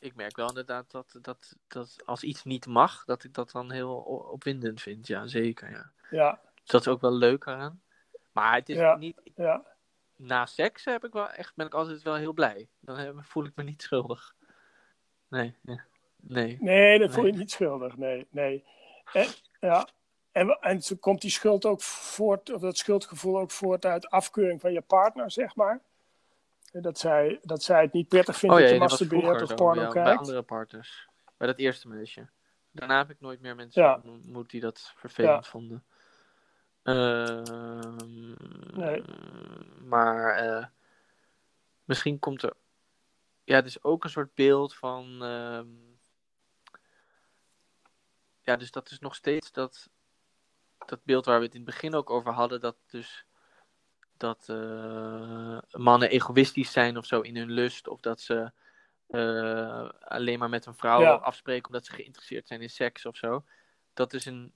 Ik 0.00 0.14
merk 0.14 0.36
wel 0.36 0.48
inderdaad 0.48 0.90
dat, 0.90 1.18
dat, 1.22 1.56
dat 1.66 1.96
als 2.04 2.22
iets 2.22 2.44
niet 2.44 2.66
mag, 2.66 3.04
dat 3.04 3.24
ik 3.24 3.34
dat 3.34 3.50
dan 3.50 3.70
heel 3.70 3.94
opwindend 4.30 4.82
vind. 4.82 5.06
Ja, 5.06 5.26
zeker, 5.26 5.70
ja. 5.70 5.90
Ja. 6.10 6.40
Dus 6.54 6.70
dat 6.70 6.80
is 6.80 6.88
ook 6.88 7.00
wel 7.00 7.12
leuk 7.12 7.46
aan. 7.46 7.82
Maar 8.32 8.54
het 8.54 8.68
is 8.68 8.76
Ja. 8.76 8.96
niet... 8.96 9.20
Ja. 9.34 9.64
Na 10.16 10.46
seks 10.46 10.84
heb 10.84 11.04
ik 11.04 11.12
wel 11.12 11.28
echt, 11.30 11.54
ben 11.54 11.66
ik 11.66 11.74
altijd 11.74 12.02
wel 12.02 12.14
heel 12.14 12.32
blij. 12.32 12.68
Dan 12.80 13.24
voel 13.24 13.44
ik 13.44 13.52
me 13.54 13.62
niet 13.62 13.82
schuldig. 13.82 14.34
Nee, 15.28 15.56
ja. 15.62 15.84
nee. 16.16 16.56
Nee, 16.60 16.98
dat 16.98 17.12
voel 17.12 17.24
je 17.24 17.30
Nee. 17.30 17.40
niet 17.40 17.50
schuldig. 17.50 17.96
Nee, 17.96 18.26
nee. 18.30 18.64
En, 19.12 19.26
ja. 19.60 19.88
En, 20.32 20.58
en 20.60 20.82
zo 20.82 20.96
komt 20.96 21.20
die 21.20 21.30
schuld 21.30 21.64
ook 21.64 21.82
voort, 21.82 22.50
of 22.52 22.60
dat 22.60 22.76
schuldgevoel 22.78 23.38
ook 23.38 23.50
voort 23.50 23.84
uit 23.84 24.10
afkeuring 24.10 24.60
van 24.60 24.72
je 24.72 24.80
partner, 24.80 25.30
zeg 25.30 25.56
maar. 25.56 25.80
Dat 26.72 26.98
zij, 26.98 27.38
dat 27.42 27.62
zij 27.62 27.82
het 27.82 27.92
niet 27.92 28.08
prettig 28.08 28.36
vindt 28.36 28.54
Oh 28.54 28.60
dat 28.60 28.70
je 28.70 28.78
masturbeert 28.78 29.42
of 29.42 29.54
porno 29.54 29.80
ja, 29.82 29.92
bij 29.92 30.16
andere 30.16 30.42
partners. 30.42 31.08
Bij 31.36 31.46
dat 31.46 31.58
eerste 31.58 31.88
meisje. 31.88 32.28
Daarna 32.70 32.98
heb 32.98 33.10
ik 33.10 33.20
nooit 33.20 33.40
meer 33.40 33.54
mensen 33.56 33.82
Ja. 33.82 34.00
ontmoet 34.04 34.50
die 34.50 34.60
dat 34.60 34.92
vervelend 34.96 35.44
Ja. 35.44 35.50
vonden. 35.50 35.84
Ehm, 36.82 38.34
Nee. 38.80 39.02
Maar 39.84 40.34
eh, 40.34 40.66
misschien 41.84 42.18
komt 42.18 42.42
er. 42.42 42.52
Ja, 43.44 43.54
het 43.54 43.66
is 43.66 43.82
ook 43.82 44.04
een 44.04 44.10
soort 44.10 44.34
beeld 44.34 44.74
van. 44.74 45.22
ehm, 45.22 45.66
Ja, 48.42 48.56
dus 48.56 48.70
dat 48.70 48.90
is 48.90 48.98
nog 48.98 49.14
steeds 49.14 49.52
dat. 49.52 49.88
Dat 50.88 51.04
beeld 51.04 51.24
waar 51.24 51.38
we 51.38 51.44
het 51.44 51.54
in 51.54 51.60
het 51.60 51.70
begin 51.70 51.94
ook 51.94 52.10
over 52.10 52.32
hadden, 52.32 52.60
dat 52.60 52.76
dus 52.86 53.24
dat 54.16 54.48
eh, 54.48 55.58
mannen 55.70 56.10
egoïstisch 56.10 56.72
zijn 56.72 56.96
of 56.96 57.06
zo 57.06 57.20
in 57.20 57.36
hun 57.36 57.50
lust, 57.50 57.88
of 57.88 58.00
dat 58.00 58.20
ze 58.20 58.50
eh, 59.06 59.88
alleen 60.00 60.38
maar 60.38 60.48
met 60.48 60.66
een 60.66 60.74
vrouw 60.74 61.00
Ja. 61.00 61.12
afspreken 61.12 61.66
omdat 61.66 61.84
ze 61.84 61.92
geïnteresseerd 61.92 62.46
zijn 62.46 62.60
in 62.60 62.70
seks 62.70 63.06
of 63.06 63.16
zo. 63.16 63.44
Dat 63.94 64.12
is 64.12 64.24
een, 64.24 64.52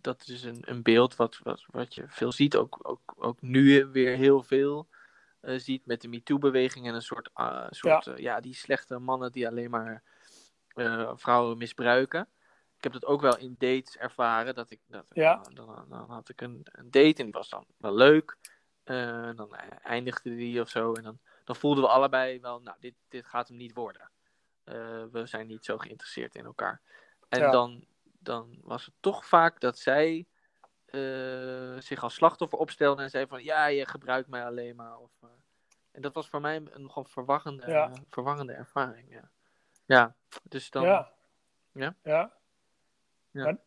dat 0.00 0.28
is 0.28 0.42
een, 0.42 0.58
een 0.60 0.82
beeld 0.82 1.16
wat, 1.16 1.38
wat, 1.42 1.64
wat 1.66 1.94
je 1.94 2.04
veel 2.06 2.32
ziet, 2.32 2.56
ook, 2.56 2.78
ook, 2.82 3.14
ook 3.16 3.40
nu 3.40 3.86
weer 3.86 4.16
heel 4.16 4.42
veel 4.42 4.88
eh, 5.40 5.58
ziet 5.58 5.86
met 5.86 6.00
de 6.00 6.08
MeToo-beweging 6.08 6.86
en 6.86 6.94
een 6.94 7.02
soort, 7.02 7.30
ah, 7.32 7.66
soort 7.70 8.04
ja. 8.04 8.16
ja, 8.16 8.40
die 8.40 8.54
slechte 8.54 8.98
mannen 8.98 9.32
die 9.32 9.48
alleen 9.48 9.70
maar 9.70 10.02
vrouwen 11.14 11.58
misbruiken. 11.58 12.28
Ik 12.82 12.92
heb 12.92 13.00
dat 13.00 13.10
ook 13.10 13.20
wel 13.20 13.36
in 13.38 13.54
dates 13.58 13.96
ervaren. 13.96 14.54
Dat 14.54 14.70
ik, 14.70 14.80
dat, 14.86 15.10
Ja. 15.12 15.36
dan, 15.36 15.54
dan, 15.54 15.86
dan 15.88 16.10
had 16.10 16.28
ik 16.28 16.40
een, 16.40 16.60
een 16.64 16.90
date 16.90 17.14
en 17.16 17.24
die 17.24 17.32
was 17.32 17.48
dan 17.48 17.66
wel 17.76 17.94
leuk. 17.94 18.36
Eh, 18.84 19.30
dan 19.34 19.54
eindigde 19.82 20.34
die 20.34 20.60
of 20.60 20.68
zo. 20.68 20.92
En 20.92 21.02
dan, 21.02 21.18
dan 21.44 21.56
voelden 21.56 21.84
we 21.84 21.90
allebei 21.90 22.40
wel, 22.40 22.60
nou, 22.60 22.76
dit, 22.80 22.94
dit 23.08 23.26
gaat 23.26 23.48
hem 23.48 23.56
niet 23.56 23.74
worden. 23.74 24.10
Eh, 24.64 25.04
we 25.12 25.26
zijn 25.26 25.46
niet 25.46 25.64
zo 25.64 25.78
geïnteresseerd 25.78 26.34
in 26.34 26.44
elkaar. 26.44 26.80
En 27.28 27.40
Ja. 27.40 27.50
dan, 27.50 27.84
dan 28.18 28.58
was 28.62 28.84
het 28.86 28.94
toch 29.00 29.26
vaak 29.26 29.60
dat 29.60 29.78
zij 29.78 30.26
eh, 30.84 31.76
zich 31.78 32.02
als 32.02 32.14
slachtoffer 32.14 32.58
opstelde 32.58 33.02
en 33.02 33.10
zei 33.10 33.26
van, 33.26 33.42
ja, 33.44 33.66
je 33.66 33.86
gebruikt 33.86 34.28
mij 34.28 34.44
alleen 34.46 34.76
maar. 34.76 34.98
Of, 34.98 35.10
eh, 35.20 35.28
en 35.92 36.02
dat 36.02 36.14
was 36.14 36.28
voor 36.28 36.40
mij 36.40 36.56
een 36.56 36.82
nogal 36.82 37.04
verwarrende, 37.04 37.66
Ja. 37.66 37.92
verwarrende 38.08 38.52
ervaring. 38.52 39.10
Ja. 39.10 39.30
ja, 39.84 40.14
dus 40.42 40.70
dan... 40.70 40.82
Ja. 40.84 41.12
Ja? 42.02 42.40
Ja. 43.32 43.46
Ja. 43.46 43.58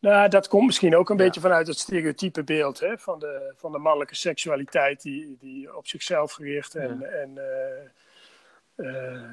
Nou, 0.00 0.28
dat 0.28 0.48
komt 0.48 0.66
misschien 0.66 0.96
ook 0.96 1.10
een 1.10 1.16
Ja. 1.16 1.24
beetje 1.24 1.40
vanuit 1.40 1.66
het 1.66 1.78
stereotype 1.78 2.44
beeld 2.44 2.80
hè, 2.80 2.98
van, 2.98 3.18
de, 3.18 3.52
van 3.56 3.72
de 3.72 3.78
mannelijke 3.78 4.14
seksualiteit, 4.14 5.02
die, 5.02 5.36
die 5.38 5.76
op 5.76 5.86
zichzelf 5.86 6.32
gericht 6.32 6.74
en, 6.74 7.02
en 7.20 7.38
eh, 7.38 7.84
eh, 8.74 9.30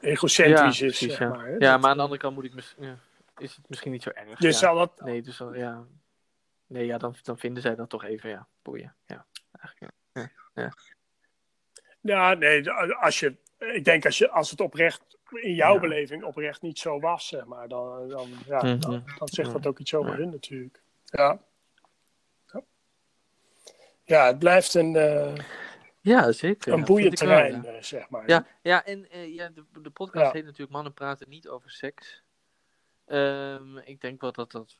egocentrisch 0.00 0.80
is. 0.80 0.98
precies, 0.98 1.16
zeg 1.16 1.18
ja. 1.18 1.28
maar, 1.28 1.46
hè. 1.46 1.52
ja, 1.52 1.58
Dat, 1.58 1.80
maar 1.80 1.90
aan 1.90 1.96
de 1.96 2.02
andere 2.02 2.20
kant 2.20 2.34
moet 2.34 2.44
ik 2.44 2.52
ja, 2.78 2.96
is 3.38 3.56
het 3.56 3.68
misschien 3.68 3.92
niet 3.92 4.02
zo 4.02 4.10
erg. 4.10 4.38
Dus 4.38 4.60
ja. 4.60 4.66
zal 4.66 4.76
dat, 4.76 5.00
Nee, 5.00 5.22
dus 5.22 5.36
dan, 5.36 5.58
ja. 5.58 5.84
Nee, 6.66 6.86
ja, 6.86 6.98
dan, 6.98 7.14
dan 7.22 7.38
vinden 7.38 7.62
zij 7.62 7.74
dat 7.74 7.88
toch 7.88 8.04
even, 8.04 8.30
ja, 8.30 8.46
boeien. 8.62 8.94
Ja, 9.06 9.26
eigenlijk, 9.60 9.94
ja. 10.54 10.72
Ja, 12.00 12.34
nee, 12.34 12.70
als 12.70 13.20
je, 13.20 13.36
ik 13.58 13.84
denk 13.84 14.04
als, 14.04 14.18
je, 14.18 14.30
als 14.30 14.50
het 14.50 14.60
oprecht, 14.60 15.02
in 15.30 15.54
jouw 15.54 15.74
Ja. 15.74 15.80
beleving 15.80 16.24
oprecht 16.24 16.62
niet 16.62 16.78
zo 16.78 17.00
was, 17.00 17.28
zeg 17.28 17.44
maar, 17.44 17.68
dan, 17.68 18.08
dan, 18.08 18.42
ja, 18.46 18.62
Mhm. 18.62 18.80
dan, 18.80 19.02
dan 19.18 19.28
zegt 19.28 19.52
dat 19.52 19.66
ook 19.66 19.78
iets 19.78 19.94
over 19.94 20.12
Ja. 20.12 20.16
hun 20.18 20.30
natuurlijk. 20.30 20.82
Ja. 21.04 21.38
Ja. 22.52 22.62
Ja, 24.04 24.26
het 24.26 24.38
blijft 24.38 24.74
een, 24.74 24.96
eh, 24.96 25.34
Ja, 26.00 26.32
zeker. 26.32 26.72
een 26.72 26.84
boeiend 26.84 27.18
wel, 27.20 27.28
terrein, 27.28 27.62
ja. 27.62 27.72
eh, 27.72 27.82
zeg 27.82 28.08
maar. 28.10 28.28
Ja, 28.28 28.46
ja 28.62 28.84
en 28.84 29.10
eh, 29.10 29.34
ja, 29.34 29.48
de, 29.48 29.64
de 29.82 29.90
podcast 29.90 30.26
Ja. 30.26 30.32
heet 30.32 30.44
natuurlijk 30.44 30.70
Mannen 30.72 30.94
praten 30.94 31.28
niet 31.28 31.48
over 31.48 31.70
seks. 31.70 32.22
Ehm, 33.06 33.76
ik 33.78 34.00
denk 34.00 34.20
wel 34.20 34.32
dat 34.32 34.50
dat 34.52 34.76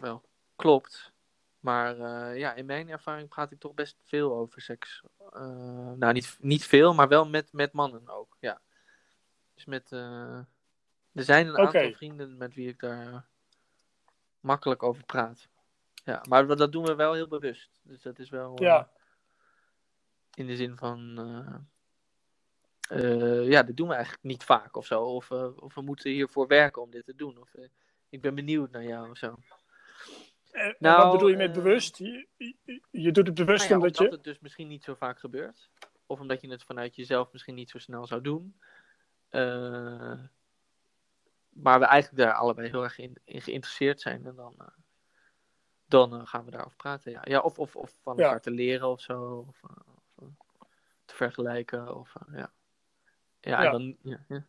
wel 0.00 0.22
klopt. 0.56 1.12
Maar 1.60 1.98
eh, 1.98 2.38
ja, 2.38 2.54
in 2.54 2.66
mijn 2.66 2.88
ervaring 2.88 3.28
praat 3.28 3.52
ik 3.52 3.58
toch 3.58 3.74
best 3.74 3.96
veel 4.04 4.36
over 4.36 4.60
seks. 4.60 5.02
Eh, 5.32 5.92
nou, 5.92 6.12
niet, 6.12 6.36
niet 6.40 6.64
veel, 6.64 6.94
maar 6.94 7.08
wel 7.08 7.28
met, 7.28 7.52
met 7.52 7.72
mannen 7.72 8.08
ook. 8.08 8.36
Ja. 8.40 8.60
Dus 9.54 9.64
met. 9.64 9.92
eh, 9.92 10.38
er 11.12 11.24
zijn 11.24 11.46
een 11.46 11.58
aantal 11.58 11.92
vrienden 11.92 12.36
met 12.36 12.54
wie 12.54 12.68
ik 12.68 12.80
daar 12.80 13.26
makkelijk 14.40 14.82
over 14.82 15.04
praat. 15.04 15.48
Ja, 16.04 16.24
maar 16.28 16.46
dat 16.46 16.72
doen 16.72 16.84
we 16.84 16.94
wel 16.94 17.12
heel 17.12 17.28
bewust. 17.28 17.70
Dus 17.82 18.02
dat 18.02 18.18
is 18.18 18.30
wel. 18.30 18.62
Ja. 18.62 18.90
in 20.34 20.46
de 20.46 20.56
zin 20.56 20.76
van. 20.76 21.14
ja, 23.44 23.62
dat 23.62 23.76
doen 23.76 23.88
we 23.88 23.94
eigenlijk 23.94 24.24
niet 24.24 24.44
vaak 24.44 24.76
of 24.76 24.86
zo. 24.86 25.02
Of, 25.02 25.30
of 25.30 25.74
we 25.74 25.80
moeten 25.80 26.10
hiervoor 26.10 26.46
werken 26.46 26.82
om 26.82 26.90
dit 26.90 27.04
te 27.04 27.14
doen. 27.14 27.38
Of 27.38 27.54
ik 28.08 28.20
ben 28.20 28.34
benieuwd 28.34 28.70
naar 28.70 28.84
jou 28.84 29.10
of 29.10 29.16
zo. 29.16 29.38
Nou, 30.78 31.02
wat 31.02 31.12
bedoel 31.12 31.28
je 31.28 31.36
met 31.36 31.48
eh, 31.48 31.54
bewust? 31.54 31.98
Je, 31.98 32.26
je, 32.36 32.82
je 32.90 33.12
doet 33.12 33.26
het 33.26 33.34
bewust 33.34 33.68
Nou 33.68 33.68
ja, 33.68 33.76
omdat 33.76 33.98
omdat 33.98 34.10
je... 34.10 34.16
het 34.16 34.24
dus 34.24 34.38
misschien 34.38 34.68
niet 34.68 34.84
zo 34.84 34.94
vaak 34.94 35.18
gebeurt. 35.18 35.70
Of 36.06 36.20
omdat 36.20 36.40
je 36.40 36.50
het 36.50 36.62
vanuit 36.62 36.96
jezelf 36.96 37.32
misschien 37.32 37.54
niet 37.54 37.70
zo 37.70 37.78
snel 37.78 38.06
zou 38.06 38.20
doen. 38.20 38.60
Eh, 39.28 40.18
maar 41.48 41.78
we 41.78 41.84
eigenlijk 41.84 42.22
daar 42.22 42.32
allebei 42.32 42.68
heel 42.68 42.82
erg 42.82 42.98
in, 42.98 43.16
in 43.24 43.42
geïnteresseerd 43.42 44.00
zijn. 44.00 44.26
En 44.26 44.34
dan, 44.34 44.54
eh, 44.58 44.66
dan 45.86 46.26
gaan 46.26 46.44
we 46.44 46.50
daarover 46.50 46.76
praten. 46.76 47.12
Ja. 47.12 47.20
Ja, 47.24 47.40
of, 47.40 47.58
of, 47.58 47.76
of 47.76 47.98
van 48.02 48.16
Ja. 48.16 48.22
elkaar 48.22 48.40
te 48.40 48.50
leren 48.50 48.88
of 48.88 49.00
zo. 49.00 49.44
Of, 49.48 49.60
of, 50.14 50.32
te 51.04 51.14
vergelijken. 51.14 51.96
Of, 51.96 52.14
ja. 52.32 52.52
Ja, 53.40 53.64
en 53.64 53.72
dan, 53.72 53.96
ja, 54.02 54.24
ja. 54.28 54.46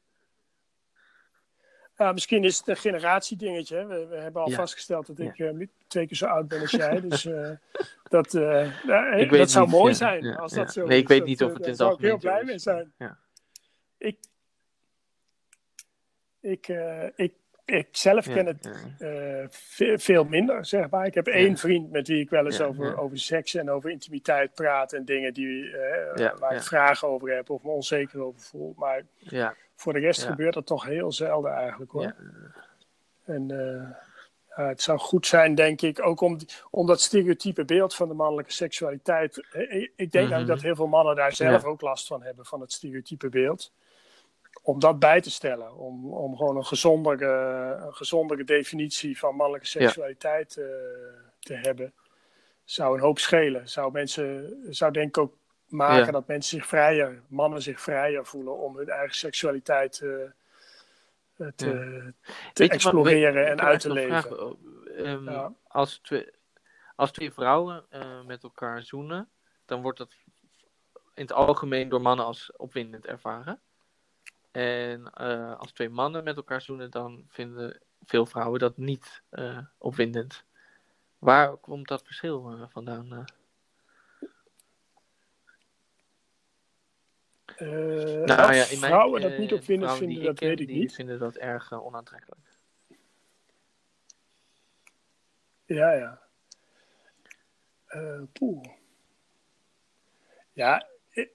Ja, 1.99 2.11
misschien 2.11 2.43
is 2.43 2.57
het 2.57 2.67
een 2.67 2.77
generatiedingetje. 2.77 3.85
We, 3.85 4.07
we 4.07 4.15
hebben 4.15 4.41
al 4.41 4.49
Ja. 4.49 4.55
vastgesteld 4.55 5.07
dat 5.07 5.19
ik 5.19 5.39
eh, 5.39 5.67
twee 5.87 6.07
keer 6.07 6.17
zo 6.17 6.25
oud 6.25 6.47
ben 6.47 6.59
als 6.61 6.71
jij. 6.71 7.01
dus 7.01 7.25
eh, 7.25 7.49
dat, 8.15 8.33
eh, 8.33 8.83
nou, 8.85 9.27
dat 9.37 9.51
zou 9.51 9.67
mooi 9.67 9.93
zijn 9.93 10.35
als 10.35 10.53
dat 10.53 10.73
zo 10.73 10.85
Nee, 10.85 10.97
ik 10.97 11.07
weet 11.07 11.25
niet 11.25 11.43
of 11.43 11.53
het 11.53 11.67
in 11.67 11.75
zou 11.75 11.93
ik 11.93 11.99
heel 11.99 12.17
blij 12.17 12.43
mee 12.43 12.57
zijn. 12.59 12.93
Ja. 12.97 13.17
Ik, 13.97 14.17
ik, 16.39 16.67
ik, 17.15 17.33
ik 17.65 17.87
zelf 17.91 18.25
ken 18.27 18.45
het 18.45 18.69
ve- 19.49 19.99
veel 19.99 20.23
minder, 20.23 20.65
zeg 20.65 20.89
maar. 20.89 21.05
Ik 21.05 21.13
heb 21.13 21.27
één 21.27 21.57
vriend 21.57 21.91
met 21.91 22.07
wie 22.07 22.19
ik 22.19 22.29
wel 22.29 22.45
eens 22.45 22.61
over, 22.61 22.97
over 22.97 23.19
seks 23.19 23.53
en 23.55 23.69
over 23.69 23.89
intimiteit 23.89 24.53
praat 24.53 24.93
en 24.93 25.05
dingen 25.05 25.33
die, 25.33 25.71
waar 26.39 26.55
ik 26.55 26.61
vragen 26.61 27.07
over 27.07 27.35
heb 27.35 27.49
of 27.49 27.63
me 27.63 27.69
onzeker 27.69 28.21
over 28.21 28.41
voel. 28.41 28.73
Maar 28.77 29.03
ja, 29.17 29.55
voor 29.79 29.93
de 29.93 29.99
rest 29.99 30.21
Ja. 30.21 30.29
gebeurt 30.29 30.53
dat 30.53 30.65
toch 30.65 30.85
heel 30.85 31.11
zelden 31.11 31.51
eigenlijk 31.53 31.91
hoor. 31.91 32.01
Ja. 32.03 32.15
En 33.25 33.51
eh, 33.51 34.65
het 34.67 34.81
zou 34.81 34.99
goed 34.99 35.27
zijn, 35.27 35.55
denk 35.55 35.81
ik, 35.81 36.05
ook 36.05 36.21
om, 36.21 36.37
om 36.69 36.87
dat 36.87 37.01
stereotype 37.01 37.65
beeld 37.65 37.95
van 37.95 38.07
de 38.07 38.13
mannelijke 38.13 38.51
seksualiteit. 38.51 39.47
Ik, 39.51 39.91
ik 39.95 40.11
denk 40.11 40.29
Mhm. 40.29 40.39
ook 40.39 40.47
dat 40.47 40.61
heel 40.61 40.75
veel 40.75 40.87
mannen 40.87 41.15
daar 41.15 41.33
zelf 41.35 41.63
ook 41.63 41.81
last 41.81 42.07
van 42.07 42.23
hebben, 42.23 42.45
van 42.45 42.61
het 42.61 42.71
stereotype 42.71 43.29
beeld. 43.29 43.71
Om 44.63 44.79
dat 44.79 44.99
bij 44.99 45.21
te 45.21 45.31
stellen, 45.31 45.75
om, 45.75 46.13
om 46.13 46.37
gewoon 46.37 46.57
een 46.57 46.65
gezondere, 46.65 47.25
een 47.85 47.93
gezondere 47.93 48.43
definitie 48.43 49.17
van 49.17 49.35
mannelijke 49.35 49.67
seksualiteit 49.67 50.57
eh, 50.57 50.65
te 51.39 51.53
hebben, 51.53 51.93
zou 52.63 52.95
een 52.95 53.03
hoop 53.03 53.19
schelen. 53.19 53.69
Zou 53.69 53.91
mensen, 53.91 54.57
zou 54.69 54.91
denk 54.91 55.07
ik 55.07 55.17
ook 55.17 55.33
maken 55.69 56.05
Ja. 56.05 56.11
dat 56.11 56.27
mensen 56.27 56.57
zich 56.57 56.67
vrijer, 56.67 57.21
mannen 57.27 57.61
zich 57.61 57.81
vrijer 57.81 58.25
voelen 58.25 58.57
om 58.57 58.77
hun 58.77 58.89
eigen 58.89 59.15
seksualiteit 59.15 60.01
eh, 60.01 60.23
eh, 60.23 60.31
te, 61.35 61.53
te 61.55 62.13
wat- 62.63 62.69
exploreren 62.71 63.33
weet- 63.33 63.47
en 63.47 63.61
uit 63.61 63.79
te 63.79 63.91
leven. 63.93 64.21
vraag. 64.21 64.55
Ehm, 64.97 65.29
Ja. 65.29 65.53
als, 65.67 65.97
twee, 65.97 66.29
als 66.95 67.11
twee 67.11 67.31
vrouwen 67.31 67.85
eh, 67.89 68.21
met 68.21 68.43
elkaar 68.43 68.83
zoenen, 68.83 69.29
dan 69.65 69.81
wordt 69.81 69.97
dat 69.97 70.13
in 71.13 71.21
het 71.25 71.33
algemeen 71.33 71.89
door 71.89 72.01
mannen 72.01 72.25
als 72.25 72.51
opwindend 72.55 73.05
ervaren. 73.05 73.59
En 74.51 75.13
als 75.57 75.71
twee 75.71 75.89
mannen 75.89 76.23
met 76.23 76.35
elkaar 76.35 76.61
zoenen, 76.61 76.91
dan 76.91 77.25
vinden 77.29 77.79
veel 78.03 78.25
vrouwen 78.25 78.59
dat 78.59 78.77
niet 78.77 79.21
opwindend. 79.77 80.43
Waar 81.17 81.57
komt 81.57 81.87
dat 81.87 82.03
verschil 82.05 82.67
vandaan? 82.71 83.13
eh? 83.13 83.19
Eh, 87.45 87.48
Nou 87.59 88.49
of 88.49 88.55
ja, 88.55 88.65
in 88.69 88.79
mijn, 88.79 88.91
vrouwen 88.91 89.21
dat 89.21 89.31
eh, 89.31 89.39
niet 89.39 89.53
opwindend 89.53 89.91
vrouwen 89.91 90.07
vinden, 90.07 90.23
dat 90.23 90.39
ken, 90.39 90.47
weet 90.47 90.59
ik 90.59 90.67
die 90.67 90.79
niet. 90.79 90.93
vinden 90.93 91.19
dat 91.19 91.35
erg 91.35 91.71
eh, 91.71 91.85
onaantrekkelijk. 91.85 92.41
Ja, 95.65 95.91
ja. 95.91 96.21
Eh, 97.85 98.21
poeh. 98.33 98.65
Ja, 100.53 100.87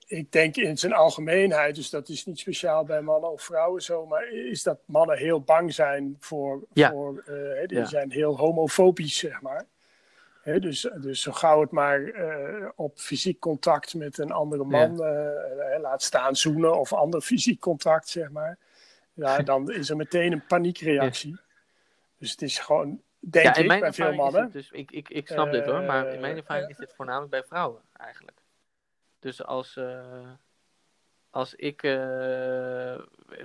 ik, 0.07 0.33
denk 0.33 0.57
in 0.57 0.79
zijn 0.79 0.93
algemeenheid, 0.93 1.75
dus 1.75 1.91
dat 1.91 2.09
is 2.09 2.27
niet 2.27 2.39
speciaal 2.39 2.85
bij 2.85 3.01
mannen 3.01 3.31
of 3.31 3.43
vrouwen 3.43 3.83
zo, 3.83 4.07
maar 4.07 4.29
is 4.29 4.63
dat 4.63 4.79
mannen 4.85 5.19
heel 5.19 5.41
bang 5.41 5.75
zijn 5.75 6.17
voor, 6.21 6.63
Ja. 6.73 6.91
voor 6.91 7.19
eh, 7.27 7.35
hè, 7.35 7.67
die 7.67 7.79
Ja. 7.79 7.85
zijn 7.85 8.11
heel 8.11 8.37
homofobisch, 8.37 9.17
zeg 9.19 9.41
maar. 9.41 9.67
Dus, 10.45 10.89
dus 11.01 11.21
zo 11.21 11.33
gauw 11.33 11.61
het 11.61 11.71
maar 11.71 12.05
eh, 12.05 12.69
op 12.75 12.99
fysiek 12.99 13.41
contact 13.41 13.95
met 13.95 14.19
een 14.19 14.31
andere 14.31 14.65
man, 14.65 15.05
eh, 15.05 15.81
laat 15.81 16.03
staan 16.03 16.37
zoenen 16.37 16.79
of 16.79 16.93
ander 16.93 17.21
fysiek 17.21 17.61
contact, 17.61 18.09
zeg 18.09 18.31
maar. 18.31 18.59
Ja, 19.13 19.39
dan 19.53 19.71
is 19.71 19.91
er 19.91 19.97
meteen 19.97 20.33
een 20.33 20.47
paniekreactie. 20.47 21.39
Dus 22.19 22.31
het 22.31 22.43
is 22.43 22.59
gewoon, 22.59 23.03
denk 23.19 23.45
ja, 23.45 23.55
in 23.55 23.63
ik, 23.63 23.69
mijn 23.69 23.81
bij 23.81 23.93
veel 23.93 24.15
mannen. 24.15 24.51
dus, 24.51 24.71
ik, 24.71 24.91
ik, 24.91 25.09
ik 25.09 25.29
snap 25.29 25.51
dit 25.51 25.65
hoor, 25.65 25.83
maar 25.83 26.07
in 26.07 26.21
mijn 26.21 26.33
Eh, 26.33 26.39
ervaring 26.39 26.71
is 26.71 26.77
dit 26.77 26.95
voornamelijk 26.95 27.31
bij 27.31 27.45
vrouwen 27.45 27.83
eigenlijk. 27.93 28.39
Dus 29.19 29.45
als, 29.45 29.81
als 31.31 31.55
ik, 31.55 31.83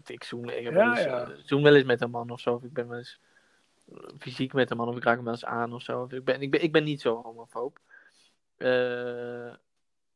ik 0.05 0.23
zoen, 0.23 0.49
ik 0.49 0.63
heb 0.63 0.73
wel 0.73 0.95
eens, 0.95 1.47
zoen 1.47 1.63
wel 1.63 1.75
eens 1.75 1.85
met 1.85 2.01
een 2.01 2.11
man 2.11 2.29
of 2.29 2.39
zo, 2.39 2.53
of 2.53 2.63
ik 2.63 2.73
ben 2.73 2.87
wel 2.87 2.97
eens 2.97 3.19
fysiek 4.19 4.53
met 4.53 4.71
een 4.71 4.77
man 4.77 4.87
of 4.87 4.97
ik 4.97 5.03
raak 5.03 5.15
hem 5.15 5.23
wel 5.23 5.33
eens 5.33 5.45
aan 5.45 5.73
of 5.73 5.81
zo. 5.81 6.07
Ik 6.09 6.23
ben, 6.23 6.41
ik 6.41 6.51
ben, 6.51 6.63
ik 6.63 6.71
ben 6.71 6.83
niet 6.83 7.01
zo 7.01 7.21
homofoob. 7.21 7.79
Eh, 8.57 9.53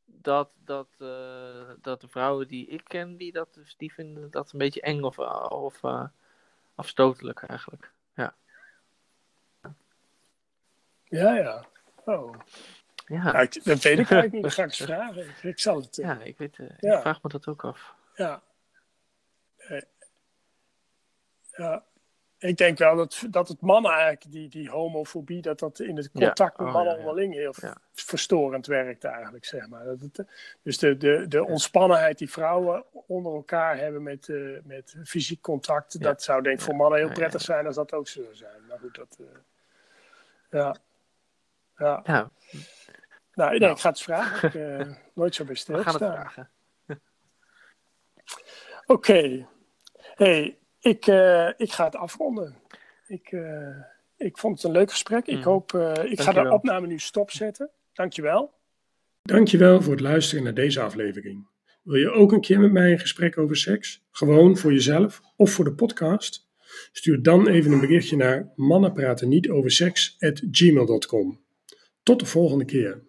dat, 0.05 0.51
dat, 0.63 0.87
eh, 0.99 1.69
dat 1.81 2.01
de 2.01 2.07
vrouwen 2.07 2.47
die 2.47 2.67
ik 2.67 2.83
ken, 2.83 3.17
die, 3.17 3.31
dat, 3.31 3.53
dus 3.53 3.75
die 3.77 3.93
vinden 3.93 4.31
dat 4.31 4.51
een 4.51 4.59
beetje 4.59 4.81
eng 4.81 5.01
of, 5.01 5.19
of 5.49 5.83
eh, 5.83 6.05
afstotelijk 6.75 7.43
eigenlijk. 7.43 7.91
Ja. 8.15 8.35
Ja, 11.03 11.35
ja. 11.35 11.65
Oh. 12.05 12.35
Ja. 13.05 13.31
Nou, 13.31 13.43
ik, 13.43 13.63
dat 13.63 13.81
weet 13.81 13.99
ik 13.99 14.11
eigenlijk 14.11 14.31
niet. 14.31 14.43
Dat 14.43 14.53
ga 14.53 14.63
ik 14.63 14.73
vragen. 14.89 15.27
Ik, 15.41 15.59
zal 15.59 15.81
het. 15.81 15.95
Ja, 15.95 16.21
ik, 16.21 16.37
weet, 16.37 16.55
Ja. 16.79 16.95
ik 16.95 17.01
vraag 17.01 17.23
me 17.23 17.29
dat 17.29 17.47
ook 17.47 17.63
af. 17.65 17.95
Ja. 18.15 18.41
Ja. 21.57 21.83
Ik 22.43 22.57
denk 22.57 22.77
wel 22.77 22.95
dat, 22.95 23.23
dat 23.29 23.47
het 23.47 23.61
mannen 23.61 23.91
eigenlijk, 23.91 24.31
die, 24.31 24.49
die 24.49 24.69
homofobie, 24.69 25.41
dat 25.41 25.59
dat 25.59 25.79
in 25.79 25.95
het 25.97 26.09
Ja. 26.13 26.19
contact 26.25 26.57
met 26.57 26.67
Oh, 26.67 26.73
mannen 26.73 26.93
ja. 26.93 26.99
onderling 26.99 27.33
heel 27.33 27.53
Ja. 27.61 27.77
verstorend 27.91 28.65
werkt 28.65 29.03
eigenlijk, 29.03 29.45
zeg 29.45 29.67
maar. 29.67 29.85
Dat 29.85 30.01
het, 30.01 30.25
dus 30.61 30.77
de, 30.77 30.97
de, 30.97 31.27
de 31.27 31.45
ontspannenheid 31.45 32.17
die 32.17 32.31
vrouwen 32.31 32.85
onder 32.91 33.33
elkaar 33.33 33.77
hebben 33.77 34.03
met, 34.03 34.29
eh, 34.29 34.37
met 34.63 34.95
fysiek 35.03 35.41
contact, 35.41 36.01
dat 36.01 36.23
zou 36.23 36.41
denk 36.41 36.57
ik 36.57 36.63
voor 36.63 36.75
mannen 36.75 36.99
heel 36.99 37.11
prettig 37.11 37.41
zijn 37.41 37.65
als 37.65 37.75
dat 37.75 37.93
ook 37.93 38.07
zou 38.07 38.35
zijn. 38.35 38.65
Maar 38.67 38.79
goed, 38.79 38.95
dat... 38.95 39.17
eh, 39.19 39.25
ja. 40.49 40.75
Ja. 41.77 42.01
Nou, 42.05 42.29
nee, 43.49 43.59
Nou. 43.59 43.71
ik 43.71 43.79
ga 43.79 43.89
het 43.89 44.01
vragen. 44.01 44.47
Ik, 44.47 44.55
eh, 44.87 44.93
nooit 45.13 45.35
zo 45.35 45.45
bij 45.45 45.53
we 45.53 45.59
gaan 45.61 45.75
het 45.77 45.93
stilstaan. 45.93 46.13
vragen. 46.13 46.49
Oké. 48.85 49.47
Hey, 50.15 50.57
ik, 50.83 51.07
eh, 51.07 51.49
ik 51.57 51.71
ga 51.71 51.85
het 51.85 51.95
afronden. 51.95 52.55
Ik, 53.07 53.31
eh, 53.31 53.77
ik 54.17 54.37
vond 54.37 54.55
het 54.55 54.63
een 54.63 54.71
leuk 54.71 54.91
gesprek. 54.91 55.25
Ik 55.25 55.37
Mhm. 55.37 55.47
hoop, 55.47 55.73
eh, 55.73 56.11
ik 56.11 56.21
ga 56.21 56.31
de 56.43 56.51
opname 56.51 56.87
nu 56.87 56.99
stopzetten. 56.99 57.69
Dankjewel. 57.93 58.53
Dankjewel 59.21 59.81
voor 59.81 59.91
het 59.91 60.01
luisteren 60.01 60.43
naar 60.43 60.53
deze 60.53 60.81
aflevering. 60.81 61.47
Wil 61.83 61.95
je 61.95 62.11
ook 62.11 62.31
een 62.31 62.41
keer 62.41 62.59
met 62.59 62.71
mij 62.71 62.91
een 62.91 62.99
gesprek 62.99 63.37
over 63.37 63.57
seks? 63.57 64.03
Gewoon 64.11 64.57
voor 64.57 64.71
jezelf 64.71 65.21
of 65.35 65.51
voor 65.51 65.65
de 65.65 65.73
podcast? 65.73 66.47
Stuur 66.91 67.21
dan 67.21 67.47
even 67.47 67.71
een 67.71 67.79
berichtje 67.79 68.15
naar 68.15 68.51
mannenpraten 68.55 69.29
niet 69.29 69.49
over 69.49 69.71
seks@gmail.com. 69.71 71.39
Tot 72.03 72.19
de 72.19 72.25
volgende 72.25 72.65
keer. 72.65 73.03